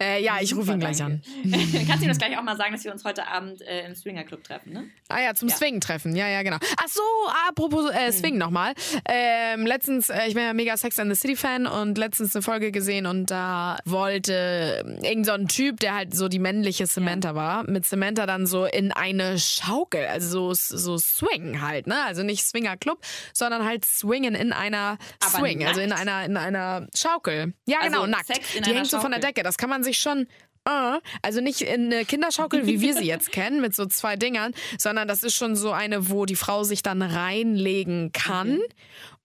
äh, 0.00 0.22
ja, 0.22 0.38
ich 0.40 0.54
rufe 0.54 0.72
ihn 0.72 0.80
gleich 0.80 1.02
an. 1.02 1.22
Kannst 1.42 2.00
du 2.00 2.02
ihm 2.02 2.08
das 2.08 2.18
gleich 2.18 2.36
auch 2.36 2.42
mal 2.42 2.56
sagen, 2.56 2.72
dass 2.72 2.84
wir 2.84 2.92
uns 2.92 3.04
heute 3.04 3.26
Abend 3.28 3.62
äh, 3.62 3.86
im 3.86 3.94
Swinger 3.94 4.24
Club 4.24 4.44
treffen, 4.44 4.72
ne? 4.72 4.84
Ah 5.08 5.20
ja, 5.22 5.34
zum 5.34 5.48
Ja. 5.48 5.56
Swingen-Treffen. 5.56 6.14
Ja, 6.16 6.28
ja, 6.28 6.42
genau. 6.42 6.58
Ach 6.60 6.88
so, 6.88 7.00
apropos 7.48 7.90
äh, 7.90 8.12
Swingen 8.12 8.38
nochmal. 8.38 8.74
Ähm, 9.08 9.64
letztens, 9.66 10.10
äh, 10.10 10.26
ich 10.26 10.34
bin 10.34 10.42
ja 10.42 10.52
mega 10.52 10.76
Sex 10.76 10.98
and 10.98 11.10
the 11.14 11.18
City-Fan 11.18 11.66
und 11.66 11.96
letztens 11.96 12.34
eine 12.36 12.42
Folge 12.42 12.70
gesehen 12.72 13.06
und 13.06 13.30
da 13.30 13.78
wollte 13.84 14.98
irgend 15.02 15.24
so 15.26 15.32
ein 15.32 15.48
Typ, 15.48 15.80
der 15.80 15.94
halt 15.94 16.14
so 16.14 16.28
die 16.28 16.38
männliche 16.38 16.86
Samantha 16.86 17.34
war, 17.34 17.68
mit 17.70 17.86
Samantha 17.86 18.26
dann 18.26 18.46
so 18.46 18.64
in 18.66 18.92
eine 18.92 19.38
Schaukel, 19.38 20.04
also 20.06 20.52
so, 20.52 20.76
so 20.76 20.98
Swing 20.98 21.62
halt, 21.62 21.86
ne? 21.86 22.04
Also 22.04 22.22
nicht 22.22 22.44
Swinger-Club, 22.44 22.98
sondern 23.32 23.64
halt 23.64 23.86
Swingen 23.86 24.34
in 24.34 24.52
einer 24.52 24.98
Aber 25.20 25.38
Swing, 25.38 25.64
also 25.64 25.80
in 25.80 25.88
nackt? 25.90 26.00
einer, 26.00 26.24
in 26.24 26.36
einer 26.36 26.86
Schaukel. 26.94 27.54
Ja, 27.66 27.78
Also 27.80 27.90
genau, 27.90 28.06
nackt. 28.06 28.30
Die 28.66 28.72
hängt 28.72 28.86
so 28.86 29.00
von 29.00 29.10
der. 29.10 29.20
Decke. 29.20 29.42
Das 29.42 29.56
kann 29.56 29.70
man 29.70 29.82
sich 29.82 29.98
schon 29.98 30.26
äh, 30.66 31.00
also 31.22 31.40
nicht 31.40 31.62
in 31.62 31.92
eine 31.92 32.04
Kinderschaukel, 32.04 32.66
wie 32.66 32.80
wir 32.80 32.94
sie 32.94 33.06
jetzt 33.06 33.32
kennen, 33.32 33.60
mit 33.60 33.74
so 33.74 33.86
zwei 33.86 34.16
Dingern, 34.16 34.52
sondern 34.78 35.08
das 35.08 35.22
ist 35.22 35.34
schon 35.34 35.56
so 35.56 35.70
eine, 35.70 36.10
wo 36.10 36.26
die 36.26 36.36
Frau 36.36 36.64
sich 36.64 36.82
dann 36.82 37.02
reinlegen 37.02 38.12
kann. 38.12 38.58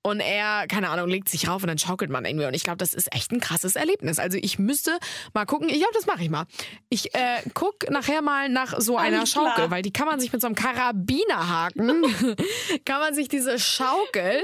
Und 0.04 0.20
er, 0.20 0.66
keine 0.68 0.90
Ahnung, 0.90 1.10
legt 1.10 1.30
sich 1.30 1.48
rauf 1.48 1.62
und 1.62 1.68
dann 1.68 1.78
schaukelt 1.78 2.10
man 2.10 2.26
irgendwie. 2.26 2.46
Und 2.48 2.56
ich 2.56 2.64
glaube, 2.64 2.78
das 2.78 2.94
ist 2.96 3.14
echt 3.16 3.32
ein 3.32 3.40
krasses 3.40 3.76
Erlebnis. 3.76 4.18
Also 4.18 4.38
ich 4.42 4.58
müsste 4.58 4.98
mal 5.34 5.46
gucken. 5.46 5.70
Ich 5.70 5.76
glaube, 5.78 5.94
das 5.94 6.08
mache 6.08 6.24
ich 6.24 6.30
mal. 6.30 6.46
Ich 6.90 7.14
äh, 7.14 7.42
guck 7.54 7.90
nachher 7.92 8.22
mal 8.22 8.50
nach 8.50 8.80
so 8.80 8.98
einer 8.98 9.20
Alles 9.20 9.32
Schaukel, 9.32 9.54
klar. 9.54 9.72
weil 9.72 9.82
die 9.84 9.94
kann 9.94 10.08
man 10.08 10.20
sich 10.20 10.32
mit 10.34 10.42
so 10.42 10.48
einem 10.48 10.56
Karabinerhaken, 10.56 12.04
kann 12.86 13.00
man 13.00 13.14
sich 13.14 13.28
diese 13.28 13.60
Schaukel 13.60 14.42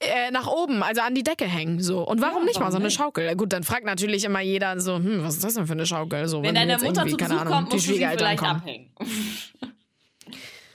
äh, 0.00 0.30
nach 0.30 0.46
oben, 0.46 0.82
also 0.82 1.00
an 1.02 1.14
die 1.14 1.22
Decke 1.24 1.44
hängen. 1.44 1.80
So. 1.82 2.06
Und 2.06 2.20
warum 2.20 2.42
Ja, 2.42 2.44
nicht 2.44 2.54
mal 2.54 2.66
warum 2.66 2.72
so 2.72 2.76
eine 2.78 2.86
nicht? 2.86 2.96
Schaukel? 2.96 3.34
Gut, 3.36 3.52
dann 3.52 3.64
fragt 3.64 3.84
natürlich 3.84 4.24
immer 4.24 4.40
jeder 4.40 4.80
so, 4.80 4.96
hm, 4.96 5.24
was 5.24 5.34
ist 5.34 5.44
das 5.44 5.54
denn 5.54 5.66
für 5.66 5.72
eine 5.72 5.86
Schaukel? 5.86 6.28
So, 6.28 6.42
Wenn 6.42 6.54
deine 6.54 6.72
jetzt 6.72 6.84
Mutter 6.84 7.06
zu 7.06 7.16
Besuch 7.16 7.44
kommt, 7.44 7.72
die 7.72 7.76
musst 7.76 7.88
du 7.88 7.94
sie 7.94 8.06
vielleicht 8.06 8.42
abhängen. 8.42 8.90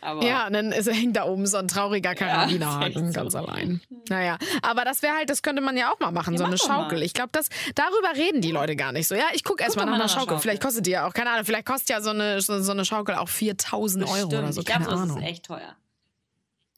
Aber 0.06 0.24
Ja, 0.24 0.48
und 0.48 0.54
dann 0.54 0.72
ist, 0.72 0.88
hängt 0.92 1.16
da 1.18 1.26
oben 1.26 1.46
so 1.48 1.58
ein 1.58 1.68
trauriger 1.68 2.16
Karabinerhaken 2.16 3.06
echt 3.08 3.16
ganz 3.16 3.34
so. 3.34 3.40
allein. 3.40 3.82
Naja, 4.10 4.38
aber 4.62 4.86
das 4.86 5.02
wäre 5.02 5.16
halt, 5.16 5.30
das 5.30 5.42
könnte 5.42 5.62
man 5.62 5.76
ja 5.76 5.92
auch 5.92 6.00
mal 6.00 6.12
machen, 6.12 6.34
Ja, 6.34 6.38
so 6.40 6.44
eine 6.46 6.56
doch 6.56 6.68
mal. 6.68 6.82
Schaukel. 6.84 7.02
Ich 7.04 7.14
glaube, 7.14 7.30
das 7.32 7.50
darüber 7.76 8.16
reden 8.16 8.42
die 8.42 8.52
Leute 8.52 8.76
gar 8.76 8.92
nicht 8.92 9.08
so. 9.08 9.16
Ja, 9.16 9.26
ich 9.34 9.44
gucke 9.44 9.64
erst 9.64 9.76
mal 9.76 9.84
doch 9.84 9.92
nach 9.92 9.98
nach 9.98 10.04
einer 10.06 10.10
Schaukel. 10.10 10.28
Schaukel. 10.28 10.40
Vielleicht 10.42 10.62
kostet 10.62 10.86
die 10.86 10.92
ja 10.92 11.08
auch, 11.08 11.14
keine 11.14 11.32
Ahnung, 11.32 11.46
vielleicht 11.46 11.66
kostet 11.66 11.90
ja 11.90 12.02
so 12.02 12.12
eine, 12.12 12.40
so, 12.42 12.62
so 12.62 12.72
eine 12.72 12.86
Schaukel 12.86 13.16
auch 13.16 13.30
4000 13.30 14.08
Euro 14.08 14.28
oder 14.28 14.54
so, 14.54 14.62
ich 14.62 14.68
glaube, 14.68 14.86
das 14.86 15.10
ist 15.10 15.18
echt 15.24 15.46
teuer. 15.46 15.76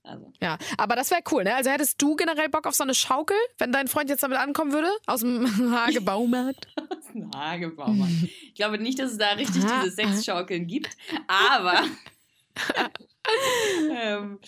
Also. 0.03 0.31
Ja, 0.41 0.57
aber 0.77 0.95
das 0.95 1.11
wäre 1.11 1.19
cool, 1.31 1.43
ne? 1.43 1.53
Also 1.53 1.69
hättest 1.69 2.01
du 2.01 2.15
generell 2.15 2.47
Bock 2.47 2.65
auf 2.65 2.73
so 2.75 2.83
eine 2.83 2.93
Schaukel, 2.95 3.35
wenn 3.57 3.73
dein 3.73 3.89
Freund 3.89 4.09
jetzt 4.09 4.23
damit 4.23 4.37
ankommen 4.37 4.71
würde? 4.71 4.87
Aus 5.05 5.19
dem 5.19 5.45
Hagebaumarkt? 5.75 6.67
Das 6.89 6.99
ist 6.99 7.15
ein 7.15 7.29
Hagebaumann. 7.35 8.29
Ich 8.47 8.55
glaube 8.55 8.77
nicht, 8.77 8.99
dass 8.99 9.11
es 9.11 9.17
da 9.17 9.31
richtig 9.31 9.63
Aha. 9.65 9.81
diese 9.83 9.95
Sexschaukeln 9.95 10.65
gibt, 10.67 10.95
aber 11.27 11.81
ähm, 13.91 14.39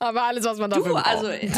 aber 0.00 0.24
alles, 0.24 0.44
was 0.44 0.58
man 0.58 0.70
dafür 0.70 0.86
du, 0.86 0.92
braucht. 0.94 1.06
also 1.06 1.28
äh, 1.28 1.48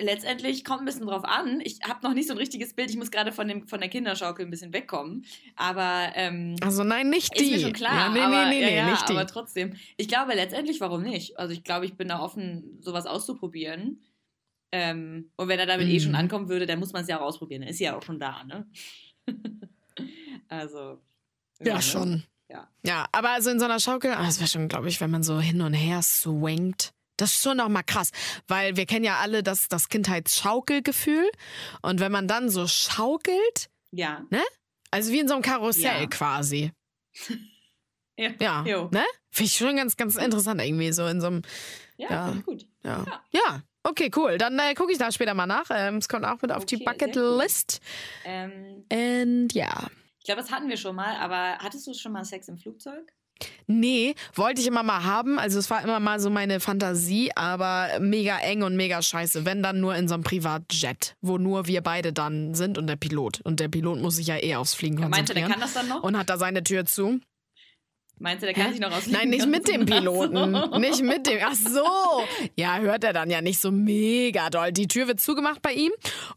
letztendlich 0.00 0.64
kommt 0.64 0.80
ein 0.80 0.84
bisschen 0.86 1.06
drauf 1.06 1.24
an. 1.24 1.60
Ich 1.62 1.78
habe 1.86 2.00
noch 2.02 2.12
nicht 2.14 2.26
so 2.26 2.34
ein 2.34 2.38
richtiges 2.38 2.74
Bild. 2.74 2.90
Ich 2.90 2.96
muss 2.96 3.10
gerade 3.12 3.32
von, 3.32 3.46
dem- 3.46 3.66
von 3.68 3.80
der 3.80 3.88
Kinderschaukel 3.88 4.44
ein 4.44 4.50
bisschen 4.50 4.72
wegkommen. 4.72 5.24
Aber 5.56 6.10
ähm, 6.14 6.56
Also 6.62 6.82
nein, 6.84 7.10
nicht 7.10 7.38
die. 7.38 7.44
ist 7.44 7.50
mir 7.52 7.58
schon 7.60 7.72
klar. 7.72 7.94
Ja, 7.94 8.08
nee, 8.10 8.20
aber, 8.20 8.48
nee, 8.48 8.50
nee, 8.50 8.60
ja, 8.62 8.66
nee, 8.70 8.76
ja, 8.76 8.90
nicht 8.90 9.08
die. 9.08 9.12
aber 9.12 9.26
trotzdem. 9.26 9.74
Ich 9.96 10.08
glaube 10.08 10.34
letztendlich, 10.34 10.80
warum 10.80 11.02
nicht? 11.02 11.38
Also 11.38 11.52
ich 11.52 11.62
glaube, 11.62 11.86
ich 11.86 11.96
bin 11.96 12.08
da 12.08 12.20
offen, 12.20 12.78
sowas 12.80 13.06
auszuprobieren. 13.06 14.00
Ähm, 14.72 15.30
und 15.36 15.46
wenn 15.48 15.58
er 15.60 15.66
damit 15.66 15.86
eh 15.88 16.00
schon 16.00 16.10
Mhm. 16.12 16.16
ankommen 16.18 16.48
würde, 16.48 16.66
dann 16.66 16.80
muss 16.80 16.92
man 16.92 17.02
es 17.02 17.08
ja 17.08 17.18
auch 17.20 17.24
ausprobieren. 17.26 17.60
Dann 17.62 17.70
ist 17.70 17.78
ja 17.78 17.96
auch 17.96 18.02
schon 18.02 18.18
da, 18.18 18.42
ne? 18.44 18.66
also. 20.48 21.00
Ja, 21.60 21.76
ne? 21.76 21.82
schon. 21.82 22.24
Ja. 22.48 22.68
Ja, 22.84 23.06
aber 23.12 23.30
also 23.30 23.50
in 23.50 23.58
so 23.58 23.64
einer 23.64 23.80
Schaukel, 23.80 24.12
ah, 24.12 24.24
das 24.24 24.38
wäre 24.38 24.48
schon, 24.48 24.68
glaube 24.68 24.88
ich, 24.88 25.00
wenn 25.00 25.10
man 25.10 25.22
so 25.22 25.40
hin 25.40 25.60
und 25.62 25.72
her 25.74 26.02
swingt. 26.02 26.92
Das 27.16 27.30
ist 27.36 27.42
schon 27.42 27.56
noch 27.58 27.68
mal 27.68 27.82
krass, 27.84 28.10
weil 28.48 28.76
wir 28.76 28.86
kennen 28.86 29.04
ja 29.04 29.18
alle 29.18 29.42
das, 29.42 29.68
das 29.68 29.88
Kindheitsschaukelgefühl. 29.88 31.30
Und 31.82 32.00
wenn 32.00 32.10
man 32.12 32.26
dann 32.28 32.50
so 32.50 32.66
schaukelt, 32.66 33.68
Ja. 33.92 34.22
Also 34.90 35.12
wie 35.12 35.20
in 35.20 35.28
so 35.28 35.34
einem 35.34 35.42
Karussell 35.42 36.02
Ja. 36.02 36.06
quasi. 36.06 36.72
Ja. 38.16 38.30
Ja. 38.40 38.64
Jo. 38.64 38.88
Ne? 38.92 39.02
Finde 39.32 39.48
ich 39.48 39.54
schon 39.56 39.74
ganz, 39.76 39.96
ganz 39.96 40.14
interessant 40.14 40.60
irgendwie, 40.62 40.92
so 40.92 41.04
in 41.08 41.20
so 41.20 41.26
einem. 41.26 41.42
Ja, 41.96 42.10
Ja. 42.10 42.30
gut. 42.46 42.64
Ja. 42.84 43.04
Ja. 43.04 43.22
Ja. 43.32 43.62
Okay, 43.82 44.08
cool. 44.14 44.38
Dann 44.38 44.56
äh, 44.60 44.74
gucke 44.74 44.92
ich 44.92 44.98
da 44.98 45.10
später 45.10 45.34
mal 45.34 45.46
nach. 45.46 45.66
Ähm, 45.70 45.96
es 45.96 46.08
kommt 46.08 46.24
auch 46.24 46.40
mit 46.40 46.52
auf 46.52 46.64
die 46.64 46.76
Okay, 46.76 46.84
gut. 46.84 46.92
Bucketlist. 46.98 47.80
Ähm, 48.24 48.84
Und 48.90 49.52
ja. 49.52 49.88
Ich 50.24 50.26
glaube, 50.26 50.40
das 50.40 50.50
hatten 50.50 50.70
wir 50.70 50.78
schon 50.78 50.96
mal, 50.96 51.16
aber 51.16 51.58
hattest 51.58 51.86
du 51.86 51.92
schon 51.92 52.12
mal 52.12 52.24
Sex 52.24 52.48
im 52.48 52.56
Flugzeug? 52.56 53.12
Nee, 53.66 54.14
wollte 54.34 54.62
ich 54.62 54.66
immer 54.66 54.82
mal 54.82 55.04
haben. 55.04 55.38
Also 55.38 55.58
es 55.58 55.68
war 55.68 55.82
immer 55.82 56.00
mal 56.00 56.18
so 56.18 56.30
meine 56.30 56.60
Fantasie, 56.60 57.30
aber 57.36 57.98
mega 58.00 58.38
eng 58.38 58.62
und 58.62 58.74
mega 58.74 59.02
scheiße. 59.02 59.44
Wenn 59.44 59.62
dann 59.62 59.80
nur 59.80 59.94
in 59.96 60.08
so 60.08 60.14
einem 60.14 60.22
Privatjet, 60.22 61.14
wo 61.20 61.36
nur 61.36 61.66
wir 61.66 61.82
beide 61.82 62.14
dann 62.14 62.54
sind 62.54 62.78
und 62.78 62.86
der 62.86 62.96
Pilot. 62.96 63.42
Und 63.42 63.60
der 63.60 63.68
Pilot 63.68 64.00
muss 64.00 64.16
sich 64.16 64.28
ja 64.28 64.42
eh 64.42 64.54
aufs 64.56 64.72
Fliegen 64.72 64.98
Ja, 64.98 65.08
meinst 65.10 65.28
du, 65.28 65.34
der 65.34 65.42
konzentrieren. 65.44 65.52
kann 65.52 65.60
das 65.60 65.74
dann 65.74 65.88
noch? 65.88 66.02
und 66.04 66.16
hat 66.16 66.30
da 66.30 66.38
seine 66.38 66.62
Tür 66.62 66.86
zu. 66.86 67.20
Meinst 68.20 68.42
du, 68.42 68.46
der 68.46 68.54
kann 68.54 68.66
Hä? 68.66 68.72
sich 68.72 68.80
noch 68.80 68.92
aus 68.96 69.06
Nein, 69.08 69.28
nicht 69.28 69.46
mit 69.48 69.66
dem 69.68 69.84
Piloten. 69.86 70.52
Nicht 70.80 71.02
mit 71.02 71.26
dem. 71.26 71.38
Ach 71.44 71.54
so. 71.54 71.82
Ja, 72.56 72.78
hört 72.78 73.02
er 73.04 73.12
dann 73.12 73.28
ja 73.28 73.42
nicht 73.42 73.60
so 73.60 73.70
mega 73.72 74.50
doll. 74.50 74.70
Die 74.72 74.86
Tür 74.86 75.08
wird 75.08 75.20
zugemacht 75.20 75.60
bei 75.62 75.72
ihm. 75.72 75.90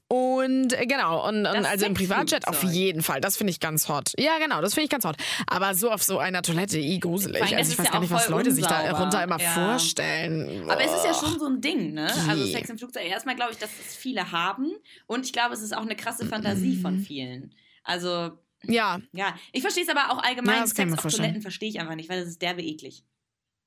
Und 0.08 0.74
äh, 0.74 0.86
genau. 0.88 1.28
Und, 1.28 1.46
und 1.46 1.66
also 1.66 1.86
im 1.86 1.94
Privatjet 1.94 2.48
auf 2.48 2.63
jeden 2.63 3.04
Fall. 3.04 3.22
Das 3.22 3.38
finde 3.38 3.52
ich 3.52 3.60
ganz 3.60 3.88
hot. 3.90 4.12
Ja, 4.18 4.38
genau. 4.40 4.62
Das 4.62 4.74
finde 4.74 4.86
ich 4.86 4.90
ganz 4.90 5.06
hot. 5.06 5.16
Aber 5.46 5.76
so 5.76 5.92
auf 5.92 6.02
so 6.04 6.18
einer 6.18 6.42
Toilette, 6.42 6.80
i 6.80 7.00
gruselig. 7.00 7.42
Allem, 7.44 7.58
Also 7.58 7.72
ich 7.74 7.78
weiß 7.80 7.86
ja 7.86 7.92
gar 7.92 8.00
nicht, 8.02 8.12
was 8.12 8.28
Leute 8.30 8.52
sich 8.52 8.66
da 8.66 8.80
unsauber. 8.82 9.00
runter 9.00 9.24
immer 9.24 9.40
Ja. 9.40 9.50
vorstellen. 9.50 10.70
Aber 10.70 10.82
es 10.84 10.92
ist 10.94 11.06
ja 11.06 11.12
Boah. 11.12 11.20
schon 11.30 11.40
so 11.40 11.46
ein 11.46 11.62
Ding, 11.62 11.94
ne? 11.94 12.12
Also. 12.28 12.46
Sex 12.48 12.70
im 12.70 12.78
Flugzeug. 12.78 13.06
Erstmal 13.06 13.36
glaube 13.36 13.52
ich, 13.52 13.60
dass 13.60 13.70
es 13.86 13.96
viele 13.96 14.32
haben. 14.32 14.72
Und 15.06 15.26
ich 15.26 15.34
glaube, 15.34 15.54
es 15.54 15.62
ist 15.62 15.76
auch 15.76 15.84
eine 15.84 15.96
krasse 15.96 16.26
Fantasie 16.26 16.76
Mhm. 16.78 16.82
von 16.82 17.00
vielen. 17.00 17.54
Also, 17.84 18.32
Ja, 18.63 19.00
ja. 19.13 19.36
Ich 19.54 19.62
verstehe 19.62 19.84
es 19.84 19.89
aber 19.89 20.12
auch 20.12 20.22
allgemein. 20.24 20.56
Ja, 20.56 20.62
das 20.62 20.74
kann 20.76 20.88
Sex 20.89 20.98
auf 20.98 21.02
vorstellen. 21.02 21.24
Toiletten 21.26 21.41
verstehe 21.41 21.70
ich 21.70 21.80
einfach 21.80 21.96
nicht, 21.96 22.10
weil 22.10 22.20
das 22.20 22.30
ist 22.30 22.41
derbe 22.41 22.62
eklig. 22.63 23.04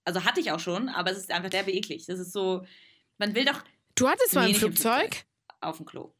Also 0.04 0.24
hatte 0.24 0.40
ich 0.40 0.50
auch 0.50 0.60
schon, 0.60 0.88
aber 0.88 1.10
es 1.12 1.18
ist 1.18 1.30
einfach 1.30 1.50
derbe 1.50 1.70
eklig. 1.70 2.06
Das 2.06 2.18
ist 2.18 2.32
so, 2.32 2.64
man 3.18 3.34
will 3.34 3.44
doch 3.44 3.62
du 3.94 4.08
hattest 4.08 4.34
mal 4.34 4.42
ein 4.46 4.50
im 4.50 4.56
Flugzeug, 4.56 5.24
auf 5.60 5.76
dem 5.76 5.86
Klo. 5.86 6.12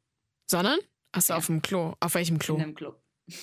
sondern? 0.47 0.79
Achso, 1.13 1.33
Ja. 1.33 1.39
auf 1.39 1.47
dem 1.47 1.63
Klo. 1.63 1.95
Auf 1.99 2.15
welchem 2.15 2.39
Klo? 2.39 2.55
In 2.57 2.63
einem 2.63 2.75
Klo. 2.75 2.95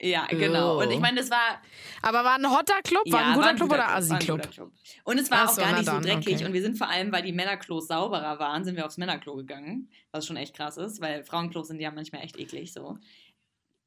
Ja, 0.00 0.26
genau. 0.26 0.76
Oh. 0.78 0.82
Und 0.82 0.90
ich 0.90 0.98
meine, 0.98 1.20
das 1.20 1.30
war. 1.30 1.62
Aber 2.02 2.24
war 2.24 2.34
ein 2.34 2.50
hotter 2.50 2.82
Club? 2.82 3.04
War 3.06 3.20
ja, 3.20 3.26
ein 3.28 3.34
guter 3.34 3.46
war 3.46 3.54
Club 3.54 3.70
oder 3.72 3.88
ein 3.88 3.94
Assi-Club? 3.94 4.38
guter 4.42 4.52
Club. 4.52 4.72
Und 5.04 5.18
es 5.18 5.30
war 5.30 5.38
Ach 5.44 5.48
auch 5.48 5.54
so, 5.54 5.60
gar 5.62 5.72
nicht 5.72 5.86
so 5.86 5.92
dann, 5.92 6.02
dreckig. 6.02 6.34
okay. 6.34 6.44
Und 6.46 6.52
wir 6.52 6.62
sind 6.62 6.76
vor 6.76 6.88
allem, 6.88 7.12
weil 7.12 7.22
die 7.22 7.32
Männerklos 7.32 7.86
sauberer 7.86 8.38
waren, 8.40 8.64
sind 8.64 8.74
wir 8.76 8.84
aufs 8.84 8.98
Männerklo 8.98 9.36
gegangen. 9.36 9.88
Was 10.10 10.26
schon 10.26 10.36
echt 10.36 10.56
krass 10.56 10.76
ist, 10.78 11.00
weil 11.00 11.24
Frauenklos 11.24 11.68
sind 11.68 11.80
ja 11.80 11.92
manchmal 11.92 12.22
echt 12.22 12.36
eklig 12.36 12.72
so. 12.72 12.98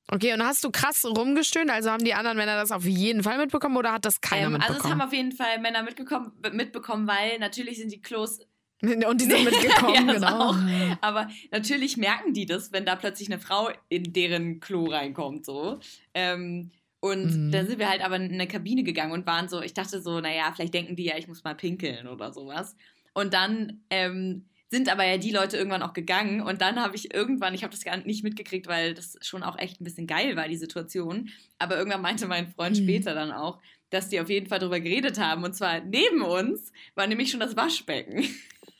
Okay, 0.09 0.33
und 0.33 0.41
hast 0.43 0.63
du 0.63 0.71
krass 0.71 1.03
rumgestöhnt? 1.05 1.69
Also 1.69 1.91
haben 1.91 2.03
die 2.03 2.13
anderen 2.13 2.37
Männer 2.37 2.55
das 2.55 2.71
auf 2.71 2.85
jeden 2.85 3.23
Fall 3.23 3.37
mitbekommen 3.37 3.75
oder 3.75 3.91
hat 3.91 4.05
das 4.05 4.21
keiner 4.21 4.47
Ähm, 4.47 4.53
also 4.55 4.65
es 4.65 4.73
mitbekommen? 4.75 5.01
haben 5.01 5.07
auf 5.07 5.13
jeden 5.13 5.31
Fall 5.33 5.59
Männer 5.59 5.83
mitgekommen, 5.83 6.31
mitbekommen, 6.53 7.07
weil 7.07 7.39
natürlich 7.39 7.77
sind 7.77 7.91
die 7.91 8.01
Klos 8.01 8.39
und 8.81 9.21
die 9.21 9.25
sind 9.25 9.43
mitgekommen, 9.43 10.07
Ja, 10.07 10.13
genau. 10.13 10.49
auch. 10.51 10.57
Aber 11.01 11.27
natürlich 11.51 11.97
merken 11.97 12.33
die 12.33 12.45
das, 12.45 12.71
wenn 12.71 12.85
da 12.85 12.95
plötzlich 12.95 13.29
eine 13.29 13.39
Frau 13.39 13.69
in 13.89 14.13
deren 14.13 14.59
Klo 14.61 14.85
reinkommt, 14.85 15.45
so. 15.45 15.79
Ähm, 16.13 16.71
und 16.99 17.25
Mhm. 17.25 17.51
da 17.51 17.63
sind 17.65 17.77
wir 17.77 17.89
halt 17.89 18.03
aber 18.03 18.15
in 18.15 18.31
eine 18.33 18.47
Kabine 18.47 18.83
gegangen 18.83 19.11
und 19.11 19.25
waren 19.27 19.49
so, 19.49 19.61
ich 19.61 19.73
dachte 19.73 20.01
so, 20.01 20.19
naja, 20.19 20.51
vielleicht 20.55 20.73
denken 20.73 20.95
die 20.95 21.05
ja, 21.05 21.17
ich 21.17 21.27
muss 21.27 21.43
mal 21.43 21.53
pinkeln 21.53 22.07
oder 22.07 22.33
sowas. 22.33 22.75
Und 23.13 23.33
dann 23.33 23.81
ähm, 23.89 24.45
sind 24.69 24.89
aber 24.89 25.05
ja 25.05 25.17
die 25.17 25.31
Leute 25.31 25.57
irgendwann 25.57 25.81
auch 25.83 25.93
gegangen 25.93 26.41
und 26.41 26.61
dann 26.61 26.81
habe 26.81 26.95
ich 26.95 27.13
irgendwann, 27.13 27.53
ich 27.53 27.63
habe 27.63 27.71
das 27.73 27.83
gar 27.85 27.95
nicht 27.97 28.23
mitgekriegt, 28.23 28.67
weil 28.67 28.93
das 28.93 29.17
schon 29.21 29.43
auch 29.43 29.57
echt 29.57 29.79
ein 29.79 29.85
bisschen 29.85 30.07
geil 30.07 30.35
war, 30.35 30.47
die 30.47 30.57
Situation. 30.57 31.29
Aber 31.57 31.77
irgendwann 31.77 32.01
meinte 32.01 32.27
mein 32.27 32.47
Freund 32.49 32.77
Mhm. 32.77 32.83
später 32.83 33.13
dann 33.15 33.31
auch, 33.31 33.59
dass 33.89 34.09
die 34.09 34.19
auf 34.19 34.29
jeden 34.29 34.47
Fall 34.47 34.59
drüber 34.59 34.79
geredet 34.81 35.17
haben. 35.19 35.43
Und 35.45 35.53
zwar 35.55 35.79
neben 35.79 36.21
uns 36.21 36.73
war 36.95 37.07
nämlich 37.07 37.31
schon 37.31 37.39
das 37.39 37.55
Waschbecken. 37.55 38.25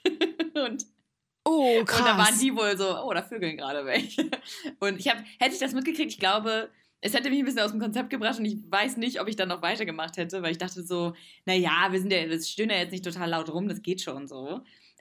und 0.56 0.86
Oh, 1.50 1.82
krass. 1.86 2.00
und 2.02 2.06
da 2.06 2.18
waren 2.18 2.38
die 2.42 2.54
wohl 2.54 2.78
so, 2.78 3.02
oh, 3.06 3.14
da 3.14 3.22
vögeln 3.24 3.56
gerade 3.56 3.86
welche. 3.86 4.30
Und 4.82 5.00
ich 5.00 5.08
habe, 5.08 5.24
hätte 5.40 5.54
ich 5.54 5.60
das 5.62 5.72
mitgekriegt, 5.74 6.12
ich 6.12 6.20
glaube, 6.20 6.70
es 7.00 7.14
hätte 7.14 7.30
mich 7.30 7.40
ein 7.40 7.46
bisschen 7.46 7.62
aus 7.62 7.72
dem 7.72 7.80
Konzept 7.80 8.10
gebracht 8.10 8.38
und 8.38 8.44
ich 8.44 8.58
weiß 8.70 8.98
nicht, 8.98 9.22
ob 9.22 9.30
ich 9.30 9.38
dann 9.38 9.48
noch 9.48 9.62
weitergemacht 9.62 10.18
hätte, 10.18 10.42
weil 10.44 10.52
ich 10.52 10.58
dachte 10.58 10.84
so, 10.84 11.14
naja, 11.46 11.88
wir 11.92 12.02
sind 12.02 12.12
ja, 12.12 12.28
wir 12.30 12.42
stöhnen 12.42 12.72
ja 12.72 12.80
jetzt 12.80 12.92
nicht 12.92 13.06
total 13.06 13.30
laut 13.30 13.50
rum, 13.50 13.70
das 13.70 13.82
geht 13.82 14.02
schon 14.02 14.28
so. 14.28 14.60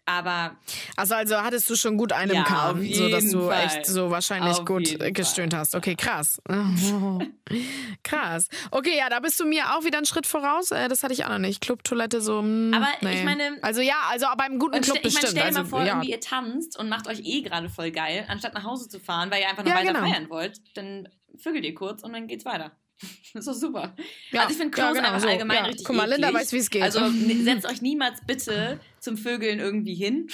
Aber 0.09 0.57
also, 0.97 1.15
also 1.17 1.37
hattest 1.43 1.69
du 1.69 1.75
schon 1.75 1.97
gut 1.97 2.13
einen 2.13 2.33
Ja, 2.33 2.39
im 2.39 2.45
Kahn, 2.45 2.77
auf 2.77 2.95
so 2.95 3.09
dass 3.09 3.25
jeden 3.25 3.33
du 3.41 3.47
Fall. 3.49 3.65
echt 3.67 3.87
so 3.87 4.11
wahrscheinlich 4.11 4.59
Auf 4.59 4.65
gut 4.65 4.97
gestöhnt 5.15 5.53
Fall, 5.53 5.61
hast. 5.61 5.75
Okay, 5.75 5.97
krass. 5.97 6.41
krass. 8.05 8.49
Okay, 8.71 8.97
ja, 8.97 9.09
da 9.09 9.21
bist 9.21 9.39
du 9.41 9.45
mir 9.47 9.75
auch 9.77 9.85
wieder 9.85 9.99
einen 9.99 10.07
Schritt 10.07 10.27
voraus. 10.27 10.71
Äh, 10.71 10.89
Das 10.89 11.03
hatte 11.03 11.13
ich 11.13 11.25
auch 11.25 11.31
noch 11.31 11.39
nicht. 11.39 11.61
Clubtoilette 11.61 12.21
so. 12.21 12.41
mm, 12.43 12.73
Aber 12.75 12.87
nee. 13.01 13.19
ich 13.19 13.25
meine- 13.25 13.59
Also 13.63 13.81
ja, 13.81 13.95
also 14.11 14.27
beim 14.37 14.59
guten 14.59 14.81
Club 14.81 14.99
ich 15.03 15.15
meine, 15.15 15.27
stell 15.27 15.33
dir 15.35 15.41
mal 15.41 15.47
also, 15.59 15.65
vor, 15.65 15.81
ja. 15.81 15.87
irgendwie 15.89 16.11
ihr 16.11 16.21
tanzt 16.21 16.79
und 16.79 16.89
macht 16.89 17.09
euch 17.09 17.21
eh 17.25 17.43
gerade 17.43 17.69
voll 17.69 17.91
geil, 17.91 18.25
anstatt 18.29 18.55
nach 18.55 18.65
Hause 18.65 18.89
zu 18.89 19.01
fahren, 19.01 19.31
weil 19.31 19.41
ihr 19.43 19.49
einfach 19.49 19.65
noch 19.65 19.71
Ja, 19.71 19.77
weiter 19.79 19.93
genau. 19.93 20.07
feiern 20.09 20.31
wollt, 20.31 20.61
dann 20.77 21.09
vögelt 21.37 21.65
ihr 21.65 21.75
kurz 21.75 22.03
und 22.03 22.13
dann 22.13 22.27
geht's 22.29 22.45
weiter. 22.45 22.73
Das 23.35 23.47
ist 23.47 23.49
doch 23.49 23.69
super. 23.69 23.95
Ja, 24.33 24.41
also 24.43 24.53
ich 24.53 24.57
finde 24.59 24.79
ja, 24.79 24.85
Klos 24.93 24.97
genau, 24.97 25.19
so. 25.19 25.29
allgemein 25.29 25.57
Ja, 25.57 25.65
richtig 25.67 25.85
Guck 25.87 25.97
mal, 25.97 26.09
Linda 26.09 26.29
eklig. 26.29 26.41
weiß, 26.43 26.53
wie 26.53 26.57
es 26.59 26.71
geht. 26.71 26.83
Also 26.83 27.01
ne- 27.11 27.43
setzt 27.43 27.67
euch 27.67 27.83
niemals 27.83 28.21
bitte 28.27 28.81
zum 29.01 29.17
Vögeln 29.19 29.59
irgendwie 29.59 29.95
hin. 29.95 30.29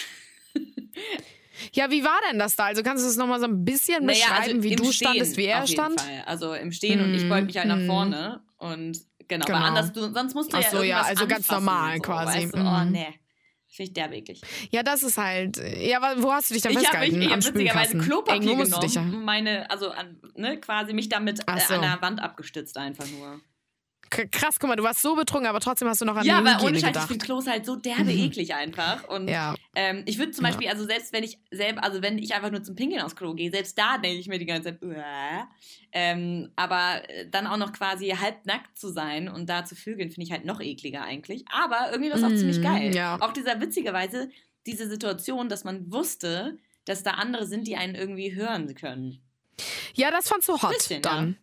ja, 1.73 1.91
wie 1.91 2.05
war 2.05 2.19
denn 2.31 2.39
das 2.39 2.57
da? 2.57 2.67
Also 2.67 2.83
kannst 2.83 3.05
du 3.05 3.09
es 3.09 3.17
nochmal 3.17 3.41
so 3.41 3.47
ein 3.47 3.65
bisschen 3.65 4.05
Naja, 4.07 4.27
also 4.31 4.41
beschreiben, 4.43 4.63
wie 4.63 4.73
im 4.73 4.77
du 4.77 4.93
Stehen 4.93 5.09
standest, 5.09 5.37
wie 5.37 5.45
er 5.47 5.63
auf 5.63 5.69
jeden 5.69 5.81
stand? 5.81 6.01
Fall. 6.01 6.23
Also 6.27 6.55
im 6.55 6.73
Stehen 6.73 7.01
und 7.01 7.15
ich 7.15 7.29
beug 7.29 7.45
mich 7.47 7.57
halt 7.57 7.69
nach 7.69 7.79
Mhm. 7.79 7.87
vorne 7.87 8.43
und 8.59 8.99
genau, 9.29 9.47
Genau. 9.47 9.59
aber 9.59 9.67
anders, 9.67 9.93
du, 9.93 10.13
sonst 10.13 10.35
musst 10.35 10.53
du 10.53 10.57
Ach 10.59 10.63
ja 10.63 10.71
so, 10.71 10.77
ja, 10.79 10.83
irgendwas 10.83 11.09
also 11.09 11.27
ganz 11.27 11.49
normal 11.51 11.97
so, 11.97 12.03
quasi. 12.03 12.39
Weißt 12.45 12.55
du? 12.55 12.59
Oh, 12.61 12.85
Mhm. 12.85 12.93
nee. 12.93 13.15
Finde 13.73 13.89
ich 13.89 13.95
derbe 13.95 14.17
eklig. 14.17 14.43
Ja, 14.71 14.83
das 14.83 15.03
ist 15.03 15.17
halt. 15.17 15.57
Ja, 15.79 16.03
aber 16.03 16.23
wo 16.23 16.31
hast 16.31 16.51
du 16.51 16.55
dich 16.55 16.63
dann 16.63 16.73
Ich 16.73 16.77
habe 16.77 16.89
festgehalten? 16.89 17.23
ich 17.23 17.33
Am 17.33 17.41
hab 17.41 17.55
witzigerweise. 17.55 17.99
Klopapier 17.99 18.55
musst 18.55 18.77
du 18.77 18.81
dich 18.81 18.95
ja. 18.95 19.03
genommen, 19.03 19.25
meine, 19.25 19.71
also 19.71 19.91
an, 19.91 20.21
ne, 20.37 20.61
quasi 20.61 20.93
mich 20.93 21.09
damit 21.09 21.41
äh, 21.41 21.59
so. 21.59 21.75
an 21.75 21.81
der 21.81 22.03
Wand 22.03 22.23
abgestützt 22.23 22.77
einfach 22.77 23.07
nur. 23.07 23.41
Krass, 24.31 24.59
guck 24.61 24.69
mal, 24.69 24.77
du 24.77 24.83
warst 24.83 25.01
so 25.01 25.15
betrunken, 25.17 25.49
aber 25.49 25.61
trotzdem 25.61 25.89
hast 25.89 26.01
du 26.01 26.05
noch 26.05 26.17
an 26.17 26.27
Ja, 26.27 26.41
die 26.41 26.47
aber 26.49 26.65
ohne 26.65 26.79
Scheiß, 26.79 26.95
ich 26.95 27.03
finde 27.03 27.25
Klos 27.25 27.47
halt 27.47 27.65
so 27.65 27.77
derbe 27.77 28.13
eklig 28.13 28.55
einfach. 28.55 29.05
Und 29.09 29.29
Ja. 29.29 29.55
ähm, 29.75 30.03
ich 30.07 30.19
würde 30.19 30.33
zum 30.33 30.45
Ja. 30.45 30.51
Beispiel, 30.51 30.69
also 30.69 30.85
selbst 30.85 31.13
wenn 31.13 31.25
ich 31.25 31.39
selber, 31.51 31.83
also 31.83 32.03
wenn 32.03 32.19
ich 32.19 32.35
einfach 32.35 32.51
nur 32.51 32.63
zum 32.63 32.75
Pinkeln 32.77 33.01
aufs 33.03 33.17
Klo 33.17 33.35
gehe, 33.35 33.51
selbst 33.51 33.79
da 33.79 33.97
denke 33.99 34.19
ich 34.19 34.29
mir 34.29 34.39
die 34.39 34.45
ganze 34.47 34.71
Zeit, 34.71 34.83
Uah. 34.83 35.49
ähm, 35.93 36.53
aber 36.57 37.09
äh, 37.09 37.29
dann 37.31 37.47
auch 37.47 37.57
noch 37.57 37.73
quasi 37.73 38.09
halbnackt 38.11 38.79
zu 38.79 38.91
sein 38.91 39.29
und 39.29 39.49
da 39.49 39.65
zu 39.65 39.75
vögeln, 39.75 40.11
finde 40.11 40.27
ich 40.27 40.33
halt 40.33 40.45
noch 40.45 40.61
ekliger 40.61 41.03
eigentlich. 41.03 41.45
Aber 41.51 41.91
irgendwie 41.91 42.11
war 42.11 42.19
es 42.19 42.25
auch 42.25 42.31
Mm, 42.31 42.37
ziemlich 42.37 42.61
geil. 42.63 42.95
ja. 42.95 43.17
Auch 43.21 43.33
dieser 43.33 43.61
witzigerweise, 43.61 44.29
diese 44.67 44.89
Situation, 44.89 45.49
dass 45.49 45.65
man 45.65 45.91
wusste, 45.93 46.59
dass 46.85 47.03
da 47.03 47.13
andere 47.13 47.47
sind, 47.47 47.67
die 47.67 47.77
einen 47.77 47.95
irgendwie 47.95 48.35
hören 48.35 48.75
können. 48.75 49.23
Ja, 49.95 50.11
das 50.11 50.29
fandst 50.29 50.49
du 50.49 50.61
hot 50.61 50.71
Bisschen, 50.71 51.03
dann. 51.03 51.37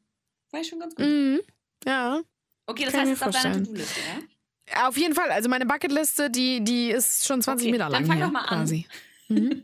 War 0.51 0.61
ich 0.61 0.67
schon 0.67 0.79
ganz 0.79 0.95
gut. 0.95 1.05
Mhm. 1.05 1.39
Ja. 1.85 2.21
Okay, 2.69 2.83
das 2.85 2.93
Kann 2.93 3.01
heißt, 3.01 3.11
es 3.13 3.17
ist 3.21 3.27
auf 3.27 3.41
deiner. 3.43 3.55
To-Do-Liste, 3.63 3.99
ja? 4.75 4.87
Auf 4.87 4.97
jeden 4.97 5.15
Fall. 5.15 5.31
Also 5.31 5.49
meine 5.49 5.65
Bucketliste, 5.65 6.29
die, 6.29 6.63
die 6.63 6.91
ist 6.91 7.25
schon 7.25 7.41
20 7.41 7.65
Okay, 7.65 7.71
Meter 7.71 7.85
dann 7.85 8.03
lang. 8.03 8.05
fang 8.05 8.17
hier, 8.17 8.25
doch 8.25 8.31
mal 8.31 8.41
an. 8.45 8.59
Quasi. 8.59 8.85
Mhm. 9.31 9.61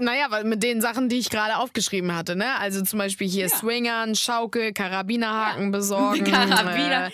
Naja, 0.00 0.26
weil 0.30 0.44
mit 0.44 0.62
den 0.62 0.80
Sachen, 0.80 1.08
die 1.08 1.18
ich 1.18 1.28
gerade 1.30 1.56
aufgeschrieben 1.58 2.14
hatte, 2.16 2.34
ne? 2.36 2.58
Also 2.58 2.82
zum 2.82 2.98
Beispiel 2.98 3.28
hier 3.28 3.46
Ja. 3.48 3.56
Swingern, 3.56 4.14
Schaukel, 4.14 4.72
Karabinerhaken 4.72 5.64
Ja. 5.66 5.70
besorgen, 5.70 6.24
Karabiner. 6.32 7.06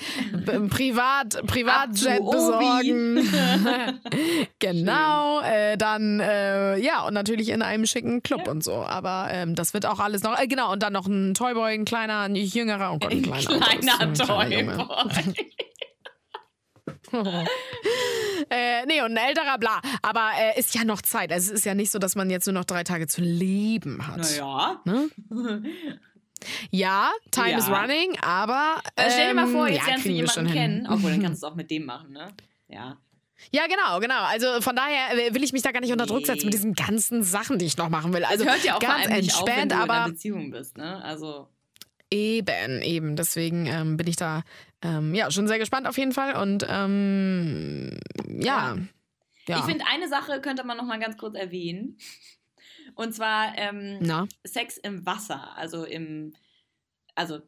äh, 0.46 0.60
Privat, 0.68 1.44
Privatjet 1.46 2.18
besorgen. 2.30 3.18
genau. 4.58 5.40
Äh, 5.40 5.76
dann, 5.76 6.20
äh, 6.20 6.76
ja, 6.78 7.02
und 7.06 7.14
natürlich 7.14 7.48
in 7.48 7.62
einem 7.62 7.86
schicken 7.86 8.22
Club 8.22 8.42
Ja. 8.46 8.52
und 8.52 8.62
so. 8.62 8.74
Aber 8.74 9.28
ähm, 9.32 9.54
das 9.54 9.74
wird 9.74 9.84
auch 9.86 9.98
alles 9.98 10.22
noch. 10.22 10.38
Äh, 10.38 10.46
genau, 10.46 10.72
und 10.72 10.82
dann 10.82 10.92
noch 10.92 11.06
ein 11.06 11.34
Toyboy, 11.34 11.74
ein 11.74 11.84
kleiner, 11.84 12.20
ein 12.20 12.36
jüngerer, 12.36 12.92
oh 12.92 12.98
Gott, 12.98 13.10
ein 13.10 13.18
Ein 13.18 13.22
kleiner. 13.22 13.50
oh 13.50 13.58
Gott, 13.58 13.80
kleiner 13.80 14.00
ein 14.00 14.14
kleiner 14.14 14.56
Junge. 14.56 14.76
Toyboy. 14.76 15.34
äh, 18.50 18.57
nee, 18.98 19.04
und 19.04 19.16
ein 19.16 19.28
älterer, 19.28 19.58
bla. 19.58 19.80
Aber 20.02 20.30
äh, 20.38 20.58
ist 20.58 20.74
ja 20.74 20.84
noch 20.84 21.02
Zeit. 21.02 21.32
Also 21.32 21.52
es 21.52 21.60
ist 21.60 21.64
ja 21.66 21.74
nicht 21.74 21.90
so, 21.90 21.98
dass 21.98 22.14
man 22.16 22.30
jetzt 22.30 22.46
nur 22.46 22.54
noch 22.54 22.64
drei 22.64 22.84
Tage 22.84 23.06
zu 23.06 23.20
leben 23.20 24.06
hat. 24.06 24.18
Naja. 24.18 24.80
Ne? 24.84 25.08
Ja, 26.70 27.10
time 27.32 27.50
Ja. 27.50 27.58
is 27.58 27.68
running, 27.68 28.16
aber. 28.22 28.80
Also 28.94 29.10
stell 29.12 29.28
dir 29.28 29.34
mal 29.34 29.48
vor, 29.48 29.66
ähm, 29.66 29.74
jetzt 29.74 29.82
ja, 29.82 29.88
lernst 29.88 30.06
du 30.06 30.10
jemanden 30.10 30.52
kennen. 30.52 30.86
Obwohl, 30.88 31.10
dann 31.10 31.22
kannst 31.24 31.42
du 31.42 31.46
es 31.46 31.52
auch 31.52 31.56
mit 31.56 31.68
dem 31.68 31.84
machen, 31.84 32.12
ne? 32.12 32.28
Ja. 32.68 32.96
Ja, 33.52 33.66
genau, 33.66 33.98
genau. 34.00 34.22
Also 34.22 34.60
von 34.60 34.76
daher 34.76 35.16
äh, 35.28 35.34
will 35.34 35.42
ich 35.42 35.52
mich 35.52 35.62
da 35.62 35.72
gar 35.72 35.80
nicht 35.80 35.90
unter 35.92 36.06
Druck 36.06 36.26
setzen 36.26 36.44
mit 36.44 36.44
Nee. 36.46 36.50
diesen 36.52 36.74
ganzen 36.74 37.22
Sachen, 37.24 37.58
die 37.58 37.66
ich 37.66 37.76
noch 37.76 37.88
machen 37.88 38.12
will. 38.12 38.24
Also 38.24 38.44
es 38.44 38.50
hört 38.52 38.64
ja 38.64 38.76
auch 38.76 38.78
ganz 38.80 39.08
nicht 39.08 39.34
auf, 39.34 39.48
wenn 39.48 39.58
entspannt, 39.58 39.72
du 39.72 39.74
in 39.76 39.80
einer 39.82 39.92
aber 39.94 40.10
Beziehung 40.12 40.50
bist, 40.52 40.76
ne? 40.76 41.02
Also, 41.02 41.48
eben, 42.12 42.82
eben. 42.82 43.16
Deswegen 43.16 43.66
ähm, 43.66 43.96
bin 43.96 44.06
ich 44.06 44.16
da 44.16 44.42
ähm, 44.82 45.14
ja 45.14 45.30
schon 45.30 45.48
sehr 45.48 45.58
gespannt 45.58 45.86
auf 45.86 45.98
jeden 45.98 46.12
Fall. 46.12 46.36
Und 46.40 46.66
ähm, 46.68 47.98
ja. 48.28 48.76
ja. 49.46 49.58
ich 49.58 49.64
finde, 49.64 49.84
eine 49.90 50.08
Sache 50.08 50.40
könnte 50.40 50.64
man 50.64 50.76
noch 50.76 50.84
mal 50.84 51.00
ganz 51.00 51.16
kurz 51.16 51.34
erwähnen. 51.34 51.98
Und 52.94 53.14
zwar 53.14 53.56
ähm, 53.56 54.28
Sex 54.44 54.76
im 54.78 55.04
Wasser, 55.06 55.56
also 55.56 55.84
im 55.84 56.32
also 57.14 57.40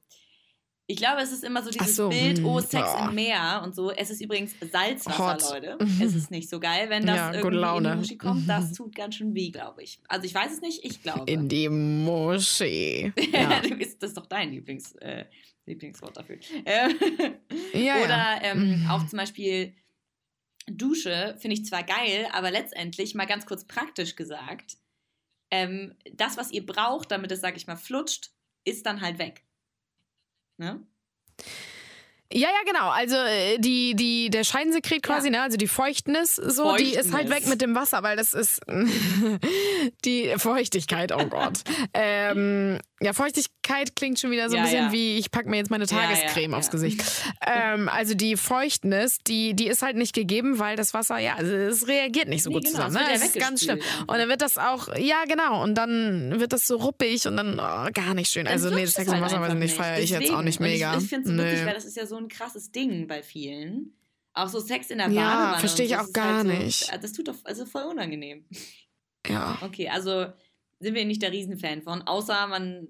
ich 0.91 0.97
glaube, 0.97 1.22
es 1.22 1.31
ist 1.31 1.45
immer 1.45 1.62
so 1.62 1.70
dieses 1.70 1.95
so, 1.95 2.09
Bild, 2.09 2.39
hm, 2.39 2.47
oh, 2.47 2.59
Sex 2.59 2.72
boah. 2.72 3.07
im 3.09 3.14
Meer 3.14 3.62
und 3.64 3.76
so. 3.76 3.93
Es 3.93 4.11
ist 4.11 4.20
übrigens 4.20 4.57
Salzwasser, 4.72 5.35
Hot. 5.35 5.43
Leute. 5.53 5.78
Mhm. 5.81 6.01
Es 6.05 6.16
ist 6.16 6.33
nicht 6.33 6.51
so 6.51 6.59
geil, 6.59 6.91
wenn 6.91 7.07
das 7.07 7.16
Ja, 7.16 7.33
irgendwie 7.33 7.55
in 7.55 7.61
Laune. 7.61 7.91
die 7.93 7.97
Muschi 7.97 8.18
kommt. 8.18 8.43
Mhm. 8.43 8.49
Das 8.49 8.72
tut 8.72 8.97
ganz 8.97 9.14
schön 9.14 9.33
weh, 9.33 9.51
glaube 9.51 9.85
ich. 9.85 10.01
Also 10.09 10.26
ich 10.26 10.35
weiß 10.35 10.53
es 10.53 10.61
nicht, 10.61 10.85
ich 10.85 11.01
glaube. 11.01 11.31
In 11.31 11.49
die 11.49 11.68
Moschee. 11.68 13.12
Ja, 13.33 13.61
das 13.61 14.11
ist 14.11 14.16
doch 14.16 14.26
dein 14.26 14.51
Lieblings, 14.51 14.97
äh, 14.97 15.26
Lieblingswort 15.71 16.16
dafür. 16.16 16.39
Ähm, 16.64 16.97
ja. 17.73 17.97
Oder 18.05 18.09
ja. 18.09 18.41
ähm, 18.43 18.83
Mhm. 18.83 18.91
auch 18.91 19.07
zum 19.07 19.16
Beispiel 19.16 19.75
Dusche 20.66 21.37
finde 21.39 21.55
ich 21.57 21.64
zwar 21.64 21.83
geil, 21.83 22.29
aber 22.33 22.51
letztendlich 22.51 23.14
mal 23.14 23.27
ganz 23.27 23.47
kurz 23.47 23.64
praktisch 23.64 24.14
gesagt, 24.16 24.77
ähm, 25.51 25.97
das, 26.12 26.37
was 26.37 26.53
ihr 26.53 26.64
braucht, 26.64 27.11
damit 27.11 27.33
es, 27.33 27.41
sag 27.41 27.57
ich 27.57 27.66
mal, 27.66 27.77
flutscht, 27.77 28.31
ist 28.64 28.87
dann 28.87 29.01
halt 29.01 29.18
weg. 29.18 29.45
Ne? 30.59 30.87
Ja, 32.33 32.49
ja, 32.49 32.62
genau. 32.64 32.91
Also 32.91 33.16
äh, 33.16 33.59
die, 33.59 33.95
die, 33.97 34.31
der 34.31 34.45
Scheinsekret 34.45 35.03
quasi, 35.03 35.31
ne? 35.31 35.43
also 35.43 35.57
die 35.57 35.66
Feuchtnis, 35.66 36.37
so, 36.37 36.76
die 36.76 36.95
ist 36.95 37.12
halt 37.12 37.28
Feuchtnis. 37.28 37.31
weg 37.31 37.47
mit 37.49 37.61
dem 37.61 37.74
Wasser, 37.74 38.03
weil 38.05 38.16
das 38.16 38.33
ist 38.35 38.61
die 40.05 40.33
Feuchtigkeit, 40.37 41.12
oh 41.12 41.26
Gott. 41.26 41.61
ähm, 41.95 42.78
ja, 43.03 43.14
Feuchtigkeit 43.14 43.97
klingt 43.97 44.20
schon 44.20 44.31
wieder 44.31 44.51
so 44.51 44.57
ein 44.57 44.59
Ja, 44.59 44.64
bisschen 44.64 44.85
ja. 44.87 44.93
wie, 44.93 45.16
ich 45.18 45.31
packe 45.31 45.49
mir 45.49 45.57
jetzt 45.57 45.70
meine 45.70 45.87
Ja, 45.87 45.97
ja, 45.97 46.07
Tagescreme 46.09 46.55
aufs 46.55 46.66
ja. 46.66 46.72
Gesicht. 46.72 47.03
Ähm, 47.47 47.89
also 47.89 48.14
die 48.14 48.37
Feuchtnis, 48.37 49.18
die, 49.26 49.55
die 49.55 49.66
ist 49.66 49.83
halt 49.83 49.97
nicht 49.97 50.14
gegeben, 50.14 50.59
weil 50.59 50.76
das 50.76 50.93
Wasser, 50.93 51.18
ja, 51.18 51.35
also 51.37 51.51
es 51.51 51.89
reagiert 51.89 52.28
nicht 52.28 52.43
so 52.43 52.51
Nee, 52.51 52.57
gut 52.57 52.64
genau, 52.64 52.87
zusammen. 52.87 52.95
Ne? 52.95 53.01
ja 53.12 53.18
Das 53.18 53.24
ist 53.24 53.39
ganz 53.39 53.64
schlimm. 53.64 53.81
Und 54.07 54.18
dann 54.18 54.28
wird 54.28 54.43
das 54.43 54.59
auch, 54.59 54.95
ja 54.97 55.24
genau, 55.26 55.62
und 55.62 55.74
dann 55.74 56.39
wird 56.39 56.53
das 56.53 56.66
so 56.66 56.76
ruppig 56.76 57.26
und 57.26 57.39
dann 57.39 57.55
oh, 57.55 57.91
gar 57.93 58.14
nicht 58.14 58.31
schön. 58.31 58.47
Also 58.47 58.68
nee, 58.68 58.83
das 58.83 58.93
Sex 58.95 59.07
im 59.09 59.14
halt 59.14 59.24
Wasser 59.24 59.41
weiß 59.41 59.55
ich 59.55 59.59
nicht, 59.59 59.74
feiere 59.74 59.99
ich 60.01 60.11
jetzt 60.11 60.31
auch 60.31 60.43
nicht 60.43 60.61
Und 60.61 60.66
mega. 60.66 60.97
Ich, 60.99 61.05
ich 61.05 61.09
finde 61.09 61.31
es 61.31 61.37
wirklich, 61.37 61.64
weil 61.64 61.74
das 61.74 61.85
ist 61.87 61.97
ja 61.97 62.07
so 62.07 62.20
ein 62.21 62.29
krasses 62.29 62.73
Ding 62.73 63.07
bei 63.07 63.23
vielen. 63.23 63.95
Auch 64.33 64.49
so 64.49 64.61
Sex 64.61 64.91
in 64.91 64.99
der 64.99 65.09
Ja, 65.09 65.23
Badewanne. 65.23 65.53
und 65.55 65.61
verstehe 65.61 65.87
ich 65.87 65.97
auch 65.97 66.05
ist 66.05 66.14
gar 66.14 66.37
halt 66.39 66.47
so, 66.47 66.53
nicht. 66.53 67.03
Das 67.03 67.12
tut 67.12 67.29
doch, 67.29 67.37
also 67.45 67.66
voll 67.66 67.83
unangenehm. 67.85 68.45
Ja. 69.27 69.59
Okay, 69.62 69.89
also 69.89 70.27
sind 70.79 70.95
wir 70.95 71.05
nicht 71.05 71.21
der 71.23 71.33
Riesenfan 71.33 71.83
von, 71.83 72.03
außer 72.03 72.47
man 72.47 72.89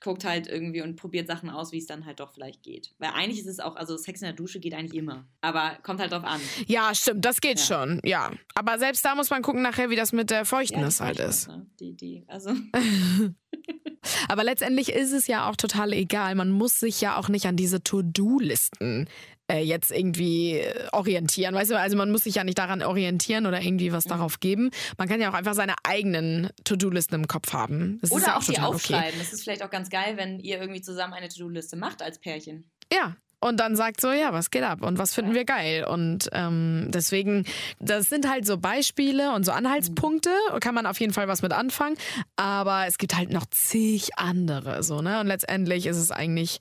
guckt 0.00 0.24
halt 0.24 0.46
irgendwie 0.46 0.82
und 0.82 0.96
probiert 0.96 1.26
Sachen 1.26 1.50
aus, 1.50 1.72
wie 1.72 1.78
es 1.78 1.86
dann 1.86 2.06
halt 2.06 2.20
doch 2.20 2.32
vielleicht 2.32 2.62
geht. 2.62 2.94
Weil 2.98 3.10
eigentlich 3.10 3.40
ist 3.40 3.46
es 3.46 3.60
auch, 3.60 3.76
also 3.76 3.96
Sex 3.96 4.20
in 4.20 4.26
der 4.26 4.34
Dusche 4.34 4.60
geht 4.60 4.74
eigentlich 4.74 4.98
immer. 4.98 5.26
Aber 5.40 5.78
kommt 5.82 6.00
halt 6.00 6.12
drauf 6.12 6.24
an. 6.24 6.40
Ja, 6.66 6.94
stimmt, 6.94 7.24
das 7.24 7.40
geht 7.40 7.58
Ja. 7.60 7.64
schon, 7.66 8.00
ja. 8.04 8.30
Aber 8.54 8.78
selbst 8.78 9.04
da 9.04 9.14
muss 9.14 9.30
man 9.30 9.42
gucken 9.42 9.62
nachher, 9.62 9.90
wie 9.90 9.96
das 9.96 10.12
mit 10.12 10.30
der 10.30 10.44
Feuchtnis 10.44 10.98
die 10.98 11.04
halt 11.04 11.18
ist. 11.20 11.48
Ne? 11.48 11.66
Die, 11.80 11.96
die, 11.96 12.24
also, 12.28 12.50
Aber 14.28 14.44
letztendlich 14.44 14.90
ist 14.92 15.12
es 15.12 15.26
ja 15.26 15.48
auch 15.50 15.56
total 15.56 15.92
egal. 15.92 16.34
Man 16.34 16.50
muss 16.50 16.78
sich 16.78 17.00
ja 17.00 17.16
auch 17.16 17.28
nicht 17.28 17.46
an 17.46 17.56
diese 17.56 17.82
To-Do-Listen 17.82 19.08
äh, 19.50 19.60
jetzt 19.60 19.90
irgendwie 19.90 20.58
äh, 20.58 20.88
orientieren. 20.92 21.54
Weißt 21.54 21.70
du, 21.70 21.78
also 21.78 21.96
man 21.96 22.10
muss 22.10 22.24
sich 22.24 22.36
ja 22.36 22.44
nicht 22.44 22.58
daran 22.58 22.82
orientieren 22.82 23.46
oder 23.46 23.60
irgendwie 23.60 23.90
Mhm. 23.90 23.94
was 23.94 24.04
darauf 24.04 24.40
geben. 24.40 24.70
Man 24.96 25.08
kann 25.08 25.20
ja 25.20 25.30
auch 25.30 25.34
einfach 25.34 25.54
seine 25.54 25.74
eigenen 25.84 26.50
To-Do-Listen 26.64 27.14
im 27.14 27.26
Kopf 27.28 27.52
haben. 27.52 27.98
Das 28.00 28.10
ist 28.10 28.16
oder 28.16 28.26
ja 28.26 28.36
auch 28.36 28.40
die 28.40 28.52
total 28.52 28.66
okay. 28.66 28.74
aufschreiben. 28.74 29.18
Das 29.18 29.32
ist 29.32 29.42
vielleicht 29.42 29.62
auch 29.62 29.70
ganz 29.70 29.88
geil, 29.90 30.16
wenn 30.16 30.38
ihr 30.40 30.60
irgendwie 30.60 30.82
zusammen 30.82 31.14
eine 31.14 31.28
To-Do-Liste 31.28 31.76
macht 31.76 32.02
als 32.02 32.18
Pärchen. 32.18 32.70
Ja. 32.92 33.16
Und 33.40 33.60
dann 33.60 33.76
sagt 33.76 34.00
so, 34.00 34.10
ja, 34.10 34.32
was 34.32 34.50
geht 34.50 34.64
ab 34.64 34.82
und 34.82 34.98
was 34.98 35.14
finden 35.14 35.32
wir 35.32 35.44
geil? 35.44 35.84
Und 35.84 36.28
ähm, 36.32 36.88
deswegen, 36.92 37.44
das 37.78 38.08
sind 38.08 38.28
halt 38.28 38.44
so 38.44 38.58
Beispiele 38.58 39.32
und 39.32 39.46
so 39.46 39.52
Anhaltspunkte, 39.52 40.30
kann 40.58 40.74
man 40.74 40.86
auf 40.86 40.98
jeden 40.98 41.12
Fall 41.12 41.28
was 41.28 41.40
mit 41.40 41.52
anfangen. 41.52 41.96
Aber 42.34 42.86
es 42.88 42.98
gibt 42.98 43.16
halt 43.16 43.30
noch 43.30 43.46
zig 43.46 44.08
andere, 44.16 44.82
so, 44.82 45.02
ne? 45.02 45.20
Und 45.20 45.28
letztendlich 45.28 45.86
ist 45.86 45.98
es 45.98 46.10
eigentlich, 46.10 46.58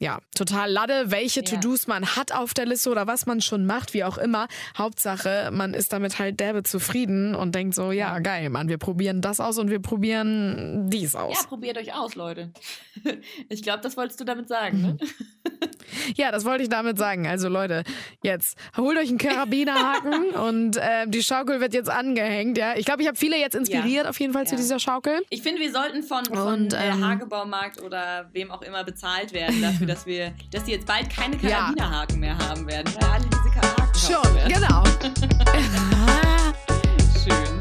ja, 0.00 0.20
total 0.34 0.70
Lade, 0.70 1.10
welche 1.10 1.40
Ja. 1.40 1.46
To-Dos 1.46 1.86
man 1.88 2.16
hat 2.16 2.32
auf 2.32 2.54
der 2.54 2.66
Liste 2.66 2.90
oder 2.90 3.06
was 3.06 3.26
man 3.26 3.40
schon 3.40 3.66
macht, 3.66 3.94
wie 3.94 4.04
auch 4.04 4.16
immer. 4.18 4.46
Hauptsache, 4.76 5.50
man 5.52 5.74
ist 5.74 5.92
damit 5.92 6.18
halt 6.18 6.38
derbe 6.40 6.62
zufrieden 6.62 7.34
und 7.34 7.54
denkt 7.54 7.74
so, 7.74 7.90
ja, 7.90 8.18
geil, 8.20 8.48
Mann, 8.50 8.68
wir 8.68 8.78
probieren 8.78 9.20
das 9.20 9.40
aus 9.40 9.58
und 9.58 9.70
wir 9.70 9.80
probieren 9.80 10.88
dies 10.88 11.14
aus. 11.16 11.36
Ja, 11.40 11.46
probiert 11.48 11.78
euch 11.78 11.94
aus, 11.94 12.14
Leute. 12.14 12.52
Ich 13.48 13.62
glaube, 13.62 13.80
das 13.80 13.96
wolltest 13.96 14.20
du 14.20 14.24
damit 14.24 14.48
sagen, 14.48 14.80
ne? 14.82 14.96
Ja, 16.16 16.30
das 16.30 16.44
wollte 16.44 16.62
ich 16.62 16.68
damit 16.68 16.98
sagen. 16.98 17.26
Also 17.26 17.48
Leute, 17.48 17.82
jetzt 18.22 18.58
holt 18.76 18.98
euch 18.98 19.08
einen 19.08 19.18
Karabinerhaken 19.18 20.30
und 20.34 20.76
äh, 20.76 21.06
die 21.06 21.22
Schaukel 21.22 21.60
wird 21.60 21.72
jetzt 21.74 21.88
angehängt. 21.90 22.58
Ja, 22.58 22.74
ich 22.76 22.84
glaube, 22.84 23.02
ich 23.02 23.08
habe 23.08 23.16
viele 23.16 23.38
jetzt 23.38 23.54
inspiriert 23.54 24.06
auf 24.06 24.18
jeden 24.20 24.32
Fall 24.32 24.46
zu 24.46 24.54
Ja. 24.54 24.60
dieser 24.60 24.78
Schaukel. 24.78 25.22
Ich 25.30 25.42
finde, 25.42 25.60
wir 25.60 25.72
sollten 25.72 26.02
von, 26.02 26.24
von 26.26 26.38
Und, 26.64 26.72
äh, 26.74 26.88
ähm, 26.90 27.04
Hagebaumarkt 27.06 27.82
oder 27.82 28.28
wem 28.32 28.50
auch 28.50 28.62
immer 28.62 28.84
bezahlt 28.84 29.32
werden 29.32 29.60
dafür, 29.62 29.86
dass 29.88 30.06
wir, 30.06 30.32
dass 30.50 30.64
die 30.64 30.72
jetzt 30.72 30.86
bald 30.86 31.08
keine 31.10 31.36
Karabinerhaken 31.36 32.16
ja. 32.16 32.20
mehr 32.20 32.38
haben 32.38 32.66
werden, 32.66 32.92
weil 33.00 33.10
alle 33.10 33.24
diese 33.24 33.54
Haken 33.56 33.98
Schon, 33.98 34.22
genau. 34.48 34.84
Schön. 37.24 37.57